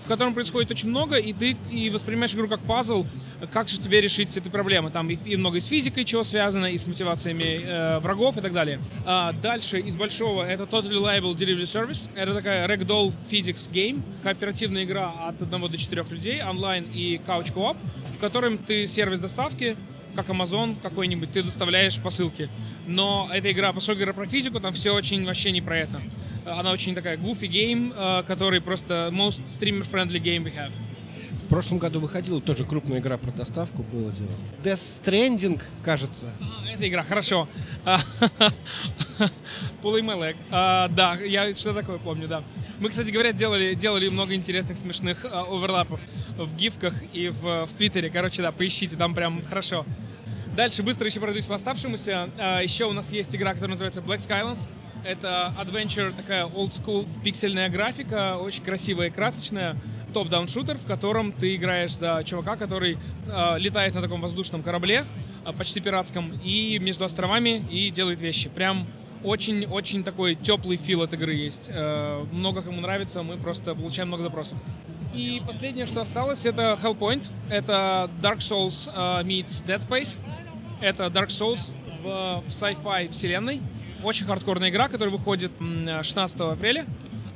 [0.04, 3.06] в котором происходит очень много, и ты и воспринимаешь игру как пазл,
[3.52, 4.90] как же тебе решить эту проблему.
[4.90, 8.52] Там и, и много с физикой чего связано, и с мотивациями э, врагов и так
[8.52, 8.80] далее.
[9.04, 12.10] А дальше из большого это Totally Reliable Delivery Service.
[12.14, 17.52] Это такая Ragdoll Physics Game, кооперативная игра от одного до четырех людей, онлайн и couch
[17.52, 17.76] co-op,
[18.14, 19.76] в котором ты сервис доставки,
[20.14, 22.48] как Amazon какой-нибудь, ты доставляешь посылки.
[22.86, 26.02] Но эта игра, поскольку игра про физику, там все очень вообще не про это.
[26.44, 30.72] Она очень такая goofy game, э, который просто most streamer-friendly game we have.
[31.52, 34.30] Прошлом году выходила тоже крупная игра про доставку, было дело.
[34.64, 36.32] Death Stranding, кажется.
[36.40, 37.46] А, Эта игра, хорошо.
[39.82, 40.36] My leg.
[40.50, 42.42] А, Да, я что такое помню, да.
[42.78, 46.00] Мы, кстати говоря, делали, делали много интересных, смешных а, оверлапов
[46.38, 48.08] в гифках и в, в Твиттере.
[48.08, 49.84] Короче, да, поищите, там прям хорошо.
[50.56, 52.30] Дальше быстро еще пройдусь по оставшемуся.
[52.38, 54.70] А, Еще у нас есть игра, которая называется Black Skylands.
[55.04, 59.76] Это adventure, такая old school пиксельная графика, очень красивая и красочная.
[60.12, 65.05] Топ-даун шутер, в котором ты играешь за чувака, который э, летает на таком воздушном корабле,
[65.44, 68.48] э, почти пиратском, и между островами и делает вещи.
[68.48, 68.86] Прям
[69.24, 71.70] очень-очень такой теплый фил от игры есть.
[71.72, 74.59] Э, много кому нравится, мы просто получаем много запросов.
[75.14, 77.30] И последнее, что осталось, это Hellpoint.
[77.51, 80.18] Это Dark Souls э, meets Dead Space.
[80.80, 81.72] Это Dark Souls
[82.02, 83.60] в, в sci-fi вселенной.
[84.02, 86.86] Очень хардкорная игра, которая выходит м, 16 апреля.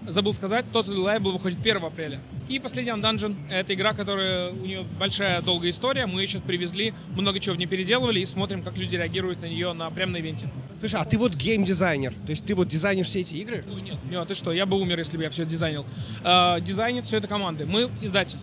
[0.06, 2.20] Забыл сказать, Total Reliable выходит 1 апреля.
[2.48, 3.34] И последний Undaungeon.
[3.50, 6.06] Это игра, которая у нее большая долгая история.
[6.06, 9.46] Мы ее сейчас привезли, много чего в ней переделывали и смотрим, как люди реагируют на
[9.46, 10.48] нее на, прямо на ивенте.
[10.78, 13.64] Слушай, а ты вот геймдизайнер, то есть ты вот дизайнишь все эти игры?
[13.66, 15.86] Ну, нет, нет, ты что, я бы умер, если бы я все дизайнил.
[16.22, 17.66] Э, дизайнит все это команды.
[17.66, 18.38] Мы издатель.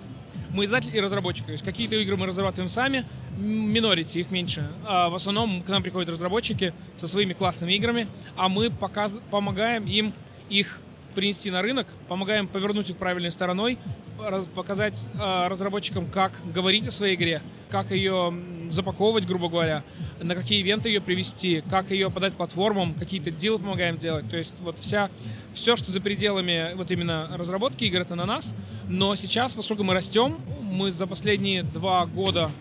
[0.49, 1.45] Мы издатель и разработчик.
[1.45, 3.05] То есть какие-то игры мы разрабатываем сами,
[3.37, 4.69] минорити, их меньше.
[4.85, 9.21] А в основном к нам приходят разработчики со своими классными играми, а мы показ...
[9.31, 10.13] помогаем им
[10.49, 10.79] их
[11.13, 13.77] принести на рынок, помогаем повернуть их правильной стороной,
[14.21, 18.33] раз- показать э, разработчикам, как говорить о своей игре, как ее
[18.69, 19.83] запаковывать, грубо говоря,
[20.21, 24.29] на какие ивенты ее привести, как ее подать платформам, какие-то дилы помогаем делать.
[24.29, 25.09] То есть вот вся,
[25.53, 28.53] все, что за пределами вот именно разработки игр, это на нас.
[28.87, 32.51] Но сейчас, поскольку мы растем, мы за последние два года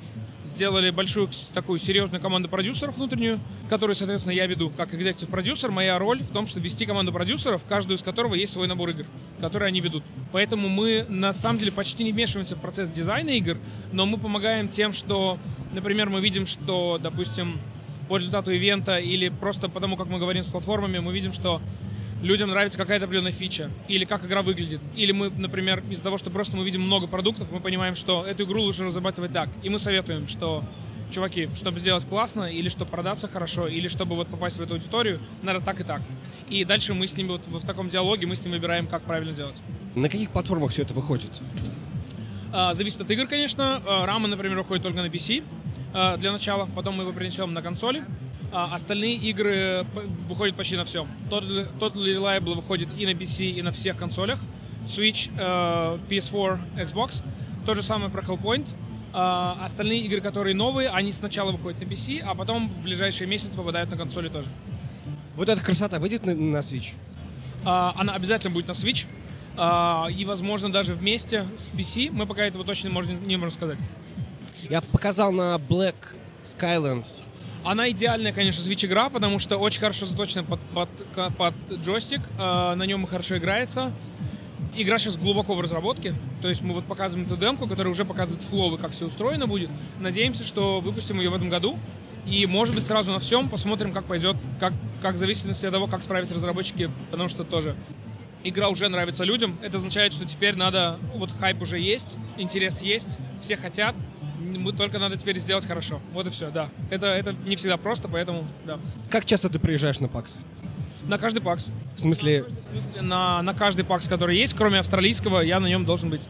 [0.44, 5.70] сделали большую такую серьезную команду продюсеров внутреннюю, которую, соответственно, я веду как экзекутив продюсер.
[5.70, 9.06] Моя роль в том, чтобы вести команду продюсеров, каждую из которого есть свой набор игр,
[9.40, 10.04] которые они ведут.
[10.32, 13.58] Поэтому мы, на самом деле, почти не вмешиваемся в процесс дизайна игр,
[13.92, 15.38] но мы помогаем тем, что,
[15.72, 17.60] например, мы видим, что, допустим,
[18.08, 21.62] по результату ивента или просто потому, как мы говорим с платформами, мы видим, что
[22.22, 24.80] людям нравится какая-то определенная фича, или как игра выглядит.
[24.94, 28.44] Или мы, например, из-за того, что просто мы видим много продуктов, мы понимаем, что эту
[28.44, 29.48] игру лучше разрабатывать так.
[29.62, 30.64] И мы советуем, что,
[31.10, 35.18] чуваки, чтобы сделать классно, или чтобы продаться хорошо, или чтобы вот попасть в эту аудиторию,
[35.42, 36.02] надо так и так.
[36.48, 39.32] И дальше мы с ними вот в таком диалоге, мы с ними выбираем, как правильно
[39.32, 39.60] делать.
[39.94, 41.30] На каких платформах все это выходит?
[42.52, 43.82] А, зависит от игр, конечно.
[43.86, 45.42] Рама, например, уходит только на PC
[45.94, 48.04] а, для начала, потом мы его перенесем на консоли.
[48.52, 49.86] А остальные игры
[50.28, 51.08] выходят почти на всем.
[51.30, 54.38] Total, Total Reliable выходит и на PC, и на всех консолях.
[54.84, 57.24] Switch, э, PS4, Xbox.
[57.64, 58.74] То же самое про Hellpoint.
[59.14, 63.56] А остальные игры, которые новые, они сначала выходят на PC, а потом в ближайшие месяцы
[63.56, 64.48] попадают на консоли тоже.
[65.34, 66.94] Вот эта красота выйдет на, на Switch?
[67.64, 69.06] А, она обязательно будет на Switch.
[69.56, 72.10] А, и, возможно, даже вместе с PC.
[72.10, 73.78] Мы пока этого точно не можем, не можем сказать.
[74.68, 77.22] Я показал на Black Skylands.
[77.64, 80.88] Она идеальная, конечно, Switch игра, потому что очень хорошо заточена под, под,
[81.36, 82.20] под джойстик.
[82.38, 83.92] а, на нем хорошо играется.
[84.74, 86.14] Игра сейчас глубоко в разработке.
[86.40, 89.46] То есть мы вот показываем эту демку, которая уже показывает флоу и как все устроено
[89.46, 89.70] будет.
[90.00, 91.78] Надеемся, что выпустим ее в этом году.
[92.26, 96.02] И, может быть, сразу на всем посмотрим, как пойдет, как, как зависимости от того, как
[96.02, 97.76] справятся разработчики, потому что тоже
[98.44, 99.58] игра уже нравится людям.
[99.60, 103.94] Это означает, что теперь надо, вот хайп уже есть, интерес есть, все хотят,
[104.42, 106.00] мы только надо теперь сделать хорошо.
[106.12, 106.68] Вот и все, да.
[106.90, 108.78] Это, это не всегда просто, поэтому, да.
[109.10, 110.44] Как часто ты приезжаешь на PAX?
[111.06, 111.68] На каждый пакс.
[111.96, 115.84] В смысле, В смысле, на, на каждый пакс, который есть, кроме австралийского, я на нем
[115.84, 116.28] должен быть.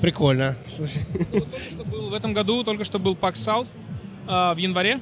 [0.00, 0.56] прикольно.
[0.66, 1.02] Слушай.
[1.32, 3.68] Только что был в этом году, только что был PAX South
[4.26, 5.00] а, в январе.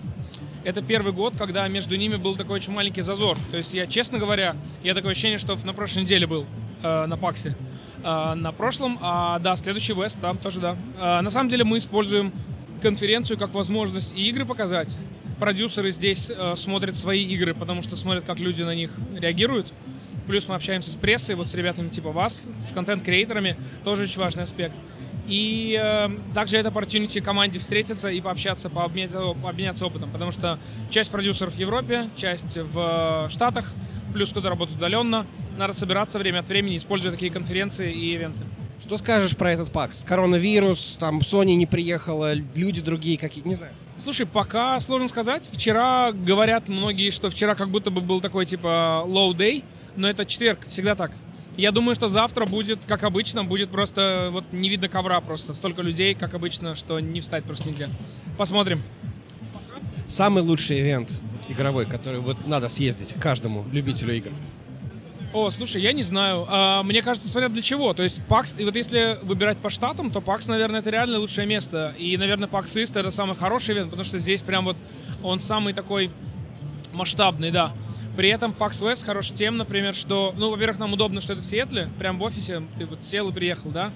[0.64, 3.36] Это первый год, когда между ними был такой очень маленький зазор.
[3.50, 6.46] То есть я, честно говоря, я такое ощущение, что на прошлой неделе был
[6.82, 7.56] э, на Паксе.
[8.02, 10.76] Э, на прошлом, а да, следующий Вест, там тоже да.
[10.98, 12.32] Э, на самом деле мы используем
[12.80, 14.98] конференцию как возможность и игры показать.
[15.38, 19.72] Продюсеры здесь э, смотрят свои игры, потому что смотрят, как люди на них реагируют.
[20.26, 24.44] Плюс мы общаемся с прессой, вот с ребятами типа вас, с контент-креаторами, тоже очень важный
[24.44, 24.74] аспект.
[25.28, 30.58] И э, также это opportunity команде встретиться и пообщаться, пообменяться, пообменяться опытом, потому что
[30.90, 33.72] часть продюсеров в Европе, часть в Штатах,
[34.12, 35.26] плюс кто-то работает удаленно.
[35.56, 38.44] Надо собираться время от времени, используя такие конференции и ивенты.
[38.80, 40.04] Что скажешь про этот PAX?
[40.06, 43.72] Коронавирус, там Sony не приехала, люди другие какие, не знаю.
[43.96, 45.48] Слушай, пока сложно сказать.
[45.52, 49.62] Вчера говорят многие, что вчера как будто бы был такой типа low day,
[49.94, 51.12] но это четверг, всегда так.
[51.56, 55.52] Я думаю, что завтра будет, как обычно, будет просто вот не видно ковра просто.
[55.52, 57.90] Столько людей, как обычно, что не встать просто нигде.
[58.38, 58.82] Посмотрим.
[60.08, 64.30] Самый лучший ивент игровой, который вот надо съездить каждому любителю игр.
[65.32, 66.44] О, слушай, я не знаю.
[66.46, 67.94] А, мне кажется, смотря для чего.
[67.94, 71.46] То есть PAX, и вот если выбирать по штатам, то PAX, наверное, это реально лучшее
[71.46, 71.94] место.
[71.98, 74.76] И, наверное, East это самый хороший ивент, потому что здесь прям вот
[75.22, 76.10] он самый такой
[76.92, 77.72] масштабный, да.
[78.14, 81.46] При этом PAX West хорош тем, например, что, ну, во-первых, нам удобно, что это в
[81.46, 83.90] Сиэтле, прям в офисе, ты вот сел и приехал, да.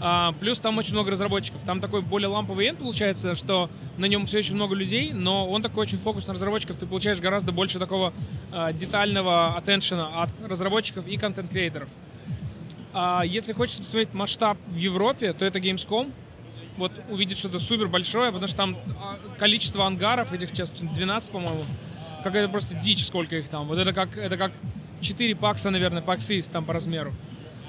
[0.00, 1.64] А, плюс там очень много разработчиков.
[1.64, 5.62] Там такой более ламповый ивент получается, что на нем все очень много людей, но он
[5.62, 6.76] такой очень фокус на разработчиков.
[6.76, 8.12] Ты получаешь гораздо больше такого
[8.52, 11.88] а, детального атtention от разработчиков и контент-креаторов.
[12.92, 16.12] А, если хочешь посмотреть масштаб в Европе, то это Gamescom.
[16.76, 18.76] Вот увидеть что-то супер большое, потому что там
[19.38, 21.64] количество ангаров, этих сейчас 12, по-моему,
[22.22, 23.66] какая-то просто дичь, сколько их там.
[23.66, 24.52] Вот это как, это как
[25.00, 27.14] 4 пакса, наверное, паксы там по размеру.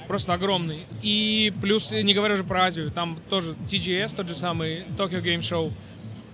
[0.07, 0.85] Просто огромный.
[1.01, 5.39] И плюс, не говоря уже про Азию, там тоже TGS, тот же самый Tokyo Game
[5.39, 5.73] Show.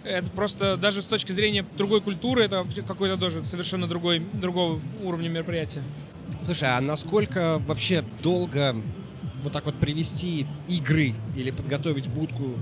[0.03, 5.29] Это просто даже с точки зрения другой культуры, это какой-то тоже совершенно другой, другого уровня
[5.29, 5.81] мероприятия.
[6.45, 8.75] Слушай, а насколько вообще долго
[9.43, 12.55] вот так вот привести игры или подготовить будку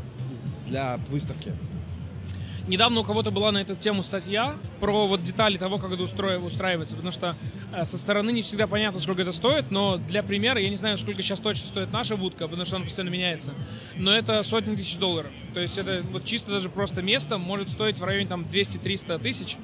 [0.68, 1.54] для выставки?
[2.72, 6.38] Недавно у кого-то была на эту тему статья про вот детали того, как это устро-
[6.38, 7.36] устраивается, потому что
[7.74, 10.98] э, со стороны не всегда понятно, сколько это стоит, но для примера, я не знаю,
[10.98, 13.54] сколько сейчас точно стоит наша будка, потому что она постоянно меняется,
[13.98, 15.34] но это сотни тысяч долларов.
[15.54, 19.58] То есть это вот чисто даже просто место может стоить в районе там 200-300 тысяч,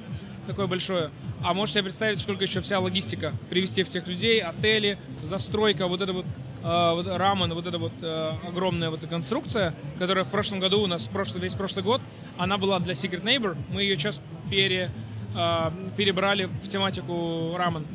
[0.48, 1.10] такое большое.
[1.42, 6.12] А можете себе представить, сколько еще вся логистика, привести всех людей, отели, застройка, вот это
[6.12, 6.26] вот
[6.64, 10.80] э, вот рамен, вот эта вот э, огромная вот эта конструкция, которая в прошлом году
[10.80, 12.00] у нас прошлый, весь прошлый год,
[12.36, 14.20] она была для Secret Neighbor, мы ее сейчас
[14.50, 14.90] пере,
[15.36, 17.86] э, перебрали в тематику рамен.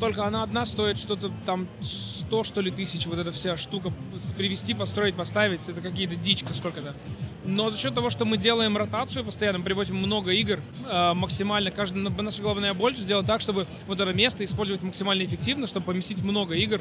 [0.00, 3.92] Только она одна стоит что-то там 100, что ли, тысяч, вот эта вся штука
[4.36, 6.94] привезти, построить, поставить, это какие-то дичка сколько-то.
[7.44, 11.98] Но за счет того, что мы делаем ротацию постоянно, приводим много игр, э, максимально, каждый,
[12.02, 16.54] наша главная боль сделать так, чтобы вот это место использовать максимально эффективно, чтобы поместить много
[16.54, 16.80] игр,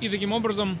[0.00, 0.78] и таким образом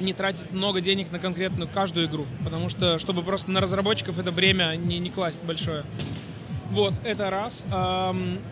[0.00, 4.32] не тратить много денег на конкретную каждую игру, потому что, чтобы просто на разработчиков это
[4.32, 5.84] бремя не, не класть большое.
[6.70, 7.66] Вот, это раз.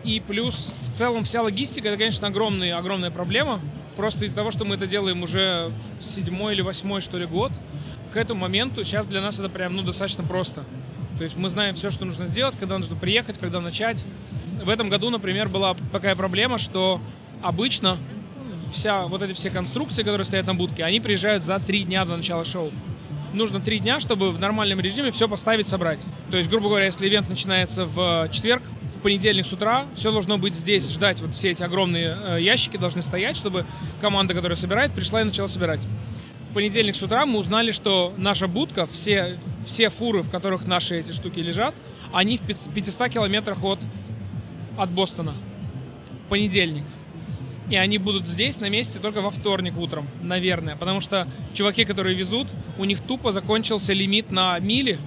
[0.03, 3.61] И плюс, в целом, вся логистика, это, конечно, огромная, огромная проблема.
[3.95, 5.71] Просто из-за того, что мы это делаем уже
[6.01, 7.51] седьмой или восьмой, что ли, год,
[8.13, 10.65] к этому моменту сейчас для нас это прям, ну, достаточно просто.
[11.17, 14.05] То есть мы знаем все, что нужно сделать, когда нужно приехать, когда начать.
[14.63, 17.01] В этом году, например, была такая проблема, что
[17.41, 17.97] обычно
[18.71, 22.15] вся, вот эти все конструкции, которые стоят на будке, они приезжают за три дня до
[22.15, 22.71] начала шоу.
[23.33, 26.05] нужно три дня, чтобы в нормальном режиме все поставить, собрать.
[26.31, 28.63] То есть, грубо говоря, если ивент начинается в четверг,
[28.95, 32.77] в понедельник с утра все должно быть здесь, ждать вот все эти огромные э, ящики
[32.77, 33.65] должны стоять, чтобы
[34.01, 35.85] команда, которая собирает, пришла и начала собирать.
[36.49, 40.99] В понедельник с утра мы узнали, что наша будка, все, все фуры, в которых наши
[40.99, 41.75] эти штуки лежат,
[42.11, 43.79] они в 500 километрах от,
[44.75, 45.35] от Бостона.
[46.25, 46.85] В понедельник.
[47.69, 50.75] И они будут здесь на месте только во вторник утром, наверное.
[50.75, 52.47] Потому что чуваки, которые везут,
[52.79, 54.97] у них тупо закончился лимит на мили.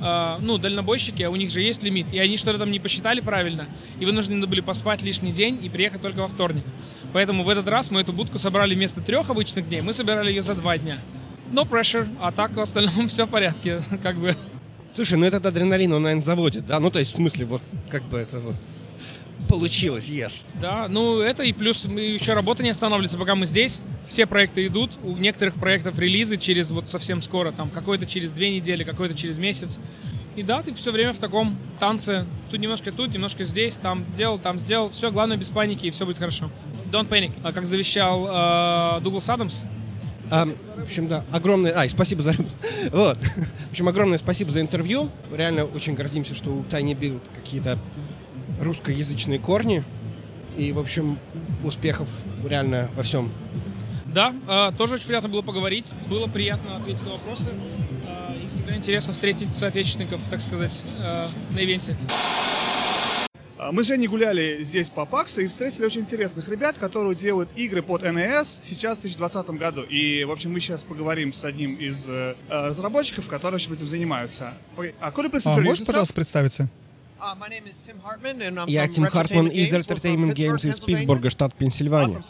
[0.00, 2.12] Э, ну, дальнобойщики, а у них же есть лимит.
[2.12, 3.66] И они что-то там не посчитали правильно.
[3.98, 6.64] И вынуждены были поспать лишний день и приехать только во вторник.
[7.12, 9.82] Поэтому в этот раз мы эту будку собрали вместо трех обычных дней.
[9.82, 10.98] Мы собирали ее за два дня.
[11.52, 14.34] No pressure, а так в остальном все в порядке, как бы.
[14.94, 16.80] Слушай, ну этот адреналин, он, наверное, заводит, да?
[16.80, 18.56] Ну, то есть, в смысле, вот, как бы это вот
[19.48, 20.46] получилось, yes.
[20.60, 23.82] Да, ну это и плюс еще работа не останавливается, пока мы здесь.
[24.06, 24.98] Все проекты идут.
[25.02, 29.38] У некоторых проектов релизы через вот совсем скоро, там какой-то через две недели, какой-то через
[29.38, 29.78] месяц.
[30.36, 32.26] И да, ты все время в таком танце.
[32.50, 34.90] Тут немножко тут, немножко здесь, там сделал, там сделал.
[34.90, 36.50] Все, главное без паники, и все будет хорошо.
[36.90, 37.32] Don't panic.
[37.42, 38.26] А как завещал
[38.98, 39.62] э, Дуглас Адамс,
[40.30, 41.76] а, в общем, да, огромное...
[41.76, 42.34] Ай, спасибо за...
[42.92, 43.18] вот.
[43.18, 45.10] В общем, огромное спасибо за интервью.
[45.32, 47.78] Реально очень гордимся, что у Тайни Билд какие-то
[48.60, 49.82] русскоязычные корни.
[50.56, 51.18] И, в общем,
[51.64, 52.08] успехов
[52.44, 53.32] реально во всем.
[54.06, 55.92] Да, э, тоже очень приятно было поговорить.
[56.08, 57.50] Было приятно ответить на вопросы.
[58.06, 61.96] Э, и всегда интересно встретить соотечественников, так сказать, э, на ивенте.
[63.72, 67.82] Мы с Женей гуляли здесь по Паксу и встретили очень интересных ребят, которые делают игры
[67.82, 69.82] под NES сейчас в 2020 году.
[69.82, 73.86] И, в общем, мы сейчас поговорим с одним из э, разработчиков, которые, в общем, этим
[73.86, 74.54] занимаются.
[75.00, 76.70] А, а можешь, пожалуйста, представиться?
[78.66, 82.20] Я Тим Хартман из Entertainment Games из Питтсбурга, штат Пенсильвания.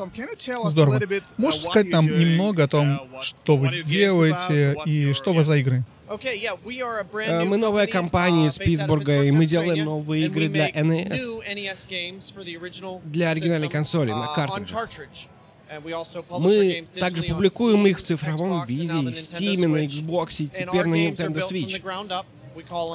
[0.64, 1.00] Здорово.
[1.36, 5.84] Можешь сказать нам немного о том, что вы делаете и что у вас за игры?
[6.10, 11.40] Э, мы новая компания из Питтсбурга, и мы делаем новые игры для NES.
[11.88, 14.88] E для оригинальной консоли, на uh, картриджах.
[16.40, 21.48] Мы также публикуем их в цифровом виде, в Steam, на Xbox, и теперь на Nintendo
[21.48, 21.80] Switch.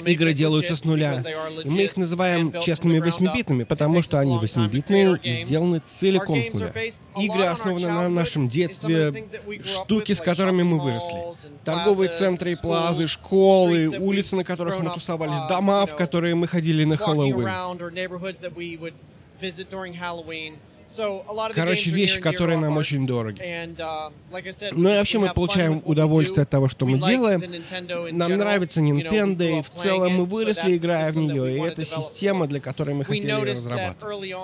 [0.05, 1.21] Игры делаются с нуля.
[1.63, 6.73] И мы их называем честными восьмибитными, потому что они восьмибитные и сделаны целиком с нуля.
[7.17, 9.25] Игры основаны на нашем детстве,
[9.63, 11.49] штуки, с которыми мы выросли.
[11.63, 16.83] Торговые центры и плазы, школы, улицы, на которых мы тусовались, дома, в которые мы ходили
[16.83, 17.47] на Хэллоуин.
[21.53, 23.41] Короче, вещи, которые нам очень дороги.
[23.41, 24.11] Uh,
[24.73, 27.43] ну и вообще мы получаем удовольствие от того, что мы делаем.
[28.17, 32.59] Нам нравится Nintendo, и в целом мы выросли, играя в нее, и это система, для
[32.59, 34.35] которой мы хотели разрабатывать.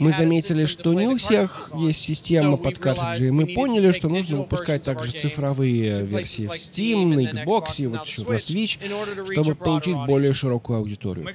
[0.00, 4.38] Мы заметили, что не у всех есть система под картриджи, и мы поняли, что нужно
[4.38, 9.96] выпускать также цифровые версии в Steam, на Xbox и вот еще на Switch, чтобы получить
[10.06, 11.26] более широкую аудиторию.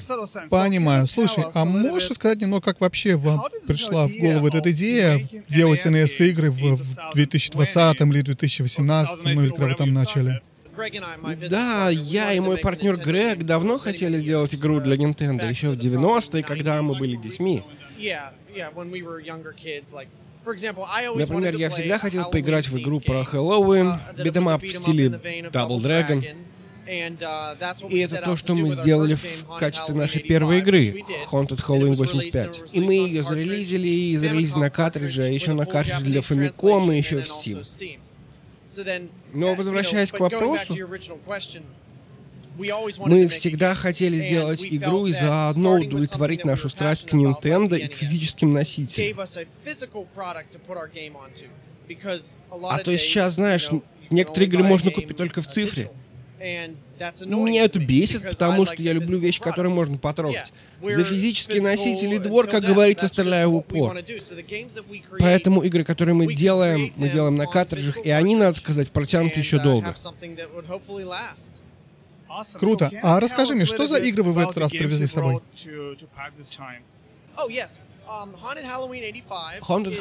[0.50, 1.08] Понимаю.
[1.08, 5.20] Слушай, а можешь сказать немного, как вообще вам пришла в голову эта идея
[5.50, 10.42] делать NES-игры в 2020 или 2018, ну или когда вы там начали?
[11.50, 16.44] Да, я и мой партнер Грег давно хотели сделать игру для Nintendo, еще в 90-е,
[16.44, 17.64] когда мы были детьми.
[20.44, 25.08] Например, я всегда хотел поиграть в игру про Хэллоуин, beat 'em up в стиле
[25.52, 26.26] Double Dragon,
[26.92, 32.74] и это то, что мы сделали в качестве нашей первой игры, Haunted Halloween 85.
[32.74, 36.98] И мы ее зарелизили, и зарелизили на картридже, а еще на картридже для Famicom, и
[36.98, 39.10] еще в Steam.
[39.34, 40.76] Но возвращаясь к вопросу,
[43.06, 48.54] мы всегда хотели сделать игру и заодно удовлетворить нашу страсть к Nintendo и к физическим
[48.54, 49.18] носителям.
[52.62, 53.70] А то сейчас, знаешь,
[54.10, 55.90] некоторые игры можно купить только в цифре.
[56.42, 60.52] Меня это бесит, потому что я люблю вещи, которые можно потрогать.
[60.82, 63.98] За физические носители двор, как говорится, стреляю в упор.
[65.20, 69.58] Поэтому игры, которые мы делаем, мы делаем на картриджах, и они, надо сказать, протянут еще
[69.58, 69.96] uh, долго.
[72.60, 72.90] Круто.
[73.02, 75.42] А расскажи мне, что за игры вы в этот раз привезли с собой?
[78.12, 78.66] Um, Haunted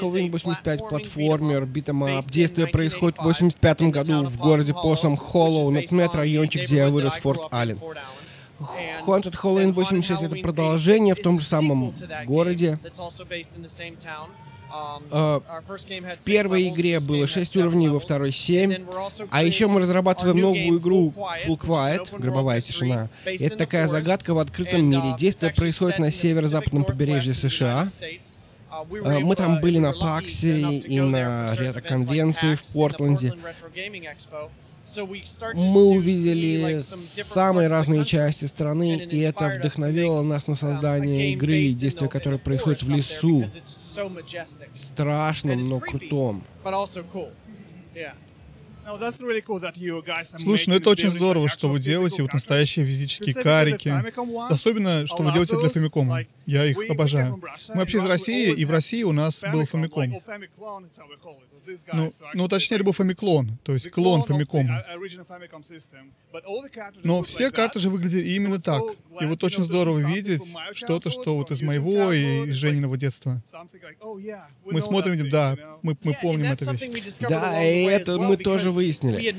[0.00, 2.24] Halloween 85 платформер, beat 'em up.
[2.24, 7.42] Действие происходит в 85 году в городе Possum Hollow, например, райончик, где я вырос, Fort
[7.52, 7.78] Allen.
[9.06, 11.94] Haunted Halloween 86— это продолжение в том же самом
[12.26, 12.80] городе.
[14.70, 15.42] Uh,
[16.18, 18.86] в первой игре было 6 уровней, во второй 7.
[19.30, 21.12] А еще мы разрабатываем новую игру
[21.46, 23.08] Full Quiet, гробовая тишина.
[23.24, 25.14] Это такая загадка в открытом мире.
[25.18, 27.88] Действие происходит на северо-западном побережье США.
[28.88, 33.34] Мы там были на Паксе и на ретро-конвенции в Портленде.
[35.54, 42.38] Мы увидели самые разные части страны, и это вдохновило нас на создание игры действия, которые
[42.38, 43.44] происходят в лесу.
[44.74, 46.44] Страшном, но крутом.
[50.38, 53.92] Слушай, ну это очень здорово, что вы делаете вот настоящие физические карики.
[54.50, 56.26] Особенно, что вы делаете для Famicom.
[56.46, 57.36] Я их обожаю.
[57.68, 60.20] Мы вообще из России, и в России у нас был Famicom.
[61.92, 64.66] Ну, ну точнее, это был Famiclone, то есть клон Famicom.
[67.04, 68.82] Но все карты же выглядели именно так.
[69.20, 70.42] И вот очень здорово видеть
[70.74, 73.42] что-то, что вот из моего и из Жениного детства.
[74.64, 77.18] Мы смотрим, да, мы, мы помним эту вещь.
[77.20, 79.34] Да, и это мы тоже выяснили.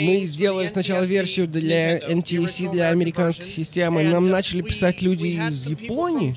[0.00, 6.34] Мы сделали сначала версию для NTSC, для американской системы, нам начали писать люди из Японии,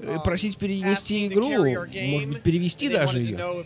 [0.00, 3.64] э, просить перенести игру, может быть, перевести даже ее.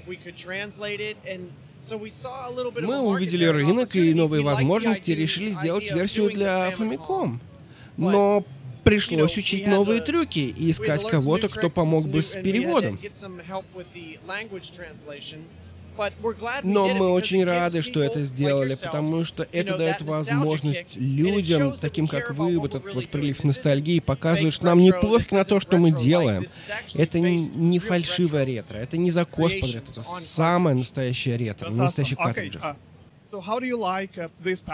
[2.80, 7.38] Мы увидели рынок и новые возможности решили сделать версию для Famicom.
[7.96, 8.44] Но
[8.84, 12.98] пришлось учить новые трюки и искать кого-то, кто помог бы с переводом.
[16.62, 22.32] Но мы очень рады, что это сделали, потому что это дает возможность людям, таким как
[22.32, 25.90] вы, вот этот вот прилив ностальгии, показывает, что нам не пофиг на то, что мы
[25.90, 26.44] делаем.
[26.94, 31.84] Это не, не фальшивое ретро, это не закос под ретро, это самое настоящее ретро, на
[31.84, 32.62] настоящих картриджах.
[32.62, 32.76] Uh,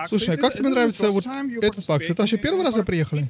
[0.09, 2.10] Слушай, а как тебе нравится вот этот пакс?
[2.10, 3.28] Это вообще первый раз вы приехали?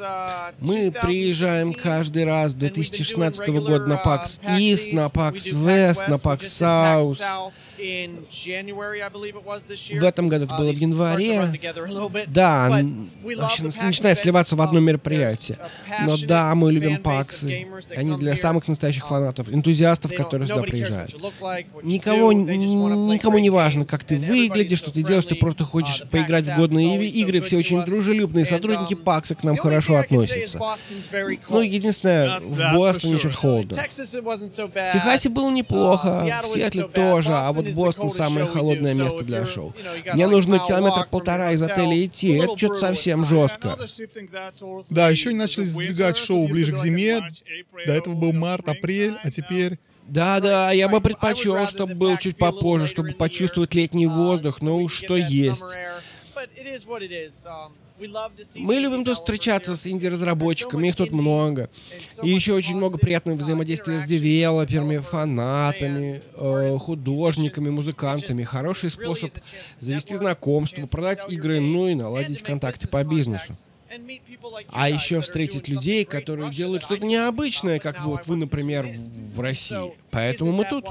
[0.00, 6.40] Uh, Мы приезжаем каждый раз 2016 года на PAX East, на PAX West, на PAX
[6.42, 7.52] South.
[10.00, 11.60] В этом году это было в январе.
[12.26, 12.68] Да,
[13.22, 15.58] вообще начинает сливаться в одно мероприятие.
[16.04, 17.66] Но да, мы любим паксы.
[17.96, 21.14] Они для самых настоящих фанатов, энтузиастов, которые сюда приезжают.
[21.82, 26.56] Никого, никому не важно, как ты выглядишь, что ты делаешь, ты просто хочешь поиграть в
[26.56, 30.58] годные игры, все очень дружелюбные, сотрудники пакса к нам хорошо относятся.
[31.48, 33.76] Ну, единственное, в Бостоне чуть холодно.
[33.76, 39.74] В Техасе было неплохо, в Сиэтле тоже, а вот Бостон самое холодное место для шоу.
[40.12, 42.34] Мне нужно километр полтора из отеля идти.
[42.34, 43.76] Это что-то совсем жестко.
[44.90, 47.20] Да, еще они начали сдвигать шоу ближе к зиме.
[47.86, 49.78] До этого был март, апрель, а теперь...
[50.10, 55.64] Да-да, я бы предпочел, чтобы был чуть попозже, чтобы почувствовать летний воздух, ну что есть.
[58.56, 61.68] Мы любим тут встречаться с инди-разработчиками, их тут много.
[62.22, 68.42] И еще очень много приятного взаимодействия с девелоперами, фанатами, э, художниками, музыкантами.
[68.42, 69.30] Хороший способ
[69.80, 73.52] завести знакомство, продать игры, ну и наладить контакты по бизнесу.
[74.68, 78.88] А еще встретить людей, которые делают что-то необычное, как вот вы, например,
[79.34, 79.92] в России.
[80.10, 80.84] Поэтому мы тут.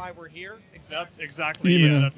[1.64, 2.12] Именно.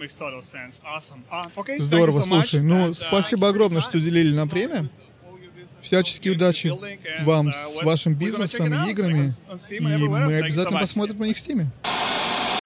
[1.77, 2.61] Здорово, слушай.
[2.61, 4.89] Ну, спасибо огромное, что уделили нам время.
[5.81, 6.71] Всяческие удачи
[7.23, 9.31] вам с вашим бизнесом и играми.
[9.69, 11.71] И мы обязательно посмотрим на них в Стиме.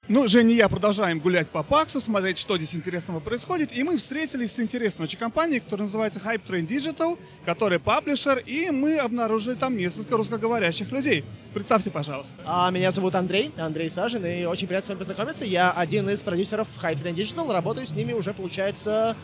[0.07, 3.75] Ну, Женя и я продолжаем гулять по Паксу, смотреть, что здесь интересного происходит.
[3.75, 8.69] И мы встретились с интересной очень компанией, которая называется Hype Train Digital, который паблишер, и
[8.69, 11.25] мы обнаружили там несколько русскоговорящих людей.
[11.55, 12.35] Представьте, пожалуйста.
[12.45, 15.43] А, меня зовут Андрей, Андрей Сажин, и очень приятно с вами познакомиться.
[15.43, 19.17] Я один из продюсеров Hype Train Digital, работаю с ними уже, получается,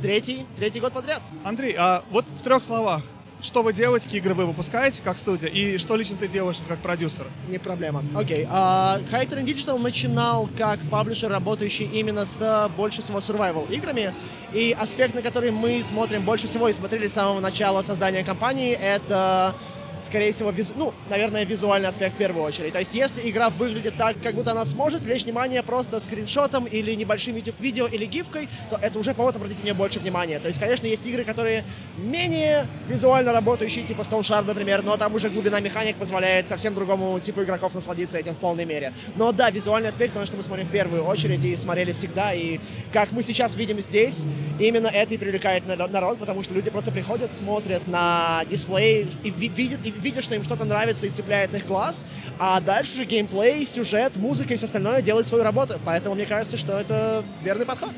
[0.00, 1.20] третий, третий год подряд.
[1.44, 3.02] Андрей, а вот в трех словах,
[3.42, 6.78] что вы делаете, какие игры вы выпускаете как студия, и что лично ты делаешь как
[6.78, 7.26] продюсер?
[7.48, 8.04] Не проблема.
[8.14, 8.44] Окей.
[8.44, 8.48] Okay.
[8.48, 14.14] Uh, Hyper Digital начинал как паблишер, работающий именно с больше всего survival играми,
[14.52, 18.72] и аспект, на который мы смотрим больше всего и смотрели с самого начала создания компании,
[18.72, 19.54] это
[20.02, 20.74] скорее всего, визу...
[20.76, 22.72] ну, наверное, визуальный аспект в первую очередь.
[22.72, 26.94] То есть, если игра выглядит так, как будто она сможет привлечь внимание просто скриншотом или
[26.94, 30.38] небольшим YouTube-видео или гифкой, то это уже повод обратить на нее больше внимания.
[30.38, 31.64] То есть, конечно, есть игры, которые
[31.96, 37.18] менее визуально работающие, типа Stone Shard, например, но там уже глубина механик позволяет совсем другому
[37.20, 38.92] типу игроков насладиться этим в полной мере.
[39.16, 42.58] Но да, визуальный аспект, то, что мы смотрим в первую очередь и смотрели всегда, и
[42.92, 44.24] как мы сейчас видим здесь,
[44.58, 49.80] именно это и привлекает народ, потому что люди просто приходят, смотрят на дисплей и видят,
[49.84, 52.04] и видят, что им что-то нравится и цепляет их глаз,
[52.38, 55.80] а дальше уже геймплей, сюжет, музыка и все остальное делает свою работу.
[55.84, 57.92] Поэтому мне кажется, что это верный подход.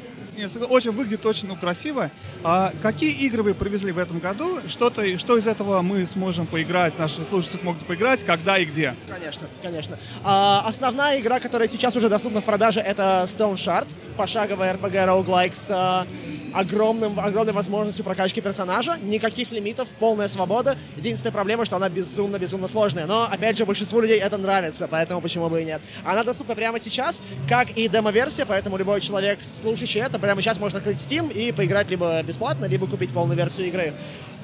[0.69, 2.11] Очень выглядит очень ну, красиво.
[2.43, 4.59] А какие игры вы привезли в этом году?
[4.67, 8.97] Что-то, что из этого мы сможем поиграть, наши слушатели смогут поиграть, когда и где?
[9.09, 9.99] Конечно, конечно.
[10.23, 15.55] А, основная игра, которая сейчас уже доступна в продаже, это Stone Shard, пошаговая RPG roguelike
[15.55, 16.07] с
[16.55, 20.77] огромным, огромной возможностью прокачки персонажа, никаких лимитов, полная свобода.
[20.97, 23.07] Единственная проблема, что она безумно-безумно сложная.
[23.07, 25.83] Но, опять же, большинству людей это нравится, поэтому почему бы и нет.
[26.05, 30.79] Она доступна прямо сейчас, как и демо-версия, поэтому любой человек, слушающий это, прямо сейчас может
[30.79, 33.93] открыть Steam и поиграть либо бесплатно, либо купить полную версию игры.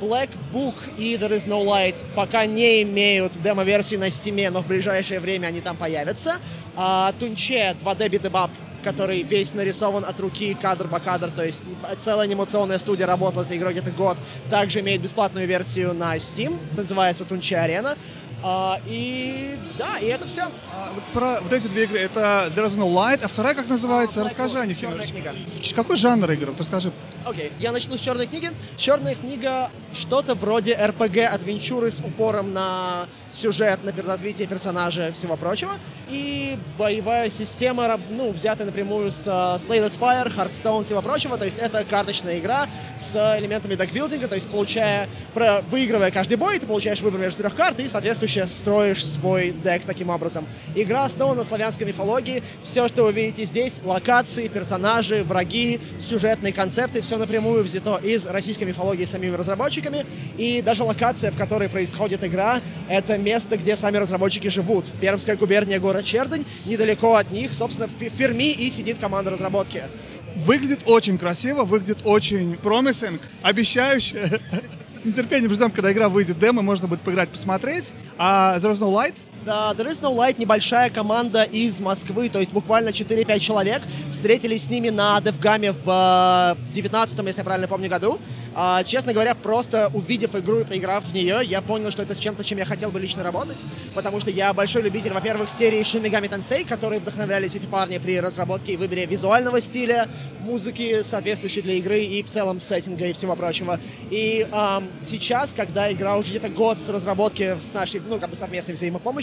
[0.01, 4.67] Black Book и There Is No Light пока не имеют демо-версии на Steam, но в
[4.67, 6.37] ближайшее время они там появятся.
[6.75, 8.51] А, Тунче 2D битэбап
[8.83, 11.63] который весь нарисован от руки кадр по кадр, то есть
[11.99, 14.17] целая анимационная студия работала этой игрой где-то год,
[14.51, 17.97] также имеет бесплатную версию на Steam, называется Тунче Арена.
[18.43, 20.45] А, и да, и это все.
[20.73, 23.69] А, вот про вот эти две игры, это There is no Light, а вторая как
[23.69, 24.23] называется?
[24.23, 25.13] А, Расскажи о них немножечко.
[25.13, 25.35] Книга.
[25.75, 26.47] Какой жанр игр?
[26.47, 26.93] Вот расскажи.
[27.27, 27.53] Окей, okay.
[27.59, 28.51] я начну с черной книги.
[28.77, 35.73] Черная книга что-то вроде RPG адвенчуры с упором на сюжет, развитие персонажа и всего прочего.
[36.09, 41.37] И боевая система, ну, взятая напрямую с uh, Slay the Spire, Hearthstone и всего прочего.
[41.37, 42.67] То есть это карточная игра
[42.99, 47.55] с элементами декбилдинга, то есть получая, про, выигрывая каждый бой, ты получаешь выбор между трех
[47.55, 50.47] карт и, соответствующе, строишь свой дек таким образом.
[50.75, 52.43] Игра основана на славянской мифологии.
[52.63, 58.65] Все, что вы видите здесь, локации, персонажи, враги, сюжетные концепты, все напрямую взято из российской
[58.65, 60.05] мифологии самими разработчиками.
[60.37, 64.87] И даже локация, в которой происходит игра, это место, где сами разработчики живут.
[65.01, 69.85] Пермская губерния, город Чердань, недалеко от них, собственно, в Перми и сидит команда разработки.
[70.37, 74.41] Выглядит очень красиво, выглядит очень promising, обещающе.
[75.03, 77.93] С нетерпением ждем, когда игра выйдет демо, можно будет поиграть, посмотреть.
[78.19, 79.15] А There is no Light?
[79.45, 83.83] Да, There is no Light небольшая команда из Москвы, то есть буквально 4-5 человек.
[84.11, 88.19] Встретились с ними на Девгаме в 19 э, если я правильно помню, году.
[88.55, 92.19] А, честно говоря, просто увидев игру и поиграв в нее, я понял, что это с
[92.19, 93.63] чем-то, чем я хотел бы лично работать,
[93.95, 98.21] потому что я большой любитель, во-первых, серии Shin Megami Tensei, которые вдохновлялись эти парни при
[98.21, 100.09] разработке и выборе визуального стиля,
[100.41, 103.79] музыки, соответствующей для игры и в целом сеттинга и всего прочего.
[104.11, 108.37] И эм, сейчас, когда игра уже где-то год с разработки с нашей, ну, как бы
[108.37, 108.75] совместной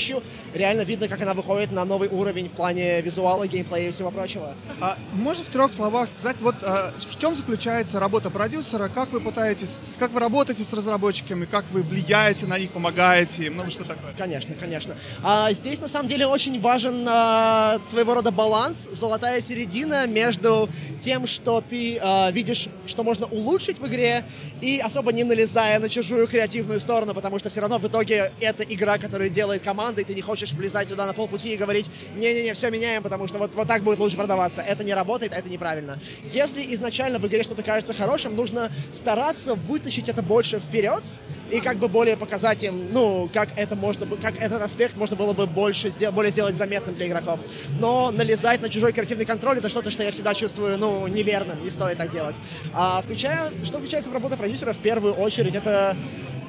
[0.08, 0.24] взаимопомощью,
[0.54, 4.56] реально видно, как она выходит на новый уровень в плане визуала, геймплея и всего прочего.
[4.80, 9.20] А, можно в трех словах сказать, вот а, в чем заключается работа продюсера, как вы
[9.20, 13.84] пытаетесь, как вы работаете с разработчиками, как вы влияете на них, помогаете им, ну что
[13.84, 14.14] такое?
[14.18, 14.96] Конечно, конечно.
[15.24, 20.70] А, здесь на самом деле очень важен а, своего рода баланс, золотая середина между
[21.02, 24.26] тем, что ты а, видишь, что можно улучшить в игре,
[24.62, 28.64] и особо не налезая на чужую креативную сторону, потому что все равно в итоге это
[28.64, 32.54] игра, которую делает команда, и ты не хочешь влезать туда на полпути и говорить, не-не-не,
[32.54, 34.62] все меняем, потому что вот, вот так будет лучше продаваться.
[34.62, 36.00] Это не работает, это неправильно.
[36.34, 41.04] Если изначально в игре что-то кажется хорошим, нужно стараться вытащить это больше вперед
[41.52, 45.16] и как бы более показать им, ну, как это можно бы, как этот аспект можно
[45.16, 47.40] было бы больше сделать, более сделать заметным для игроков.
[47.80, 51.70] Но налезать на чужой креативный контроль это что-то, что я всегда чувствую, ну, неверным, не
[51.70, 52.36] стоит так делать.
[52.74, 55.96] А включая, что включается в работу продюсера, в первую очередь, это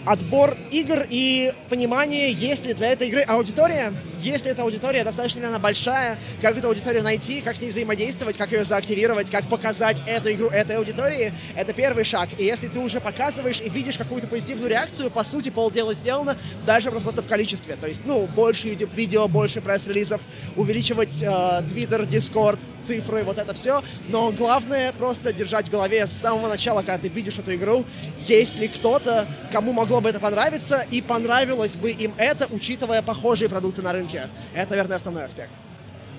[0.05, 5.47] отбор игр и понимание, есть ли для этой игры аудитория, если эта аудитория достаточно ли
[5.47, 10.01] она большая, как эту аудиторию найти, как с ней взаимодействовать, как ее заактивировать, как показать
[10.07, 12.29] эту игру этой аудитории, это первый шаг.
[12.39, 16.91] И если ты уже показываешь и видишь какую-то позитивную реакцию, по сути, полдела сделано, дальше
[16.91, 17.77] просто в количестве.
[17.77, 20.21] То есть, ну, больше YouTube-видео, больше пресс-релизов,
[20.57, 23.83] увеличивать э, Twitter, Discord, цифры, вот это все.
[24.09, 27.85] Но главное просто держать в голове с самого начала, когда ты видишь эту игру,
[28.27, 33.49] есть ли кто-то, кому могло бы это понравиться, и понравилось бы им это, учитывая похожие
[33.49, 34.29] продукты на рынке.
[34.55, 35.51] Это, наверное, основной аспект.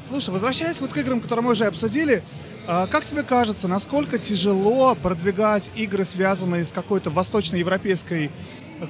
[0.07, 2.23] Слушай, возвращаясь вот к играм, которые мы уже обсудили,
[2.65, 8.31] а, как тебе кажется, насколько тяжело продвигать игры, связанные с какой-то восточноевропейской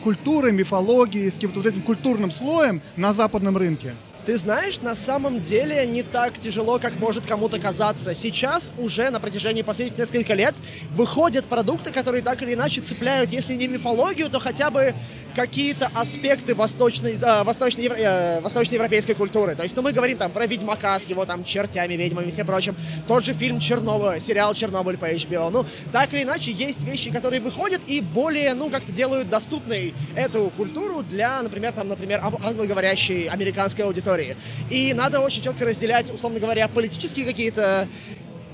[0.02, 3.96] культурой, мифологией, с каким-то вот этим культурным слоем на западном рынке?
[4.30, 8.14] Ты знаешь, на самом деле не так тяжело, как может кому-то казаться.
[8.14, 10.54] Сейчас уже на протяжении последних нескольких лет
[10.92, 14.94] выходят продукты, которые так или иначе цепляют, если не мифологию, то хотя бы
[15.36, 19.56] какие-то аспекты восточной, э, восточной, э, восточноевропейской культуры.
[19.56, 22.46] То есть, ну, мы говорим там про Ведьмака с его там чертями, ведьмами и всем
[22.46, 22.76] прочим.
[23.08, 25.50] Тот же фильм Чернобыль, сериал Чернобыль по HBO.
[25.50, 30.52] Ну, так или иначе, есть вещи, которые выходят и более, ну, как-то делают доступной эту
[30.56, 34.36] культуру для, например, там, например, англоговорящей американской аудитории истории.
[34.70, 37.88] И надо очень четко разделять, условно говоря, политические какие-то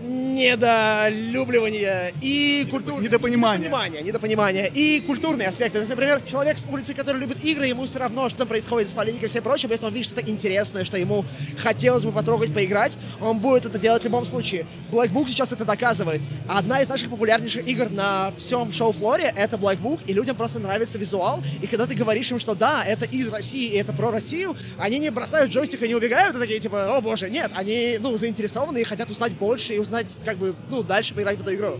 [0.05, 3.01] недолюбливания и культур...
[3.01, 3.67] Недопонимание.
[3.67, 4.71] Недопонимание, недопонимание.
[4.73, 5.73] И культурные аспекты.
[5.73, 8.89] То есть, например, человек с улицы, который любит игры, ему все равно, что там происходит
[8.89, 11.25] с политикой и все прочее, если он видит что-то интересное, что ему
[11.57, 14.67] хотелось бы потрогать, поиграть, он будет это делать в любом случае.
[14.91, 16.21] Black Book сейчас это доказывает.
[16.47, 20.97] Одна из наших популярнейших игр на всем шоу-флоре— это Black Book, и людям просто нравится
[20.97, 24.55] визуал, и когда ты говоришь им, что да, это из России, и это про Россию,
[24.77, 28.15] они не бросают джойстик и не убегают, и такие, типа, о боже, нет, они, ну,
[28.17, 31.79] заинтересованы и хотят узнать больше, и узнать, как бы, ну, дальше поиграть в эту игру.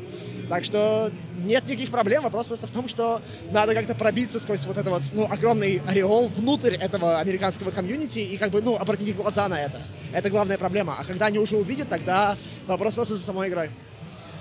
[0.50, 1.12] Так что
[1.44, 3.22] нет никаких проблем, вопрос просто в том, что
[3.52, 8.38] надо как-то пробиться сквозь вот это вот, ну, огромный ореол внутрь этого американского комьюнити и
[8.38, 9.82] как бы, ну, обратить их глаза на это.
[10.14, 10.96] Это главная проблема.
[11.00, 12.38] А когда они уже увидят, тогда
[12.68, 13.72] вопрос просто за самой игрой.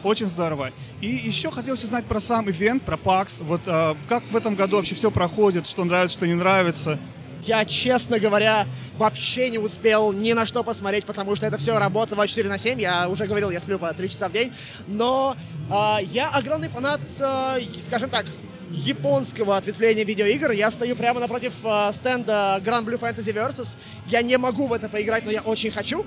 [0.02, 0.70] Очень здорово.
[1.00, 3.42] И еще хотелось узнать про сам ивент, про PAX.
[3.42, 6.98] Вот э, как в этом году вообще все проходит, что нравится, что не нравится.
[7.46, 8.66] Я, честно говоря,
[8.96, 12.80] вообще не успел ни на что посмотреть, потому что это все работа 24 на 7.
[12.80, 14.52] Я уже говорил, я сплю по 3 часа в день.
[14.86, 15.36] Но
[15.70, 18.24] э, я огромный фанат, э, скажем так,
[18.70, 20.52] японского ответвления видеоигр.
[20.52, 23.76] Я стою прямо напротив э, стенда Grand Blue Fantasy Versus.
[24.06, 26.06] Я не могу в это поиграть, но я очень хочу.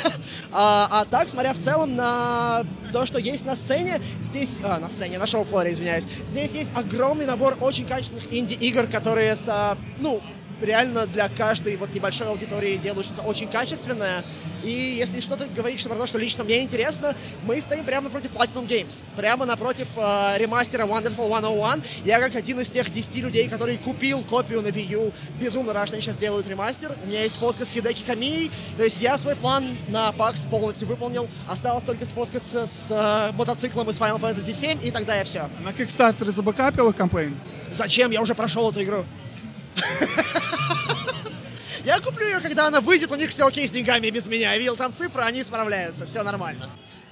[0.52, 4.56] а, а так, смотря в целом на то, что есть на сцене, здесь...
[4.62, 6.06] А, на сцене, на шоу-флоре, извиняюсь.
[6.30, 10.22] Здесь есть огромный набор очень качественных инди-игр, которые с, а, ну,
[10.62, 14.24] реально для каждой вот небольшой аудитории делают что-то очень качественное.
[14.62, 17.14] И если что-то говорить про то, что лично мне интересно,
[17.44, 21.82] мы стоим прямо напротив Platinum Games, прямо напротив э, ремастера Wonderful 101.
[22.04, 25.88] Я как один из тех 10 людей, который купил копию на Wii U, безумно рад,
[25.88, 26.96] что они сейчас делают ремастер.
[27.02, 30.88] У меня есть фотка с Хидеки Камией, то есть я свой план на PAX полностью
[30.88, 31.28] выполнил.
[31.48, 35.48] Осталось только сфоткаться с э, мотоциклом из Final Fantasy 7, и тогда я все.
[35.64, 37.38] На Kickstarter забэкапил их кампейн?
[37.72, 38.10] Зачем?
[38.10, 39.04] Я уже прошел эту игру.
[41.84, 44.52] Я куплю ее, когда она выйдет, у них все окей с деньгами без меня.
[44.52, 46.70] Я видел там цифры, они справляются, все нормально.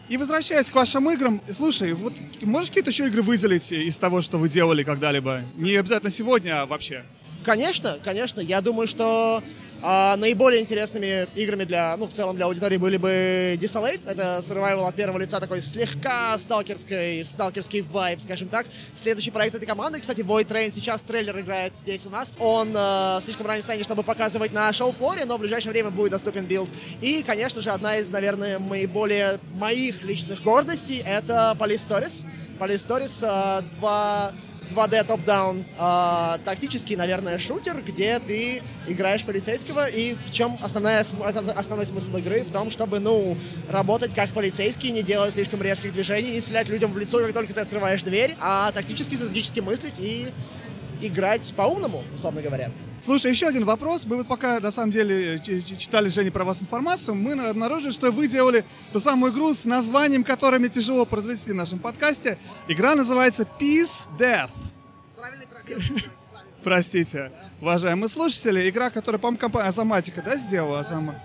[0.09, 4.39] И возвращаясь к вашим играм, слушай, вот можешь какие-то еще игры выделить из того, что
[4.39, 5.43] вы делали когда-либо?
[5.57, 7.05] Не обязательно сегодня, а вообще.
[7.45, 8.41] Конечно, конечно.
[8.41, 9.43] Я думаю, что
[9.83, 14.03] а наиболее интересными играми для, ну, в целом для аудитории были бы Desolate.
[14.07, 18.67] Это survival от первого лица, такой слегка сталкерский, сталкерский вайб, скажем так.
[18.95, 22.33] Следующий проект этой команды, кстати, Void Train, сейчас трейлер играет здесь у нас.
[22.39, 25.91] Он э, слишком ранний stage, чтобы показывать на show floor е, но в ближайшее время
[25.91, 26.69] будет доступен билд.
[27.01, 32.25] И, конечно же, одна из, наверное, наиболее моих личных гордостей— это Police Stories.
[32.59, 34.33] Police Stories э, 2
[34.71, 41.87] 2D топ-даун э, тактический, наверное, шутер, где ты играешь полицейского, и в чем основная, основной
[41.87, 42.43] смысл игры?
[42.45, 43.37] В том, чтобы, ну,
[43.69, 47.55] работать как полицейский, не делать слишком резких движений, не стрелять людям в лицо, как только
[47.55, 50.29] ты открываешь дверь, а тактически, стратегически мыслить и
[51.01, 52.71] играть по-умному, условно говоря.
[53.01, 54.05] Слушай, еще один вопрос.
[54.05, 58.27] Мы вот пока, на самом деле, читали, Женя, про вас информацию, мы обнаружили, что вы
[58.29, 62.39] делали ту самую игру с названием, которое мне тяжело произвести в нашем подкасте.
[62.67, 64.51] Игра называется Peace Death.
[66.65, 67.31] Простите,
[67.61, 70.81] уважаемые слушатели, игра, которая, по-моему, компания Азаматика, да, сделала?
[70.81, 71.21] Азама...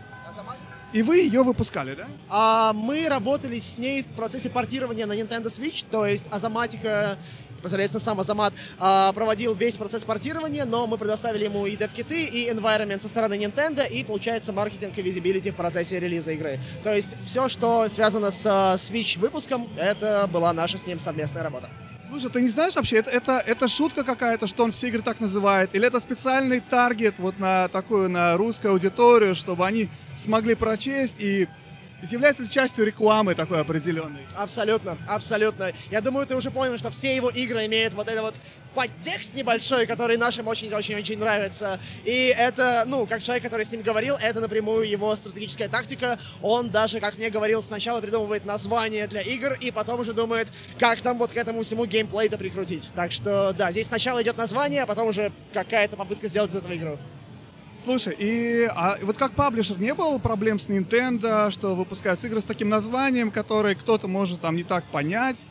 [0.94, 2.08] И вы ее выпускали, да?
[2.30, 7.18] А, мы работали с ней в процессе портирования на Nintendo Switch, то есть Азаматика
[7.64, 12.49] непосредственно сам Азамат а, проводил весь процесс портирования, но мы предоставили ему и дев-киты, и
[12.49, 16.60] environment со стороны Nintendo, и, получается, маркетинг и визибилити в процессе релиза игры.
[16.84, 21.44] То есть все, что связано с а, Switch выпуском, это была наша с ним совместная
[21.44, 21.69] работа.
[22.10, 25.19] Слушай, ты не знаешь вообще, это, это, это шутка какая-то, что он все игры так
[25.19, 25.73] называет?
[25.73, 31.48] Или это специальный таргет вот на такую, на русскую аудиторию, чтобы они смогли прочесть и
[32.11, 34.25] является ли частью рекламы такой определенной?
[34.35, 35.71] Абсолютно, абсолютно.
[35.91, 38.35] Я думаю, ты уже понял, что все его игры имеют вот это вот
[38.73, 41.80] подтекст небольшой, который нашим очень-очень-очень нравится.
[42.03, 46.19] И это, ну, как человек, который с ним говорил, это напрямую его стратегическая тактика.
[46.41, 50.47] Он даже, как мне говорил, сначала придумывает название для игр, и потом уже думает,
[50.80, 52.91] как там вот к этому всему геймплей-то прикрутить.
[52.95, 56.75] Так что, да, здесь сначала идет название, а потом уже какая-то попытка сделать из этого
[56.75, 56.99] игру.
[57.84, 62.45] Слушай, и а, вот как паблишер не было проблем с Nintendo, что выпускаются игры с
[62.45, 65.43] таким названием, которые кто-то может там не так понять?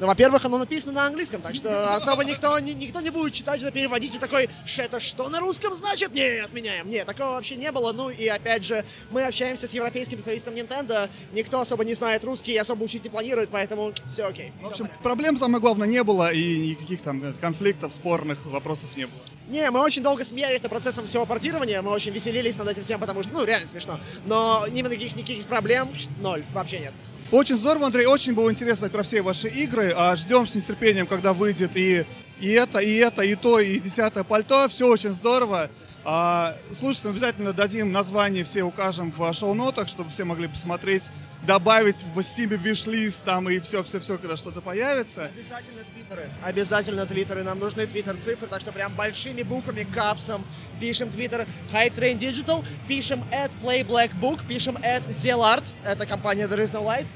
[0.00, 3.60] Ну, во-первых, оно написано на английском, так что особо никто, ни, никто не будет читать
[3.60, 4.48] это, переводить и такой,
[4.78, 6.14] это что на русском значит?
[6.14, 6.88] Не, отменяем.
[6.88, 7.92] Нет, такого вообще не было.
[7.92, 12.56] Ну и опять же, мы общаемся с европейским специалистом Nintendo, никто особо не знает русский,
[12.56, 14.54] особо учить не планирует, поэтому все окей.
[14.62, 19.20] В общем, проблем, самое главное, не было и никаких там конфликтов, спорных вопросов не было.
[19.48, 23.00] Не, мы очень долго смеялись над процессом всего портирования, мы очень веселились над этим всем,
[23.00, 24.00] потому что, ну, реально смешно.
[24.24, 25.90] Но ни никаких, никаких проблем,
[26.22, 26.94] ноль, вообще нет.
[27.30, 29.92] Очень здорово, Андрей, очень было интересно про все ваши игры.
[29.96, 32.04] А ждем с нетерпением, когда выйдет и,
[32.40, 34.66] и это, и это, и то, и десятое пальто.
[34.68, 35.70] Все очень здорово.
[36.04, 41.04] А, слушайте, обязательно дадим название, все укажем в шоу-нотах, чтобы все могли посмотреть,
[41.46, 45.30] добавить в Steam виш-лист там и все-все-все, когда что-то появится.
[45.34, 46.30] Обязательно твиттеры.
[46.42, 47.42] Обязательно твиттеры.
[47.42, 50.44] Нам нужны твиттер-цифры, так что прям большими буквами, капсом
[50.80, 56.46] пишем твиттер Hype Train Digital, пишем at Play Black Book, пишем at Zelart, это компания
[56.46, 57.06] There Is No Light,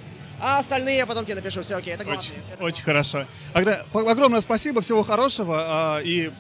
[0.40, 2.22] а остальные я потом тебе напишу, все окей, это главное.
[2.22, 3.26] Очень, это очень хорошо.
[3.52, 6.30] Огромное спасибо, всего хорошего а, и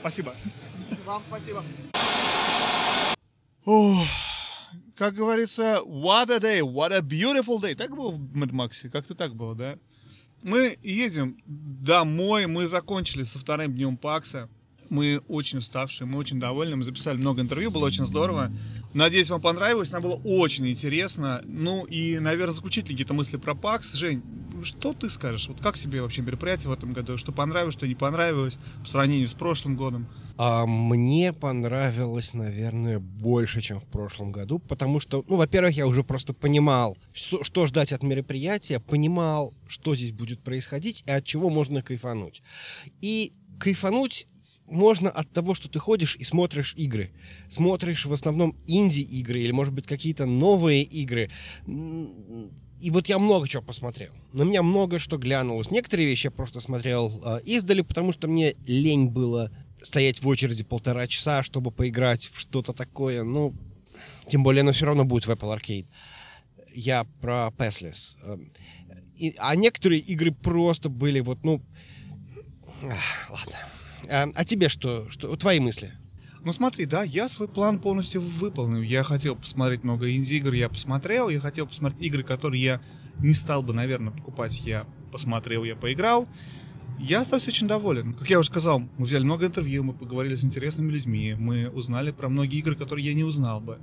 [0.00, 0.34] спасибо.
[1.04, 1.64] Вам спасибо.
[3.64, 4.06] Ох,
[5.00, 7.74] как говорится, what a day, what a beautiful day.
[7.74, 8.86] Так было в Mad Max?
[8.90, 9.78] Как-то так было, да?
[10.42, 14.50] Мы едем домой, мы закончили со вторым днем ПАКСа.
[14.90, 18.52] Мы очень уставшие, мы очень довольны, мы записали много интервью, было очень здорово.
[18.92, 21.42] Надеюсь, вам понравилось, нам было очень интересно.
[21.44, 23.94] Ну и, наверное, заключительные какие-то мысли про ПАКС.
[23.94, 24.22] Жень,
[24.64, 25.48] что ты скажешь?
[25.48, 27.16] Вот как себе вообще мероприятие в этом году?
[27.16, 30.08] Что понравилось, что не понравилось по сравнению с прошлым годом?
[30.36, 36.02] А мне понравилось, наверное, больше, чем в прошлом году, потому что, ну, во-первых, я уже
[36.02, 41.48] просто понимал, что, что ждать от мероприятия, понимал, что здесь будет происходить и от чего
[41.50, 42.42] можно кайфануть.
[43.00, 44.26] И кайфануть
[44.70, 47.12] можно от того, что ты ходишь и смотришь игры.
[47.48, 51.30] Смотришь в основном инди-игры или, может быть, какие-то новые игры.
[51.66, 54.12] И вот я много чего посмотрел.
[54.32, 55.70] На меня много что глянулось.
[55.70, 59.50] Некоторые вещи я просто смотрел э, издали, потому что мне лень было
[59.82, 63.22] стоять в очереди полтора часа, чтобы поиграть в что-то такое.
[63.22, 63.54] Ну,
[64.28, 65.86] тем более оно все равно будет в Apple Arcade.
[66.74, 68.16] Я про Passless.
[69.16, 71.60] И, а некоторые игры просто были вот, ну...
[72.82, 73.58] Ах, ладно.
[74.10, 75.34] А, а тебе что, что?
[75.36, 75.92] Твои мысли?
[76.42, 78.82] Ну смотри, да, я свой план полностью выполнил.
[78.82, 81.28] Я хотел посмотреть много инди-игр, я посмотрел.
[81.28, 82.80] Я хотел посмотреть игры, которые я
[83.18, 84.60] не стал бы, наверное, покупать.
[84.64, 86.26] Я посмотрел, я поиграл.
[86.98, 88.14] Я остался очень доволен.
[88.14, 92.10] Как я уже сказал, мы взяли много интервью, мы поговорили с интересными людьми, мы узнали
[92.10, 93.78] про многие игры, которые я не узнал бы.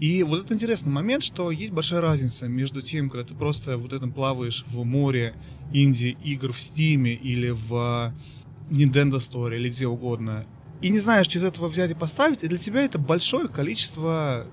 [0.00, 3.92] И вот это интересный момент, что есть большая разница между тем, когда ты просто вот
[3.92, 5.34] этом плаваешь в море
[5.72, 8.14] инди-игр в Стиме или в
[8.70, 10.46] Nintendo Store или где угодно,
[10.80, 14.46] и не знаешь, что из этого взять и поставить, и для тебя это большое количество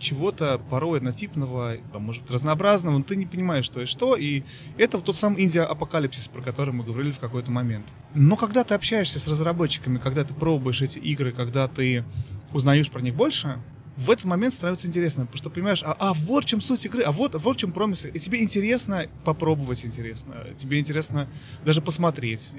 [0.00, 4.42] чего-то порой однотипного, там, может разнообразного, но ты не понимаешь, что и что, и
[4.76, 7.86] это тот самый Индия-апокалипсис, про который мы говорили в какой-то момент.
[8.14, 12.04] Но когда ты общаешься с разработчиками, когда ты пробуешь эти игры, когда ты
[12.52, 13.60] узнаешь про них больше,
[13.96, 17.02] в этот момент становится интересно, потому что понимаешь, а, а вот в чем суть игры,
[17.02, 18.06] а вот, вот в чем промис.
[18.06, 21.28] И тебе интересно попробовать интересно, тебе интересно
[21.64, 22.52] даже посмотреть,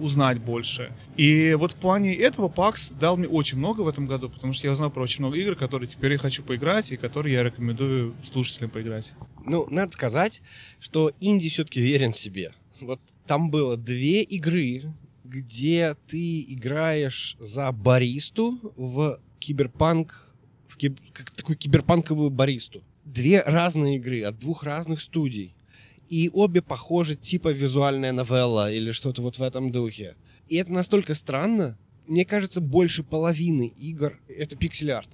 [0.00, 0.92] узнать больше.
[1.16, 4.66] И вот в плане этого PAX дал мне очень много в этом году, потому что
[4.66, 8.14] я узнал про очень много игр, которые теперь я хочу поиграть, и которые я рекомендую
[8.30, 9.14] слушателям поиграть.
[9.44, 10.42] Ну, надо сказать,
[10.80, 12.52] что инди все-таки верен себе.
[12.80, 14.84] Вот там было две игры,
[15.24, 20.27] где ты играешь за баристу в киберпанк
[20.78, 20.98] киб...
[21.12, 22.82] как такую киберпанковую баристу.
[23.04, 25.54] Две разные игры от двух разных студий.
[26.08, 30.16] И обе похожи типа визуальная новелла или что-то вот в этом духе.
[30.48, 31.76] И это настолько странно.
[32.06, 35.10] Мне кажется, больше половины игр— это пиксель-арт.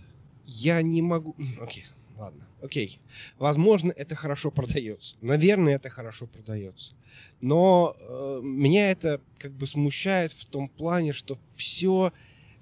[0.46, 1.34] Я не могу...
[1.60, 1.84] Окей,
[2.16, 2.46] ладно.
[2.62, 3.00] Окей.
[3.38, 5.16] Возможно, это хорошо продается.
[5.20, 6.94] Наверное, это хорошо продается.
[7.40, 12.12] Но э, меня это как бы смущает в том плане, что все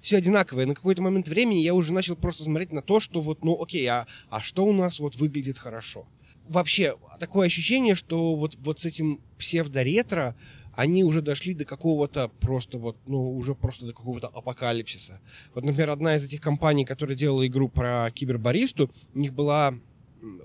[0.03, 0.67] все одинаковое.
[0.67, 3.87] На какой-то момент времени я уже начал просто смотреть на то, что вот, ну окей,
[3.87, 6.05] а, а что у нас вот выглядит хорошо?
[6.47, 10.35] Вообще, такое ощущение, что вот, вот с этим псевдоретро
[10.75, 15.21] они уже дошли до какого-то просто вот, ну, уже просто до какого-то апокалипсиса.
[15.53, 19.75] Вот, например, одна из этих компаний, которая делала игру про кибербаристу, у них была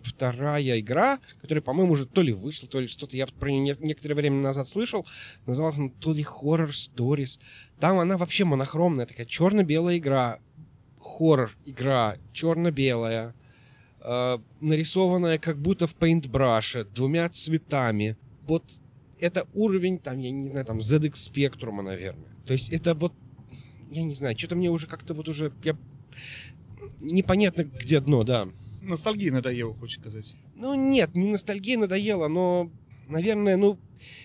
[0.02, 3.16] вторая игра, которая, по-моему, уже то ли вышла, то ли что-то.
[3.16, 5.06] Я про нее некоторое время назад слышал.
[5.46, 7.40] Называлась она то ли Horror Stories.
[7.80, 10.40] Там она вообще монохромная, такая черно-белая игра.
[11.00, 13.34] Хоррор игра, черно-белая.
[14.00, 18.16] Э, нарисованная как будто в пейнтбраше, двумя цветами.
[18.46, 18.64] Вот
[19.20, 22.30] это уровень, там, я не знаю, там, ZX Spectrum, наверное.
[22.46, 23.12] То есть это вот,
[23.90, 25.76] я не знаю, что-то мне уже как-то вот уже, я...
[27.00, 28.48] непонятно, где дно, да.
[28.82, 30.34] Ностальгия надоела, хочешь сказать?
[30.54, 32.70] Ну, нет, не ностальгия надоела, но,
[33.08, 33.78] наверное, ну,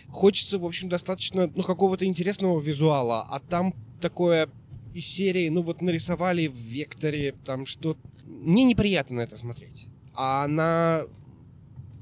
[0.10, 4.50] хочется, в общем, достаточно, ну, какого-то интересного визуала, а там такое
[4.94, 7.98] из серии, ну, вот нарисовали в векторе, там что...
[8.26, 9.88] Мне неприятно на это смотреть.
[10.14, 11.04] А на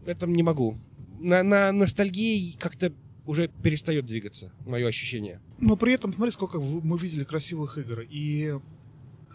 [0.06, 0.78] этом не могу.
[1.19, 2.94] На, на ностальгии как-то
[3.26, 5.40] уже перестает двигаться, мое ощущение.
[5.60, 8.02] Но при этом, смотри, сколько мы видели красивых игр.
[8.10, 8.56] И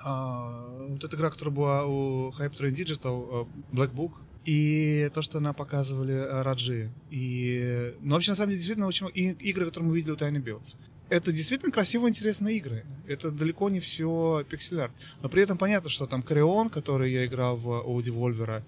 [0.09, 4.13] а, вот эта игра, которая была у Hype Train Digital, э, Black Book,
[4.45, 6.93] и то, что она показывали э, Раджи.
[7.11, 7.93] И...
[8.03, 10.77] Но вообще, на самом деле, действительно, очень и игры, которые мы видели у Tiny Builds.
[11.09, 12.85] Это действительно красивые, интересные игры.
[13.09, 14.93] Это далеко не все пиксель-арт.
[15.23, 18.63] Но при этом понятно, что там Кореон, который я играл в, у Devolver,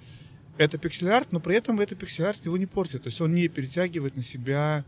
[0.56, 3.04] это пиксель-арт, но при этом это пиксель-арт его не портит.
[3.04, 4.84] То есть он не перетягивает на себя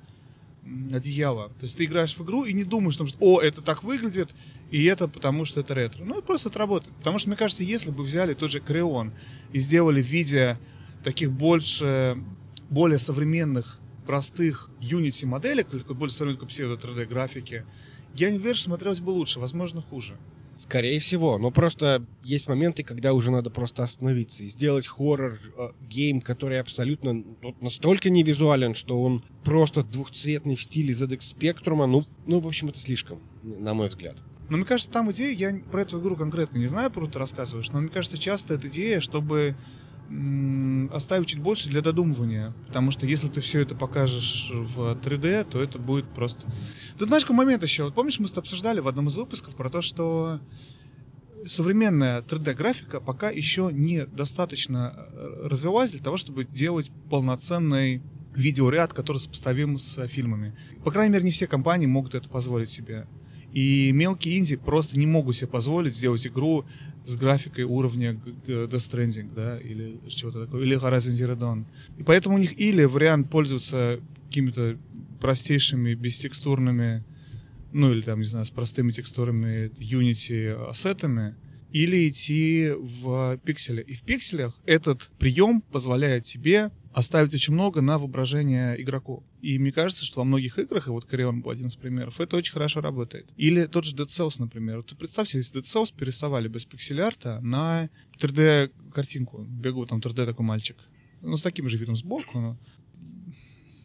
[0.93, 1.49] одеяло.
[1.59, 4.35] То есть ты играешь в игру и не думаешь, что, о, это так выглядит,
[4.71, 6.05] и это потому что это ретро.
[6.05, 6.95] Ну, это просто это работает.
[6.97, 9.13] Потому что, мне кажется, если бы взяли тот же Carrion
[9.53, 10.59] и сделали в виде
[11.03, 12.23] таких больше,
[12.69, 17.65] более современных, простых Unity моделек, или более современной псевдо 3D графики,
[18.15, 20.19] я не уверен, что смотрелось бы лучше, возможно, хуже.
[20.61, 26.19] Скорее всего, но просто есть моменты, когда уже надо просто остановиться и сделать horror game,
[26.19, 31.87] э, который абсолютно ну, настолько не визуален, что он просто двухцветный в стиле ZX Spectrum.
[31.87, 34.19] Ну, ну, в общем, это слишком, на мой взгляд.
[34.51, 37.71] Но мне кажется, там идея, я про эту игру конкретно не знаю, про ты рассказываешь,
[37.73, 39.57] но мне кажется, часто эта идея, чтобы
[40.93, 42.55] оставить чуть больше для додумывания.
[42.67, 46.47] Потому что если ты все это покажешь в 3D, то это будет просто...
[46.99, 47.85] Тут знаешь, какой момент еще?
[47.85, 50.41] Вот помнишь, мы с обсуждали в одном из выпусков про то, что
[51.47, 58.03] современная 3D-графика пока еще не достаточно э, развивалась для того, чтобы делать полноценный
[58.35, 60.57] видеоряд, который сопоставим с фильмами.
[60.85, 63.07] По крайней мере, не все компании могут это позволить себе.
[63.53, 66.65] И мелкие инди просто не могут себе позволить сделать игру
[67.05, 71.65] с графикой уровня Death Stranding, да, или чего-то такое, или Horizon Zero Dawn.
[71.99, 74.79] И поэтому у них или вариант пользоваться какими-то
[75.21, 77.05] простейшими, бестекстурными,
[77.73, 81.35] ну или там, не знаю, с простыми текстурами Unity ассетами,
[81.73, 83.83] или идти в пикселе.
[83.83, 89.25] И в пикселях этот прием позволяет тебе оставить очень много на воображение игроку.
[89.41, 92.37] И мне кажется, что во многих играх, и вот Корион был один из примеров, это
[92.37, 93.31] очень хорошо работает.
[93.37, 94.79] Или тот же Dead Cells, например.
[94.79, 97.89] Вот представь себе, если Dead Cells перерисовали без пиксель-арта на
[98.19, 99.43] 3D-картинку.
[99.43, 100.77] Бегу там 3D такой мальчик.
[101.21, 102.59] Ну, с таким же видом сборку, но...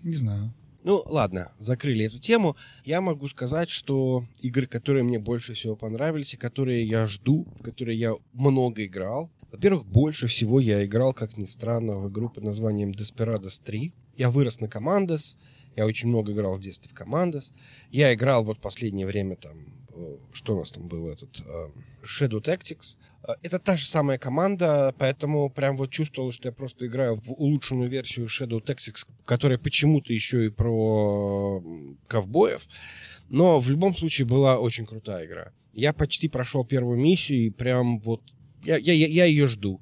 [0.03, 0.53] Не знаю.
[0.85, 2.55] Ну, ладно, закрыли эту тему.
[2.83, 7.63] Я могу сказать, что игры, которые мне больше всего понравились, и которые я жду, в
[7.63, 12.43] которые я много играл, во-первых, больше всего я играл, как ни странно, в игру под
[12.43, 13.93] названием Desperados 3.
[14.17, 15.37] Я вырос на Commandos,
[15.75, 17.51] я очень много играл в детстве в Commandos.
[17.89, 19.65] Я играл вот последнее время там,
[20.33, 21.69] что у нас там было, этот э,
[22.03, 22.97] Shadow Tactics.
[23.23, 27.31] Э, это та же самая команда, поэтому прям вот чувствовал, что я просто играю в
[27.31, 31.63] улучшенную версию Shadow Tactics, которая почему-то еще и про
[32.07, 32.67] ковбоев.
[33.29, 35.51] Но в любом случае была очень крутая игра.
[35.73, 38.21] Я почти прошел первую миссию и прям вот
[38.63, 39.81] я, я, я ее жду.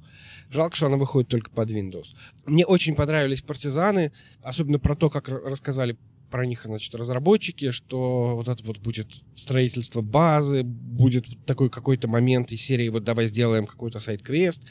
[0.49, 2.15] Жалко, что она выходит только под Windows.
[2.45, 4.11] Мне очень понравились партизаны,
[4.41, 5.97] особенно про то, как рассказали
[6.33, 12.51] про них, значит, разработчики, что вот это вот будет строительство базы, будет такой какой-то момент
[12.51, 14.63] из серии вот давай сделаем какой-то сайт-квест.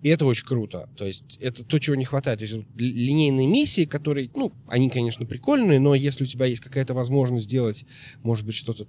[0.00, 0.88] И это очень круто.
[0.96, 2.38] То есть это то, чего не хватает.
[2.38, 6.94] То есть линейные миссии, которые, ну, они, конечно, прикольные, но если у тебя есть какая-то
[6.94, 7.84] возможность сделать,
[8.22, 8.86] может быть, что-то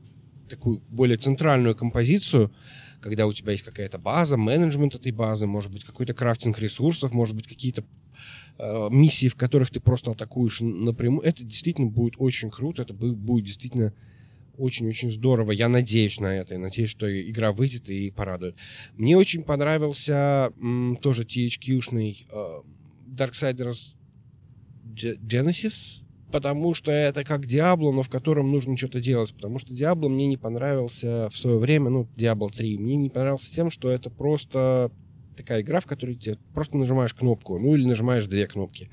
[0.47, 2.53] такую более центральную композицию,
[3.01, 7.35] когда у тебя есть какая-то база, менеджмент этой базы, может быть, какой-то крафтинг ресурсов, может
[7.35, 7.83] быть, какие-то
[8.57, 11.21] э, миссии, в которых ты просто атакуешь напрямую.
[11.21, 13.93] Это действительно будет очень круто, это будет действительно
[14.57, 15.51] очень-очень здорово.
[15.51, 16.53] Я надеюсь на это.
[16.53, 18.55] Я надеюсь, что игра выйдет и порадует.
[18.95, 22.61] Мне очень понравился м, тоже THQ-шный э,
[23.07, 23.95] Darksiders
[24.95, 26.03] Genesis
[26.33, 29.31] потому что это как Диабло, но в котором нужно что-то делать.
[29.35, 33.53] Потому что Диабло мне не понравился в свое время, ну, Диабло 3, мне не понравился
[33.53, 34.91] тем, что это просто
[35.33, 38.89] такая игра, в которой ты просто нажимаешь кнопку, ну или нажимаешь две кнопки.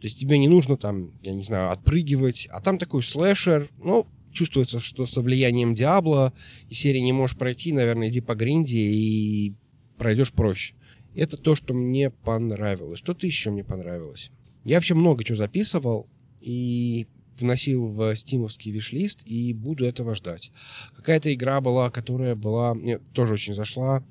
[0.00, 2.48] То есть тебе не нужно там, я не знаю, отпрыгивать.
[2.50, 6.32] А там такой слэшер, ну, чувствуется, что со влиянием Диабло
[6.68, 9.54] и серии не можешь пройти, наверное, иди по гринде и
[9.96, 10.74] пройдешь проще.
[11.14, 12.98] Это то, что мне понравилось.
[12.98, 14.30] Что-то еще мне понравилось.
[14.64, 16.08] Я вообще много чего записывал
[16.40, 17.06] и
[17.38, 20.52] вносил в стимовский виш-лист и буду этого ждать.
[20.96, 24.04] Какая-то игра была, которая была, мне тоже очень зашла.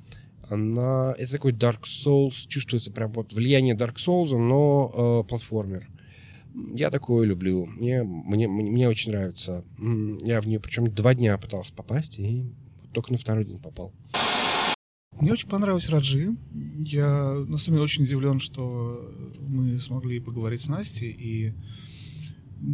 [0.50, 5.88] Она, это такой Dark Souls, чувствуется прям вот влияние Dark Souls, но э, платформер.
[6.74, 7.66] Я такое люблю.
[7.66, 9.66] Мне, мне, мне очень нравится.
[10.22, 12.46] Я в нее причем два дня пытался попасть и
[12.94, 13.92] только на второй день попал.
[15.20, 16.36] Мне очень понравилась Раджи.
[16.86, 21.54] Я на самом деле очень удивлен, что мы смогли поговорить с Настей и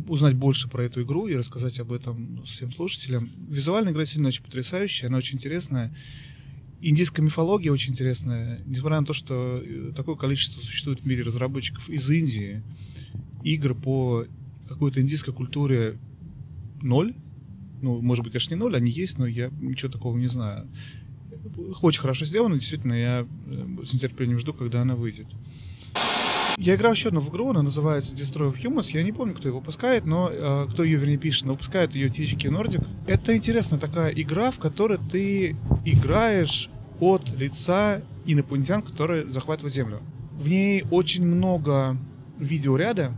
[0.07, 3.29] узнать больше про эту игру и рассказать об этом всем слушателям.
[3.47, 5.95] Визуально игра сильно очень потрясающая, она очень интересная.
[6.81, 8.61] Индийская мифология очень интересная.
[8.65, 12.63] Несмотря на то, что э, такое количество существует в мире разработчиков из Индии,
[13.43, 14.25] игр по
[14.67, 15.97] какой-то индийской культуре
[16.81, 17.13] ноль.
[17.81, 20.67] Ну, может быть, конечно, не ноль, они есть, но я ничего такого не знаю.
[21.81, 25.27] Очень хорошо сделано, действительно, я э, с нетерпением жду, когда она выйдет.
[26.59, 28.91] Я играл еще одну в игру, она называется Destroy of Humans.
[28.91, 32.07] Я не помню, кто ее выпускает, но э, кто ее, вернее, пишет, но выпускает ее
[32.07, 32.85] THQ Nordic.
[33.07, 35.55] Это интересная такая игра, в которой ты
[35.85, 36.69] играешь
[36.99, 40.01] от лица инопланетян, которые захватывают Землю.
[40.33, 41.95] В ней очень много
[42.37, 43.13] видеоряда,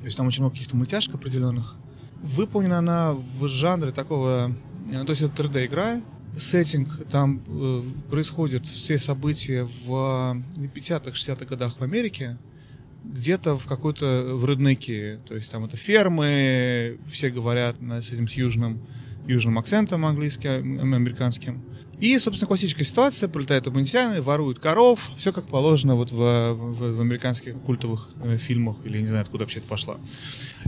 [0.00, 1.76] то есть там очень много каких-то мультяшек определенных.
[2.20, 4.52] Выполнена она в жанре такого...
[4.90, 6.02] Э, то есть это 3D-игра,
[6.38, 12.38] сеттинг, там э, происходят все события в 50-х, 60-х годах в Америке,
[13.04, 18.28] где-то в какой-то в реднеке, то есть там это фермы, все говорят на, с этим
[18.28, 18.80] с южным
[19.26, 21.62] южным акцентом английским, американским.
[22.00, 27.00] И, собственно, классическая ситуация, прилетают инопланетяне, воруют коров, все как положено вот в, в, в
[27.00, 29.98] американских культовых э, фильмах, или не знаю, откуда вообще это пошла.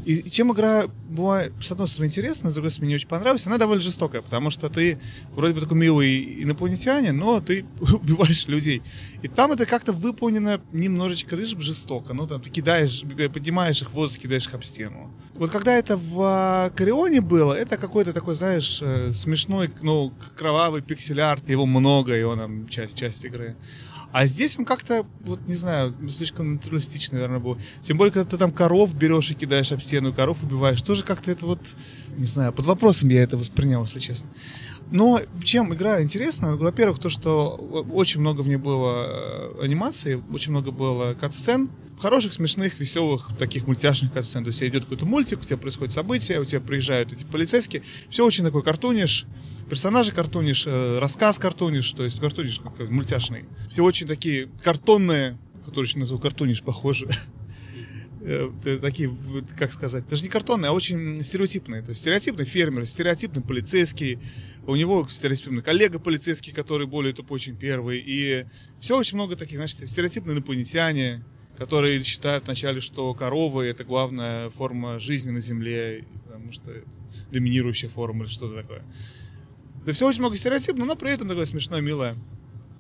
[0.05, 3.47] И, и чем игра бывает, с одной стороны, интересна, с другой стороны, мне очень понравилась,
[3.47, 5.01] она довольно жестокая, потому что ты
[5.33, 8.83] вроде бы такой милый инопланетянин, но ты убиваешь людей.
[9.23, 12.13] И там это как-то выполнено немножечко жестоко.
[12.13, 13.03] Ну, там ты кидаешь,
[13.33, 15.15] поднимаешь их в воздух, кидаешь их об стену.
[15.43, 21.20] Вот когда это в Корионе было, это какой-то такой, знаешь, э, смешной, ну, кровавый пиксель
[21.20, 23.56] арт, его много, и он там часть, часть игры.
[24.12, 27.59] А здесь он как-то, вот не знаю, слишком натуралистичный, наверное, был.
[27.82, 31.32] Тем более, когда ты там коров берешь и кидаешь об стену, коров убиваешь, тоже как-то
[31.32, 31.59] это вот,
[32.16, 34.31] не знаю, под вопросом я это воспринял, если честно.
[34.91, 36.57] Но чем игра интересна?
[36.57, 37.55] Во-первых, то, что
[37.93, 43.67] очень много в ней было э, анимации, очень много было кат-сцен, хороших, смешных, веселых, таких
[43.67, 44.45] мультяшных кат-сцен.
[44.45, 47.83] То есть идет какой-то мультик, у тебя происходит событие, у тебя приезжают эти полицейские.
[48.11, 49.27] Все очень такой картунишь,
[49.71, 53.45] персонажи картунишь, э, рассказ картунишь, то есть картуниш как мультяшный.
[53.69, 57.09] Все очень такие картонные, которые еще назову картуниш, похоже.
[58.24, 59.12] Э, такие,
[59.59, 61.82] как сказать, даже не картонные, а очень стереотипные.
[61.82, 64.20] То есть стереотипный фермер, стереотипный полицейский,
[64.65, 68.01] у него стереотипный коллега полицейский, который более тупой, чем первый.
[68.05, 68.47] И
[68.78, 71.24] все очень много таких, значит, стереотипные инопланетяне,
[71.59, 76.70] которые считают вначале, что коровы это главная форма жизни на Земле, потому что
[77.32, 78.85] доминирующая форма или что-то такое.
[79.85, 82.15] Да все очень много стереотипов, но при этом такое смешное, милое.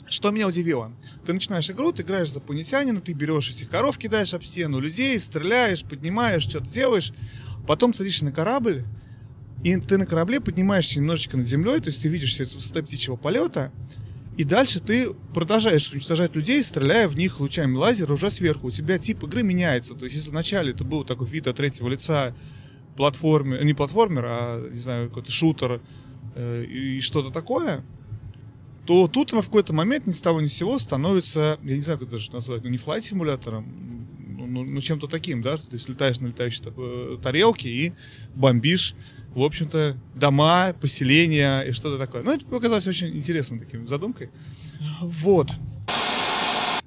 [0.08, 0.92] Что меня удивило?
[1.24, 5.18] Ты начинаешь игру, ты играешь за планетянина, ты берешь этих коров, кидаешь об стену людей,
[5.18, 7.12] стреляешь, поднимаешь, что-то делаешь,
[7.66, 8.84] потом садишься на корабль,
[9.64, 12.54] и ты на корабле поднимаешься немножечко над землей, то есть ты видишь все это с
[12.56, 13.72] высоты птичьего полета,
[14.36, 18.68] и дальше ты продолжаешь уничтожать людей, стреляя в них лучами лазера уже сверху.
[18.68, 19.94] У тебя тип игры меняется.
[19.94, 22.34] То есть, если вначале это был такой вид от третьего лица
[22.96, 25.82] платформер, не платформер, а, не знаю, какой-то шутер
[26.34, 27.84] э, и что-то такое,
[28.86, 31.82] то тут она в какой-то момент ни с того ни с сего становится, я не
[31.82, 33.66] знаю, как это даже назвать, ну не флайт-симулятором,
[34.36, 37.92] ну, ну, ну чем-то таким, да, ты слетаешь на летающей э, тарелке и
[38.34, 38.94] бомбишь,
[39.34, 42.22] в общем-то, дома, поселения и что-то такое.
[42.22, 44.30] Ну, это показалось очень интересной таким задумкой.
[45.00, 45.50] Вот.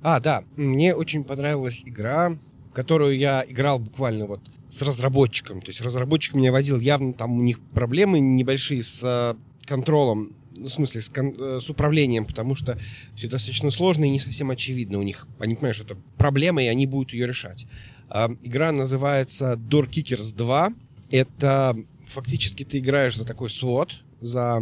[0.01, 2.37] А, да, мне очень понравилась игра,
[2.73, 5.61] которую я играл буквально вот с разработчиком.
[5.61, 9.35] То есть разработчик меня водил, явно там у них проблемы небольшие с э,
[9.65, 12.79] контролем в смысле, с, кон- э, с управлением, потому что
[13.15, 15.27] все достаточно сложно и не совсем очевидно у них.
[15.39, 17.65] Они понимают, что это проблема, и они будут ее решать.
[18.09, 20.73] Э, игра называется Door Kickers 2.
[21.11, 21.77] Это
[22.07, 24.61] фактически ты играешь за такой слот, за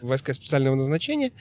[0.00, 1.32] войска специального назначения,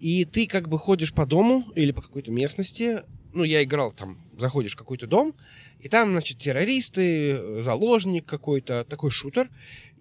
[0.00, 3.02] и ты как бы ходишь по дому или по какой-то местности.
[3.32, 5.34] Ну, я играл там, заходишь в какой-то дом,
[5.80, 9.50] и там, значит, террористы, заложник какой-то, такой шутер,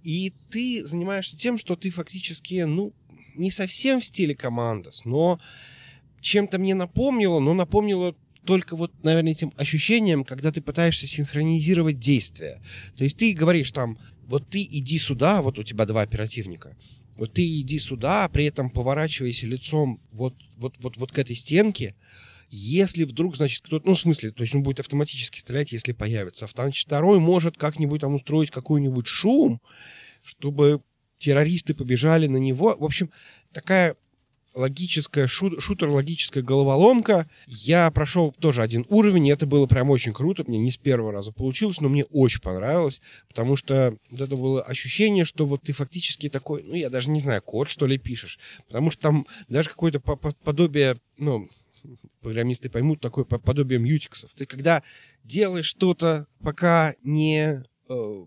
[0.03, 2.93] и ты занимаешься тем, что ты фактически, ну,
[3.35, 5.39] не совсем в стиле командос, но
[6.21, 8.15] чем-то мне напомнило, но напомнило
[8.45, 12.61] только вот, наверное, этим ощущением, когда ты пытаешься синхронизировать действия.
[12.97, 16.75] То есть ты говоришь там, вот ты иди сюда, вот у тебя два оперативника,
[17.15, 21.95] вот ты иди сюда, при этом поворачивайся лицом вот, вот, вот, вот к этой стенке,
[22.49, 26.47] если вдруг, значит, кто-то, ну, в смысле, то есть он будет автоматически стрелять, если появится.
[26.47, 29.59] Значит, второй может как-нибудь там устроить какой-нибудь шум,
[30.21, 30.81] чтобы
[31.23, 32.75] террористы побежали на него.
[32.77, 33.09] В общем,
[33.51, 33.95] такая
[34.53, 37.27] логическая, шут, шутер, логическая головоломка.
[37.47, 40.43] Я прошел тоже один уровень, и это было прям очень круто.
[40.47, 44.61] Мне не с первого раза получилось, но мне очень понравилось, потому что вот это было
[44.61, 48.39] ощущение, что вот ты фактически такой, ну, я даже не знаю, код, что ли, пишешь.
[48.67, 51.49] Потому что там даже какое-то подобие, ну,
[52.21, 54.31] программисты поймут, такое подобие мьютиксов.
[54.35, 54.83] Ты когда
[55.23, 58.25] делаешь что-то, пока не э,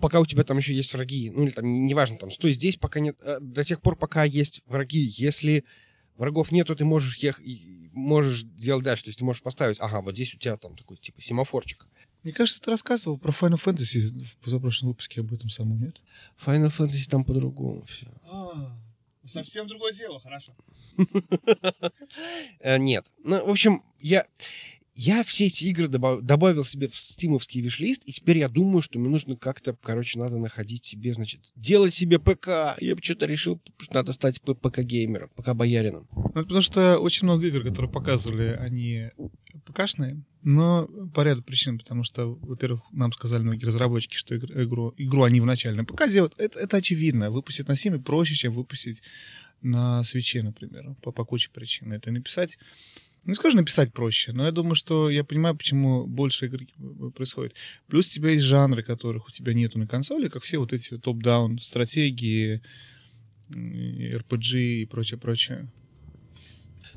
[0.00, 3.00] пока у тебя там еще есть враги, ну или там, неважно, там, стой здесь, пока
[3.00, 5.00] нет, э, до тех пор, пока есть враги.
[5.00, 5.64] Если
[6.16, 7.44] врагов нету, ты можешь ехать,
[7.92, 10.96] можешь делать дальше, то есть ты можешь поставить, ага, вот здесь у тебя там такой,
[10.96, 11.86] типа, семафорчик.
[12.22, 15.96] Мне кажется, ты рассказывал про Final Fantasy в позапрошлом выпуске об этом самом, нет?
[16.44, 18.06] Final Fantasy там по-другому все.
[18.24, 18.76] А,
[19.26, 20.54] совсем другое дело, хорошо.
[22.60, 23.06] Э, нет.
[23.22, 24.26] Ну, в общем, я
[25.00, 28.98] я все эти игры добав, добавил себе в стимовский виш-лист, и теперь я думаю, что
[28.98, 32.76] мне нужно как-то, короче, надо находить себе, значит, делать себе ПК.
[32.80, 36.08] Я что-то решил, что надо стать ПК-геймером, ПК-боярином.
[36.12, 39.10] Ну, потому что очень много игр, которые показывали, они
[39.66, 45.22] ПКшные, но по ряду причин, потому что, во-первых, нам сказали многие разработчики, что игру, игру
[45.22, 46.34] они вначале на ПК делают.
[46.38, 47.30] Это, это очевидно.
[47.30, 49.02] Выпустить на Steam проще, чем выпустить
[49.62, 51.92] на свече, например, по, по куче причин.
[51.92, 52.58] Это написать
[53.24, 57.54] не скажу написать проще, но я думаю, что я понимаю, почему больше игр э, происходит.
[57.86, 60.96] Плюс у тебя есть жанры, которых у тебя нету на консоли, как все вот эти
[60.98, 62.62] топ-даун стратегии,
[63.50, 65.70] RPG и прочее, прочее.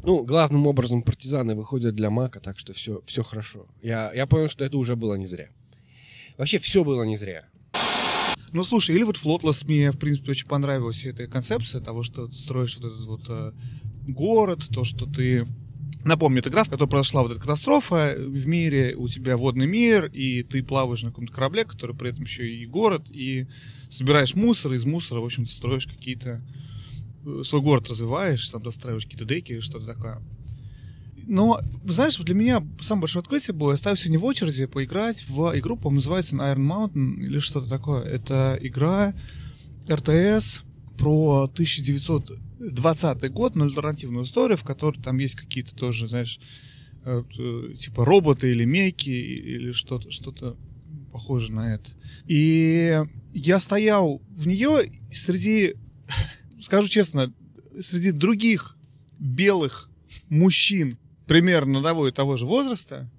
[0.03, 3.68] Ну, главным образом партизаны выходят для Мака, так что все, все хорошо.
[3.81, 5.49] Я, я понял, что это уже было не зря.
[6.38, 7.48] Вообще все было не зря.
[8.52, 12.38] Ну, слушай, или вот Flotless мне, в принципе, очень понравилась эта концепция того, что ты
[12.38, 13.53] строишь вот этот вот э,
[14.07, 15.48] город, то, что ты
[16.03, 20.06] Напомню, это игра, в которой произошла вот эта катастрофа в мире, у тебя водный мир,
[20.06, 23.45] и ты плаваешь на каком-то корабле, который при этом еще и город, и
[23.90, 26.41] собираешь мусор, и из мусора, в общем-то, строишь какие-то...
[27.26, 30.22] Э, свой город развиваешь, там достраиваешь какие-то деки, что-то такое.
[31.28, 35.57] Но, знаешь, для меня самое большое открытие было, я стою сегодня в очереди поиграть в
[35.60, 38.03] игру, по-моему, называется Iron Mountain или что-то такое.
[38.03, 39.14] Это игра
[39.86, 40.64] RTS
[40.98, 46.39] про 1900 20 год, но альтернативную историю, в которой там есть какие-то тоже, знаешь,
[47.03, 47.23] э,
[47.79, 50.57] типа роботы или меки или что-то что
[51.11, 51.91] похоже на это.
[52.27, 53.01] И
[53.33, 55.75] я стоял в нее среди,
[56.61, 57.33] скажу честно,
[57.79, 58.77] среди других
[59.19, 59.89] белых
[60.29, 60.97] мужчин
[61.27, 63.09] примерно того и того же возраста,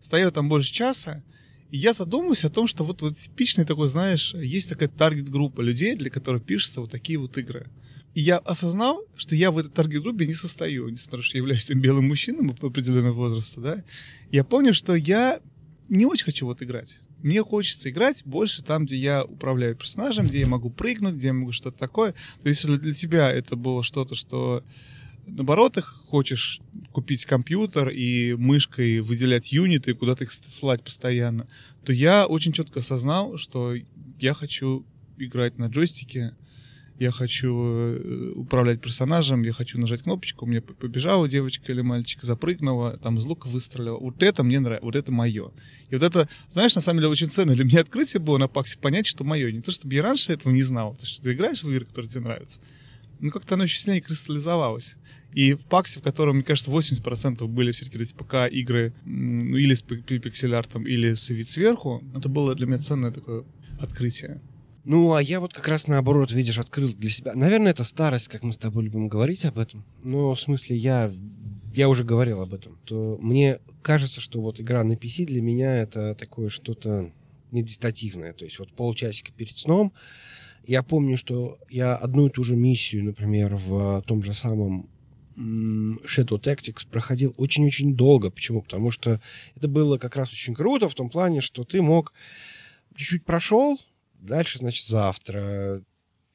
[0.00, 1.22] стоял там больше часа,
[1.70, 5.94] и я задумываюсь о том, что вот, вот типичный такой, знаешь, есть такая таргет-группа людей,
[5.94, 7.68] для которых пишутся вот такие вот игры.
[8.14, 11.40] И я осознал, что я в этой таргет-группе не состою, несмотря на то, что я
[11.40, 13.84] являюсь тем белым мужчиной определенного возраста, да.
[14.30, 15.40] Я понял, что я
[15.88, 17.00] не очень хочу вот играть.
[17.22, 21.32] Мне хочется играть больше там, где я управляю персонажем, где я могу прыгнуть, где я
[21.32, 22.12] могу что-то такое.
[22.42, 24.62] То есть, если для тебя это было что-то, что
[25.26, 26.60] наоборот, ты хочешь
[26.92, 31.48] купить компьютер и мышкой выделять юниты, куда-то их ссылать постоянно,
[31.84, 33.74] то я очень четко осознал, что
[34.20, 34.86] я хочу
[35.16, 36.34] играть на джойстике,
[36.98, 42.98] я хочу э, управлять персонажем, я хочу нажать кнопочку, меня побежала девочка или мальчик, запрыгнула,
[42.98, 43.98] там из лука выстрелила.
[43.98, 45.52] Вот это мне нравится, вот это мое.
[45.90, 48.78] И вот это, знаешь, на самом деле очень ценно для меня открытие было на паксе
[48.78, 49.52] понять, что мое.
[49.52, 52.10] Не то, чтобы я раньше этого не знал, то, что ты играешь в игры, которые
[52.10, 52.60] тебе нравятся,
[53.20, 54.96] но как-то оно очень сильнее кристаллизовалось.
[55.32, 59.74] И в паксе, в котором, мне кажется, 80% были все-таки эти ПК игры ну, или
[59.74, 63.44] с пиксель-артом, или с вид сверху, это было для меня ценное такое
[63.78, 64.40] открытие.
[64.84, 67.32] Ну, а я вот как раз наоборот, видишь, открыл для себя.
[67.34, 69.84] Наверное, это старость, как мы с тобой любим говорить об этом.
[70.02, 71.12] Но в смысле, я,
[71.74, 72.78] я уже говорил об этом.
[72.84, 77.12] То мне кажется, что вот игра на PC для меня это такое что-то
[77.50, 78.32] медитативное.
[78.32, 79.92] То есть вот полчасика перед сном.
[80.66, 84.88] Я помню, что я одну и ту же миссию, например, в том же самом
[85.38, 88.30] Shadow Tactics проходил очень-очень долго.
[88.30, 88.62] Почему?
[88.62, 89.20] Потому что
[89.54, 92.12] это было как раз очень круто в том плане, что ты мог
[92.96, 93.78] чуть-чуть прошел,
[94.18, 95.82] дальше, значит, завтра,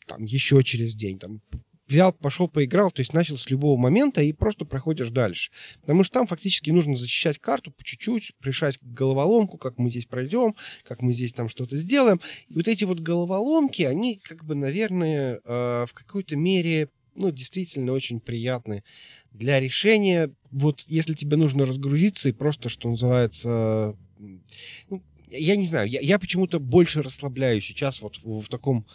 [0.08, 1.42] там, еще через день, там,
[1.88, 5.52] взял, пошел, поиграл, то есть начал с любого момента и просто проходишь дальше.
[5.82, 10.56] Потому что там фактически нужно защищать карту по чуть-чуть, решать головоломку, как мы здесь пройдем,
[10.84, 12.20] как мы здесь там что-то сделаем.
[12.48, 17.92] И вот эти вот головоломки, они как бы, наверное, э, в какой-то мере, ну, действительно
[17.92, 18.84] очень приятны
[19.32, 20.32] для решения.
[20.52, 23.96] Вот если тебе нужно разгрузиться и просто, что называется,
[24.90, 25.04] ну,
[25.38, 28.86] я не знаю, я, я почему-то больше расслабляюсь сейчас вот в, в таком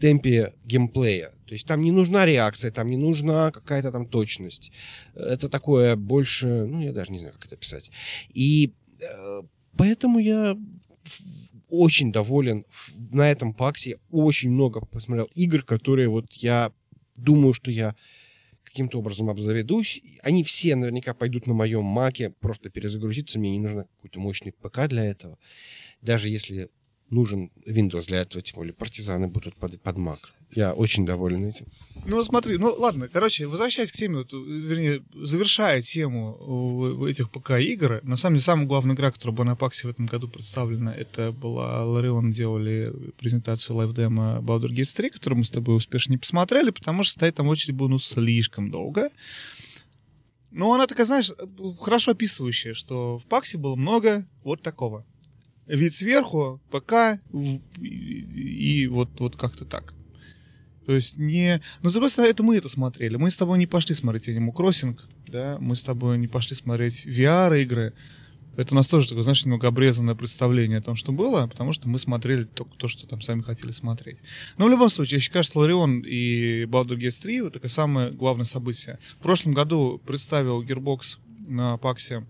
[0.00, 1.30] темпе геймплея.
[1.46, 4.72] То есть там не нужна реакция, там не нужна какая-то там точность.
[5.14, 7.90] Это такое больше, ну, я даже не знаю, как это писать.
[8.32, 9.42] И э,
[9.76, 10.56] поэтому я
[11.68, 12.64] очень доволен
[13.10, 13.98] на этом паксе.
[14.10, 16.72] Очень много посмотрел игр, которые вот я
[17.16, 17.94] думаю, что я
[18.64, 20.02] каким-то образом обзаведусь.
[20.22, 23.38] Они все наверняка пойдут на моем маке, просто перезагрузиться.
[23.38, 25.38] Мне не нужно какой-то мощный ПК для этого
[26.04, 26.70] даже если
[27.10, 30.18] нужен Windows для этого, тем более партизаны будут под, под Mac.
[30.54, 31.66] Я очень доволен этим.
[32.06, 38.16] Ну, смотри, ну ладно, короче, возвращаясь к теме, вот, вернее, завершая тему этих ПК-игр, на
[38.16, 41.84] самом деле, самая главная игра, которая была на Паксе в этом году представлена, это была
[41.84, 46.70] Ларион делали презентацию live demo Baldur's Gate 3, которую мы с тобой успешно не посмотрели,
[46.70, 49.10] потому что стоять там очередь было, ну, слишком долго.
[50.50, 51.32] Но она такая, знаешь,
[51.80, 55.04] хорошо описывающая, что в PAX е было много вот такого
[55.66, 59.94] вид сверху, ПК и, и вот, вот как-то так.
[60.86, 61.62] То есть не...
[61.82, 63.16] Но, с другой стороны, это мы это смотрели.
[63.16, 67.06] Мы с тобой не пошли смотреть Animal Crossing, да, мы с тобой не пошли смотреть
[67.06, 67.94] VR-игры.
[68.56, 71.88] Это у нас тоже такое, знаешь, немного обрезанное представление о том, что было, потому что
[71.88, 74.18] мы смотрели только то, что там сами хотели смотреть.
[74.58, 78.10] Но в любом случае, я считаю, что Ларион и Baldur's Gate 3— вот такое самое
[78.12, 79.00] главное событие.
[79.18, 81.18] В прошлом году представил Gearbox
[81.48, 82.24] на паксе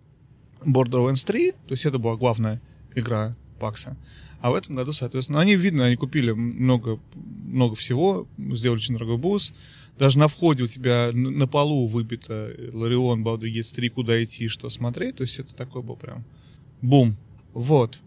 [0.65, 2.63] Borderlands 3, то есть это была главная
[2.95, 3.97] игра Пакса.
[4.41, 9.17] А в этом году, соответственно, они, видно, они купили много, много всего, сделали очень дорогой
[9.17, 9.55] бус,
[9.99, 14.69] даже на входе у тебя на полу выбито Ларион, Baldur's Gate 3, куда идти, что
[14.69, 15.17] смотреть.
[15.17, 16.25] То есть это такой был прям
[16.83, 17.17] бум.
[17.53, 17.99] Вот.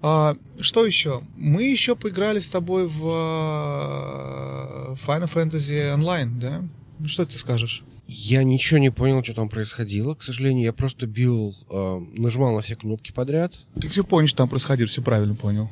[0.00, 1.22] А, что еще?
[1.36, 6.64] Мы еще поиграли с тобой в а, Final Fantasy Online, да?
[7.06, 7.84] Что ты скажешь?
[8.14, 10.64] Я ничего не понял, что там происходило, к сожалению.
[10.64, 13.54] Я просто бил, э, нажимал на все кнопки подряд.
[13.80, 15.70] Ты все понял, что там происходило, все правильно понял.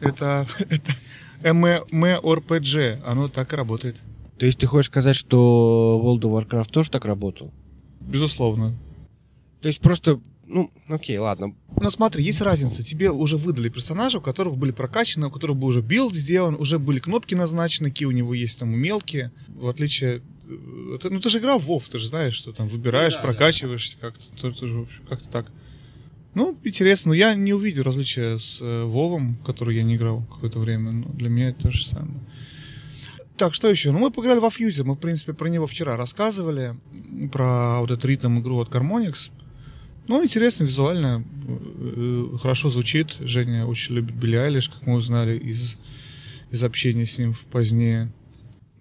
[0.00, 0.92] Это, это
[1.42, 4.00] MMORPG, оно так и работает.
[4.36, 7.52] То есть ты хочешь сказать, что World of Warcraft тоже так работал?
[8.00, 8.74] Безусловно.
[9.62, 11.54] То есть просто, ну, окей, ладно.
[11.80, 12.82] Но смотри, есть разница.
[12.82, 16.80] Тебе уже выдали персонажа, у которого были прокачаны, у которого был уже билд сделан, уже
[16.80, 19.30] были кнопки назначены, какие у него есть там умелки.
[19.46, 20.20] В отличие...
[20.48, 23.20] э, ты- ну ты же играл в WoW, ты же знаешь, что там выбираешь, Ну
[23.22, 24.24] да, прокачиваешься как-то.
[24.36, 25.50] То- тоже, в общем, как-то так.
[26.34, 27.08] Ну, интересно.
[27.10, 30.90] Но я не увидел различия с э, Вовом, который я не играл какое-то время.
[30.92, 32.20] Но для меня это то же самое.
[33.38, 33.90] Так, что еще?
[33.92, 34.82] Ну, мы поиграли во Фьюзе.
[34.84, 36.74] Мы, в принципе, про него вчера рассказывали.
[37.32, 39.30] Про вот эту ритм игру от Harmonix.
[40.08, 43.16] Ну, интересно, визуально, э, хорошо звучит.
[43.20, 45.76] Женя очень любит Билли Айлиш, как мы узнали из,
[46.50, 48.12] из общения с ним позднее.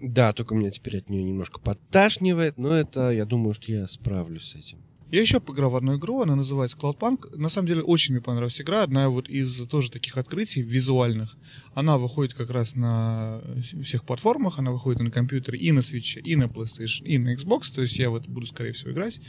[0.06, 4.52] Да, только меня теперь от нее немножко подташнивает, но это, я думаю, что я справлюсь
[4.52, 4.78] с этим.
[5.10, 7.36] Я еще поиграл в одну игру, она называется Cloudpunk.
[7.36, 8.84] На самом деле, очень мне понравилась игра.
[8.84, 11.38] Одна вот из тоже таких открытий визуальных.
[11.74, 13.42] Она выходит как раз на
[13.84, 14.60] всех платформах.
[14.60, 17.74] Она выходит на компьютере, и на Switch, и на PlayStation, и на Xbox.
[17.74, 19.20] То есть я вот буду, скорее всего, играть.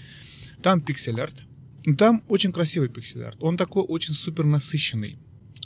[0.63, 1.45] Там пиксель-арт.
[1.97, 3.37] Там очень красивый пиксель-арт.
[3.41, 5.19] Он такой очень супер насыщенный.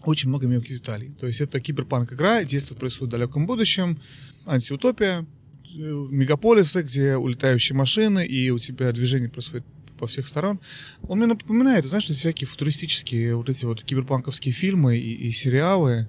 [0.05, 1.13] Очень много мелких деталей.
[1.19, 4.01] То есть это киберпанк игра, действие происходит в далеком будущем,
[4.47, 5.27] антиутопия,
[5.75, 9.65] э, мегаполисы, где улетающие машины, и у тебя движение происходит
[9.99, 10.59] по всех сторон.
[11.03, 16.09] Он мне напоминает, знаешь, всякие футуристические вот эти вот киберпанковские фильмы и, и сериалы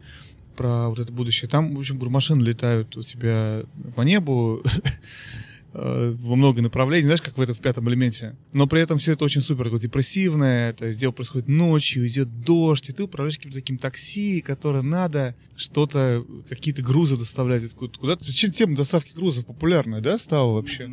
[0.55, 1.49] про вот это будущее.
[1.49, 3.63] Там, в общем, машины летают у тебя
[3.95, 4.63] по небу
[5.73, 8.35] э, во много направлений, знаешь, как в этом в пятом элементе.
[8.53, 12.41] Но при этом все это очень супер такое депрессивное, то есть дело происходит ночью, идет
[12.41, 18.33] дождь, и ты управляешь каким-то таким такси, которое надо что-то, какие-то грузы доставлять откуда-то куда-то.
[18.33, 20.89] Чем тема доставки грузов популярная, да, стала вообще?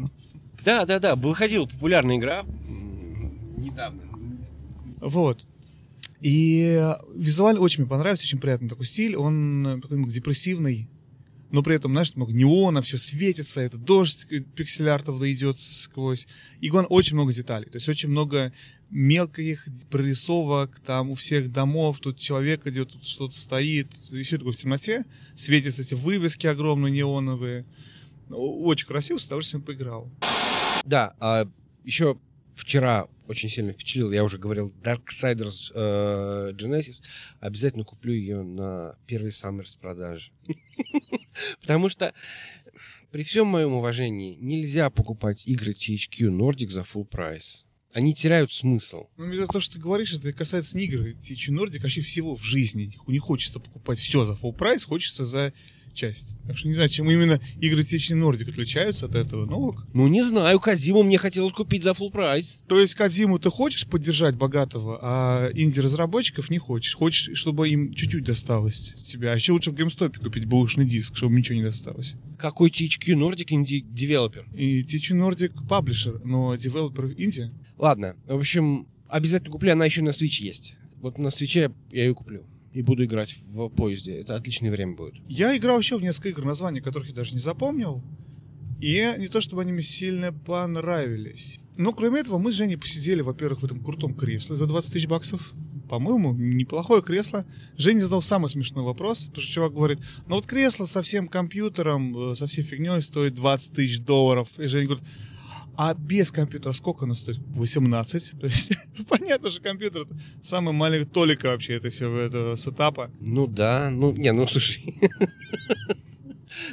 [0.64, 2.44] Да, да, да, выходила популярная игра
[3.56, 4.02] недавно.
[5.00, 5.46] Вот.
[6.20, 9.16] И э, визуально очень мне понравился, очень приятный такой стиль.
[9.16, 10.88] Он э, такой депрессивный,
[11.50, 16.26] но при этом, знаешь, много неона, все светится, это дождь э, пиксель-артов да идет сквозь.
[16.60, 17.68] И главное, очень много деталей.
[17.70, 18.52] То есть очень много
[18.90, 24.52] мелких прорисовок, там у всех домов, тут человек идет, тут что-то стоит, и все такое
[24.52, 25.04] в темноте.
[25.34, 27.64] Светятся эти вывески огромные неоновые.
[28.30, 30.10] Очень красиво, с удовольствием поиграл.
[30.84, 31.48] Да, а
[31.84, 32.18] еще
[32.58, 37.02] вчера очень сильно впечатлил, я уже говорил, Darksiders э, Genesis.
[37.40, 40.32] Обязательно куплю ее на первый с продажи.
[41.60, 42.12] Потому что
[43.10, 47.64] при всем моем уважении нельзя покупать игры THQ Nordic за full прайс.
[47.92, 49.06] Они теряют смысл.
[49.16, 51.08] Ну, мне то, что ты говоришь, это касается не игр.
[51.08, 52.98] THQ Nordic вообще всего в жизни.
[53.06, 55.54] Не хочется покупать все за full прайс, хочется за
[55.98, 56.36] часть.
[56.46, 59.44] Так что не знаю, чем именно игры THQ Nordic отличаются от этого.
[59.52, 59.86] Ок.
[59.92, 62.62] Ну, не знаю, Кодзиму мне хотелось купить за full price.
[62.68, 66.94] То есть Кодзиму ты хочешь поддержать богатого, а инди-разработчиков не хочешь.
[66.94, 69.32] Хочешь, чтобы им чуть-чуть досталось тебя.
[69.32, 72.14] А еще лучше в GameStop е купить бэушный диск, чтобы ничего не досталось.
[72.38, 74.46] Какой THQ Nordic indie developer?
[74.54, 77.50] И THQ Nordic publisher, но developer indie.
[77.76, 80.74] Ладно, в общем, обязательно куплю, она еще на Switch есть.
[81.00, 82.44] Вот на Switch я ее куплю.
[82.78, 84.20] И буду играть в поезде.
[84.20, 85.14] Это отличное время будет.
[85.26, 88.04] Я играл вообще в несколько игр, названия которых я даже не запомнил.
[88.80, 91.58] И не то, чтобы они мне сильно понравились.
[91.76, 95.08] Но кроме этого, мы с Женей посидели, во-первых, в этом крутом кресле за 20 тысяч
[95.08, 95.54] баксов.
[95.88, 97.44] По-моему, неплохое кресло.
[97.76, 99.98] Женя задал самый смешной вопрос, потому что чувак говорит,
[100.28, 104.56] ну вот кресло со всем компьютером, э, со всей фигней стоит 20 тысяч долларов.
[104.56, 105.04] И Женя говорит,
[105.80, 107.38] а без компьютера сколько оно стоит?
[107.38, 108.32] 18.
[108.40, 108.72] То есть,
[109.08, 113.12] понятно же, компьютер это самая маленькая толика вообще это все этого сетапа.
[113.20, 114.96] Ну да, ну, не, ну слушай.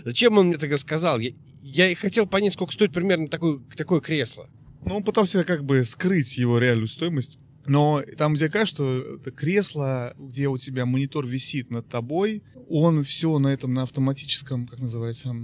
[0.06, 1.20] Зачем он мне тогда сказал?
[1.20, 4.50] Я, я и хотел понять, сколько стоит примерно такое, такое кресло.
[4.84, 7.38] Ну, он пытался как бы скрыть его реальную стоимость.
[7.68, 13.04] Но там, где кажется, что это кресло, где у тебя монитор висит над тобой, он
[13.04, 15.36] все на этом, на автоматическом, как называется,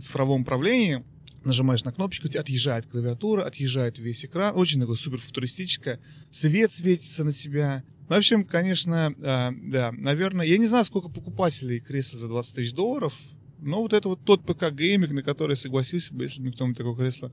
[0.00, 1.02] цифровом управлении,
[1.46, 6.00] нажимаешь на кнопочку, отъезжает клавиатура, отъезжает весь экран, очень такое супер футуристическое,
[6.30, 7.84] свет светится на тебя.
[8.08, 12.72] В общем, конечно, а, да, наверное, я не знаю, сколько покупателей кресла за 20 тысяч
[12.72, 13.14] долларов,
[13.58, 17.32] но вот это вот тот ПК-гейминг, на который согласился бы, если бы кто-нибудь такое кресло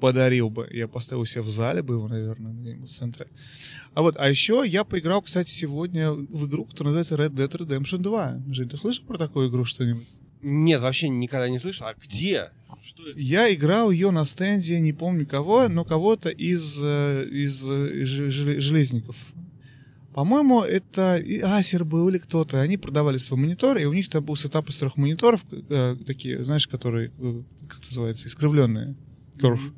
[0.00, 0.66] подарил бы.
[0.72, 3.28] Я поставил себе в зале бы его, наверное, в центре.
[3.94, 7.98] А вот, а еще я поиграл, кстати, сегодня в игру, которая называется Red Dead Redemption
[7.98, 8.42] 2.
[8.48, 10.08] Жень, ты слышал про такую игру что-нибудь?
[10.42, 11.86] Нет, вообще никогда не слышал.
[11.86, 12.50] А где?
[12.82, 13.18] Что это?
[13.18, 18.30] Я играл ее на стенде, не помню кого, но кого-то из, э, из э, ж-
[18.30, 19.32] ж- железников.
[20.14, 22.60] По-моему, это и Acer был или кто-то.
[22.60, 26.42] Они продавали свой монитор, и у них там был сетап из трех мониторов, э, такие,
[26.42, 28.96] знаешь, которые, э, как называется, искривленные.
[29.38, 29.72] Curve.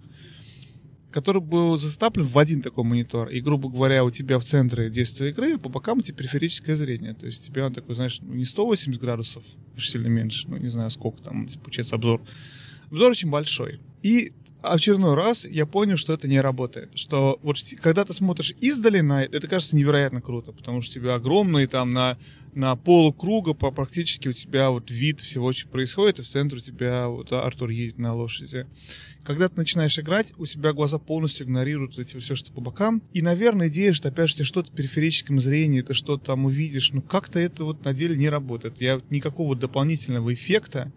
[1.11, 3.29] Который был застаплен в один такой монитор.
[3.29, 6.77] И, грубо говоря, у тебя в центре действия игры, а по бокам у тебя периферическое
[6.77, 7.13] зрение.
[7.13, 9.45] То есть у тебя он такой, знаешь, ну, не 180 градусов,
[9.77, 12.23] аж сильно меньше, ну не знаю сколько там, получается обзор.
[12.93, 13.81] Обзор очень большой.
[14.03, 16.91] И очередной раз я понял, что это не работает.
[16.95, 21.01] Что вот когда ты смотришь издали на это, это кажется невероятно круто, потому что у
[21.01, 22.19] тебя огромный там на,
[22.55, 26.61] на полукруга по, практически у тебя вот вид всего, что происходит, и в центре у
[26.61, 28.67] тебя вот Артур едет на лошади.
[29.25, 33.03] Когда ты начинаешь играть, у тебя глаза полностью игнорируют эти все, что по бокам.
[33.15, 36.93] И, наверное, идея, что опять же тебе что-то в периферическом зрении, ты что-то там увидишь,
[36.93, 38.83] ну как-то это вот на деле не работает.
[38.83, 40.93] Я никакого дополнительного эффекта,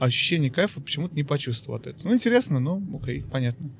[0.00, 2.08] ощущения кайфа почему-то не почувствовал от этого.
[2.08, 3.70] Ну, интересно, но окей, понятно.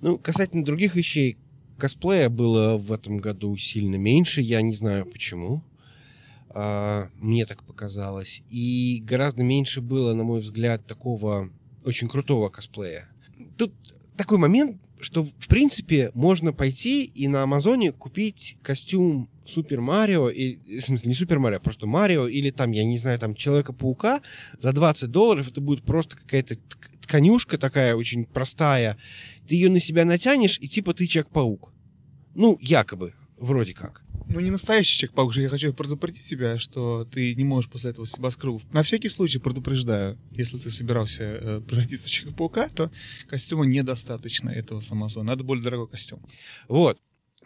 [0.00, 1.38] Ну, касательно других вещей,
[1.78, 5.62] косплея было в этом году сильно меньше, я не знаю почему.
[6.50, 8.42] А, мне так показалось.
[8.50, 11.50] И гораздо меньше было, на мой взгляд, такого
[11.84, 13.08] очень крутого косплея.
[13.56, 13.72] Тут
[14.16, 20.56] такой момент, что, в принципе, можно пойти и на Амазоне купить костюм Супер Марио, и,
[20.80, 24.22] в смысле, не Супер Марио, а просто Марио, или там, я не знаю, там, Человека-паука
[24.58, 28.96] за 20 долларов, это будет просто какая-то тк- тканюшка такая очень простая,
[29.46, 31.72] ты ее на себя натянешь, и типа ты Человек-паук.
[32.34, 34.04] Ну, якобы, вроде как.
[34.26, 35.42] Ну, не настоящий чек-паук же.
[35.42, 38.72] Я хочу предупредить тебя, что ты не можешь после этого себя скрыть.
[38.72, 42.90] На всякий случай предупреждаю, если ты собирался э, превратиться в Человека-паука, то
[43.28, 45.32] костюма недостаточно этого с Амазона.
[45.32, 46.20] Надо более дорогой костюм.
[46.68, 46.98] Вот.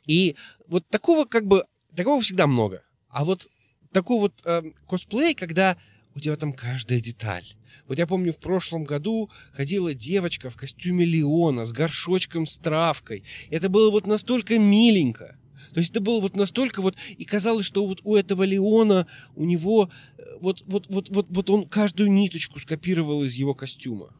[0.06, 0.36] И
[0.68, 1.64] вот такого как бы,
[1.98, 2.82] такого всегда много.
[3.10, 3.48] А вот
[3.92, 5.76] такой вот эм, косплей, когда
[6.14, 7.44] у тебя там каждая деталь.
[7.86, 13.24] Вот я помню, в прошлом году ходила девочка в костюме Леона с горшочком с травкой.
[13.50, 15.38] Это было вот настолько миленько.
[15.74, 16.96] То есть это было вот настолько вот...
[17.16, 19.06] И казалось, что вот у этого Леона,
[19.36, 19.90] у него...
[20.18, 24.14] э, Вот, вот, вот, вот, вот он каждую ниточку скопировал из его костюма.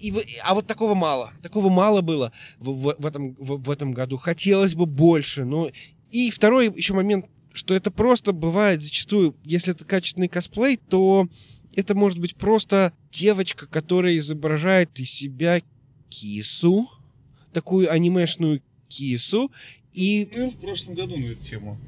[0.00, 0.12] И,
[0.42, 1.32] а вот такого мало.
[1.42, 4.16] Такого мало было в, в- в этом, в, в этом году.
[4.16, 5.70] Хотелось бы больше, но...
[6.12, 11.28] И второй еще момент, что это просто бывает зачастую, если это качественный косплей, то
[11.74, 15.60] это может быть просто девочка, которая изображает из себя
[16.10, 16.88] кису,
[17.52, 19.50] такую анимешную кису,
[19.92, 21.78] и, Ну, в прошлом году на эту тему.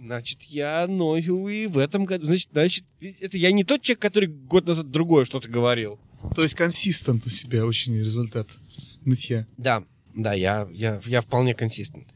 [0.00, 2.26] значит, я ною и в этом году.
[2.26, 5.98] Значит, значит, это я не тот человек, который год назад другое что-то говорил.
[6.34, 8.48] То есть консистент у себя очень результат
[9.04, 9.46] нытья.
[9.56, 9.84] Да,
[10.14, 12.08] да, я, я, я вполне консистент.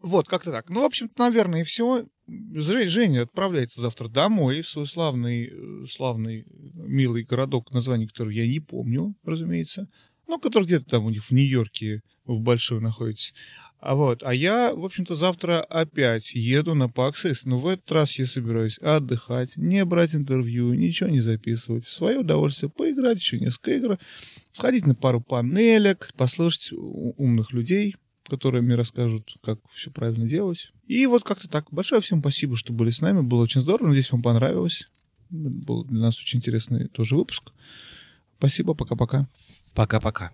[0.00, 0.70] Вот, как-то так.
[0.70, 2.06] Ну, в общем-то, наверное, и все.
[2.28, 6.44] Женя отправляется завтра домой в свой славный, э, славный,
[6.74, 9.88] милый городок, название которого я не помню, разумеется.
[10.28, 13.32] Ну, который где-то там у них в Нью-Йорке, в Большой находится.
[13.86, 18.18] А вот, а я, в общем-то, завтра опять еду на Паксис, но в этот раз
[18.18, 23.70] я собираюсь отдыхать, не брать интервью, ничего не записывать, в свое удовольствие поиграть еще несколько
[23.70, 23.98] игр,
[24.50, 27.94] сходить на пару панелек, послушать умных людей,
[28.28, 30.72] которые мне расскажут, как все правильно делать.
[30.88, 31.66] И вот как-то так.
[31.70, 33.20] Большое всем спасибо, что были с нами.
[33.20, 33.86] Было очень здорово.
[33.86, 34.88] Надеюсь, вам понравилось.
[35.30, 37.52] Был для нас очень интересный тоже выпуск.
[38.38, 38.74] Спасибо.
[38.74, 39.28] Пока-пока.
[39.74, 40.32] Пока-пока.